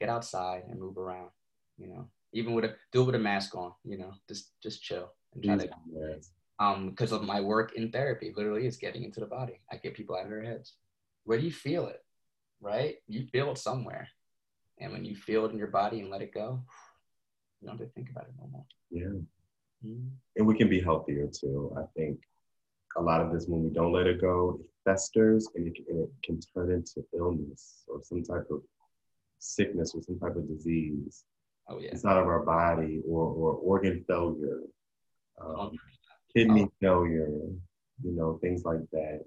get 0.00 0.08
outside 0.10 0.64
and 0.68 0.78
move 0.78 0.98
around. 0.98 1.30
You 1.78 1.88
know, 1.88 2.08
even 2.32 2.54
with 2.54 2.64
a 2.64 2.74
do 2.92 3.02
it 3.02 3.06
with 3.06 3.14
a 3.14 3.18
mask 3.18 3.54
on. 3.54 3.72
You 3.84 3.98
know, 3.98 4.12
just 4.28 4.52
just 4.62 4.82
chill 4.82 5.12
and 5.34 5.44
try 5.44 5.56
to. 5.56 5.70
Um, 6.58 6.90
because 6.90 7.12
of 7.12 7.22
my 7.22 7.40
work 7.40 7.72
in 7.74 7.90
therapy, 7.90 8.34
literally, 8.36 8.66
is 8.66 8.76
getting 8.76 9.02
into 9.02 9.20
the 9.20 9.26
body. 9.26 9.60
I 9.72 9.76
get 9.76 9.94
people 9.94 10.14
out 10.14 10.24
of 10.24 10.30
their 10.30 10.44
heads. 10.44 10.74
Where 11.24 11.38
do 11.38 11.44
you 11.44 11.52
feel 11.52 11.86
it? 11.86 12.04
Right? 12.60 12.96
You 13.08 13.26
feel 13.32 13.50
it 13.50 13.58
somewhere, 13.58 14.08
and 14.78 14.92
when 14.92 15.04
you 15.04 15.16
feel 15.16 15.46
it 15.46 15.52
in 15.52 15.58
your 15.58 15.68
body 15.68 16.00
and 16.00 16.10
let 16.10 16.20
it 16.20 16.34
go, 16.34 16.62
you 17.60 17.68
don't 17.68 17.78
have 17.78 17.86
to 17.86 17.92
think 17.94 18.10
about 18.10 18.24
it 18.24 18.34
no 18.38 18.48
more. 18.48 18.66
Yeah. 18.90 19.20
Mhm. 19.86 20.10
And 20.36 20.46
we 20.46 20.56
can 20.56 20.68
be 20.68 20.80
healthier 20.80 21.26
too. 21.28 21.74
I 21.78 21.84
think 21.96 22.20
a 22.96 23.02
lot 23.02 23.20
of 23.20 23.32
this, 23.32 23.46
when 23.46 23.64
we 23.64 23.70
don't 23.70 23.92
let 23.92 24.06
it 24.06 24.20
go, 24.20 24.58
it 24.60 24.66
festers 24.84 25.48
and 25.54 25.68
it, 25.68 25.78
and 25.88 26.00
it 26.00 26.10
can 26.22 26.40
turn 26.40 26.72
into 26.72 27.06
illness 27.14 27.84
or 27.88 28.02
some 28.02 28.22
type 28.22 28.46
of 28.50 28.62
sickness 29.38 29.94
or 29.94 30.02
some 30.02 30.18
type 30.18 30.36
of 30.36 30.46
disease 30.48 31.24
Oh 31.70 31.78
yeah. 31.78 31.92
inside 31.92 32.16
of 32.18 32.26
our 32.26 32.42
body 32.44 33.00
or, 33.08 33.22
or 33.26 33.52
organ 33.54 34.04
failure, 34.08 34.60
um, 35.40 35.70
kidney 36.34 36.64
Oh. 36.64 36.72
failure, 36.80 37.28
you 38.02 38.12
know, 38.12 38.38
things 38.42 38.64
like 38.64 38.80
that. 38.92 39.20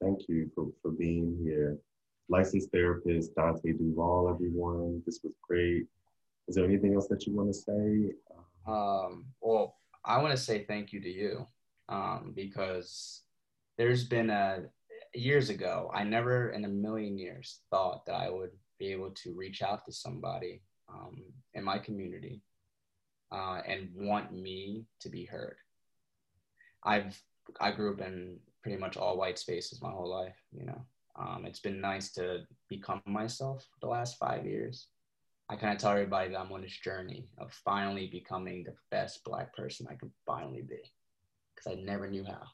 Thank 0.00 0.28
you 0.28 0.50
for, 0.54 0.68
for 0.80 0.90
being 0.92 1.36
here. 1.42 1.78
Licensed 2.28 2.70
therapist 2.72 3.34
Dante 3.34 3.72
Duval, 3.72 4.30
everyone. 4.32 5.02
This 5.04 5.20
was 5.22 5.34
great. 5.46 5.86
Is 6.48 6.54
there 6.54 6.64
anything 6.64 6.94
else 6.94 7.08
that 7.08 7.26
you 7.26 7.34
want 7.34 7.48
to 7.52 7.54
say? 7.54 8.12
Um, 8.66 9.26
well, 9.40 9.76
I 10.04 10.18
want 10.22 10.30
to 10.32 10.42
say 10.42 10.64
thank 10.64 10.92
you 10.92 11.00
to 11.00 11.08
you 11.10 11.46
um, 11.88 12.32
because 12.34 13.22
there's 13.78 14.04
been 14.04 14.30
a 14.30 14.64
years 15.14 15.50
ago, 15.50 15.90
I 15.94 16.04
never 16.04 16.50
in 16.50 16.64
a 16.64 16.68
million 16.68 17.18
years 17.18 17.60
thought 17.70 18.06
that 18.06 18.14
I 18.14 18.30
would 18.30 18.50
be 18.82 18.92
able 18.92 19.10
to 19.10 19.32
reach 19.32 19.62
out 19.62 19.84
to 19.84 19.92
somebody 19.92 20.60
um, 20.92 21.22
in 21.54 21.62
my 21.62 21.78
community 21.78 22.40
uh, 23.30 23.60
and 23.66 23.88
want 23.94 24.32
me 24.32 24.84
to 25.00 25.08
be 25.08 25.24
heard. 25.24 25.56
I've 26.84 27.16
I 27.60 27.70
grew 27.72 27.92
up 27.92 28.00
in 28.00 28.38
pretty 28.62 28.78
much 28.78 28.96
all 28.96 29.16
white 29.16 29.38
spaces 29.38 29.82
my 29.82 29.90
whole 29.90 30.10
life. 30.10 30.40
You 30.52 30.66
know, 30.66 30.80
um, 31.18 31.44
it's 31.46 31.60
been 31.60 31.80
nice 31.80 32.12
to 32.12 32.40
become 32.68 33.02
myself 33.06 33.64
the 33.80 33.88
last 33.88 34.18
five 34.18 34.44
years. 34.46 34.88
I 35.48 35.56
kind 35.56 35.74
of 35.74 35.78
tell 35.80 35.92
everybody 35.92 36.30
that 36.30 36.40
I'm 36.40 36.52
on 36.52 36.62
this 36.62 36.78
journey 36.88 37.28
of 37.38 37.52
finally 37.52 38.08
becoming 38.10 38.64
the 38.64 38.74
best 38.90 39.22
black 39.24 39.54
person 39.54 39.86
I 39.88 39.94
can 39.94 40.10
finally 40.26 40.62
be, 40.62 40.82
because 41.54 41.78
I 41.78 41.82
never 41.82 42.08
knew 42.08 42.24
how. 42.24 42.44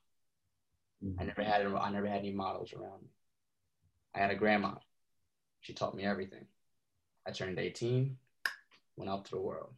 I 1.21 1.25
never 1.25 1.43
had 1.43 1.65
I 1.65 1.91
never 1.91 2.07
had 2.07 2.19
any 2.19 2.33
models 2.33 2.73
around 2.75 3.03
me. 3.03 3.09
I 4.15 4.19
had 4.19 4.31
a 4.31 4.35
grandma. 4.43 4.73
She 5.61 5.73
taught 5.75 5.95
me 5.95 6.05
everything. 6.05 6.47
I 7.27 7.31
turned 7.31 7.59
18, 7.59 8.17
went 8.97 9.11
out 9.11 9.25
to 9.27 9.31
the 9.33 9.41
world, 9.41 9.73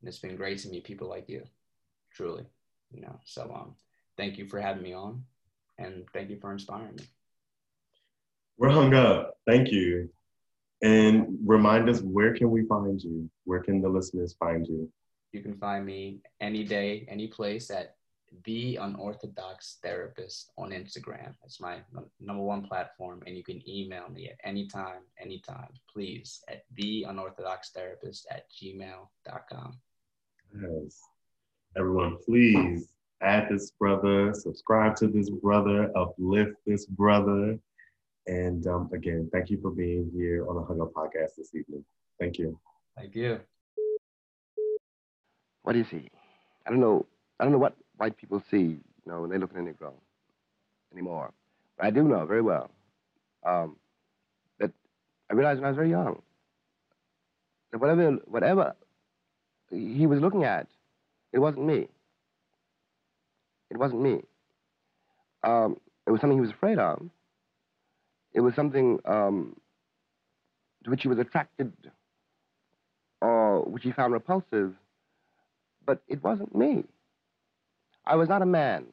and 0.00 0.08
it's 0.08 0.18
been 0.18 0.36
great 0.36 0.58
to 0.58 0.68
meet 0.68 0.84
people 0.84 1.08
like 1.08 1.28
you, 1.28 1.42
truly. 2.12 2.44
You 2.92 3.02
know, 3.02 3.18
so 3.24 3.50
um, 3.54 3.74
thank 4.16 4.36
you 4.36 4.46
for 4.46 4.60
having 4.60 4.82
me 4.82 4.92
on, 4.92 5.24
and 5.78 6.04
thank 6.12 6.28
you 6.30 6.38
for 6.38 6.52
inspiring 6.52 6.96
me. 6.96 7.04
We're 8.58 8.70
hung 8.70 8.94
up. 8.94 9.38
Thank 9.46 9.70
you. 9.70 10.10
And 10.82 11.38
remind 11.44 11.88
us 11.88 12.00
where 12.00 12.34
can 12.34 12.50
we 12.50 12.64
find 12.66 13.00
you? 13.00 13.30
Where 13.44 13.62
can 13.62 13.80
the 13.80 13.88
listeners 13.88 14.34
find 14.38 14.66
you? 14.66 14.90
You 15.32 15.40
can 15.40 15.54
find 15.54 15.86
me 15.86 16.20
any 16.40 16.64
day, 16.64 17.06
any 17.08 17.28
place 17.28 17.70
at 17.70 17.96
the 18.44 18.76
unorthodox 18.76 19.78
therapist 19.82 20.52
on 20.56 20.70
Instagram. 20.70 21.34
It's 21.44 21.60
my 21.60 21.78
number 22.20 22.42
one 22.42 22.62
platform, 22.62 23.22
and 23.26 23.36
you 23.36 23.42
can 23.42 23.62
email 23.68 24.08
me 24.08 24.28
at 24.28 24.38
any 24.44 24.66
time, 24.66 25.02
anytime, 25.20 25.68
please, 25.92 26.42
at 26.48 26.64
the 26.74 27.04
unorthodox 27.08 27.70
therapist 27.70 28.26
at 28.30 28.44
gmail.com. 28.50 29.78
Yes. 30.54 31.00
Everyone, 31.76 32.16
please 32.24 32.88
add 33.22 33.48
this 33.48 33.70
brother, 33.72 34.32
subscribe 34.34 34.96
to 34.96 35.06
this 35.06 35.30
brother, 35.30 35.90
uplift 35.96 36.56
this 36.66 36.86
brother. 36.86 37.58
And 38.26 38.66
um, 38.66 38.90
again, 38.92 39.28
thank 39.32 39.50
you 39.50 39.60
for 39.60 39.70
being 39.70 40.10
here 40.14 40.46
on 40.48 40.56
the 40.56 40.62
Hung 40.62 40.80
Up 40.80 40.92
Podcast 40.92 41.36
this 41.36 41.54
evening. 41.54 41.84
Thank 42.18 42.38
you. 42.38 42.58
Thank 42.96 43.14
you. 43.14 43.40
What 45.62 45.72
do 45.72 45.78
you 45.78 45.84
see? 45.84 46.10
I 46.66 46.70
don't 46.70 46.80
know. 46.80 47.06
I 47.38 47.44
don't 47.44 47.52
know 47.52 47.58
what 47.58 47.76
white 48.00 48.16
people 48.16 48.42
see, 48.50 48.58
you 48.58 49.06
know, 49.06 49.20
when 49.20 49.30
they 49.30 49.38
look 49.38 49.50
at 49.52 49.58
a 49.58 49.62
Negro 49.62 49.92
anymore. 50.92 51.32
But 51.76 51.86
I 51.86 51.90
do 51.90 52.02
know 52.02 52.24
very 52.24 52.40
well 52.40 52.70
um, 53.46 53.76
that 54.58 54.72
I 55.30 55.34
realized 55.34 55.60
when 55.60 55.66
I 55.66 55.70
was 55.70 55.76
very 55.76 55.90
young 55.90 56.22
that 57.72 57.78
whatever, 57.78 58.12
whatever 58.26 58.74
he 59.70 60.06
was 60.06 60.20
looking 60.20 60.44
at, 60.44 60.66
it 61.32 61.38
wasn't 61.38 61.66
me. 61.66 61.88
It 63.70 63.76
wasn't 63.76 64.02
me. 64.02 64.22
Um, 65.44 65.76
it 66.06 66.10
was 66.10 66.20
something 66.20 66.38
he 66.38 66.40
was 66.40 66.50
afraid 66.50 66.78
of. 66.78 67.02
It 68.32 68.40
was 68.40 68.54
something 68.54 68.98
um, 69.04 69.56
to 70.84 70.90
which 70.90 71.02
he 71.02 71.08
was 71.08 71.18
attracted 71.18 71.72
or 73.20 73.62
which 73.64 73.82
he 73.82 73.92
found 73.92 74.14
repulsive 74.14 74.74
but 75.86 76.02
it 76.08 76.22
wasn't 76.22 76.54
me. 76.54 76.84
I 78.06 78.16
was 78.16 78.28
not 78.28 78.42
a 78.42 78.46
man 78.46 78.86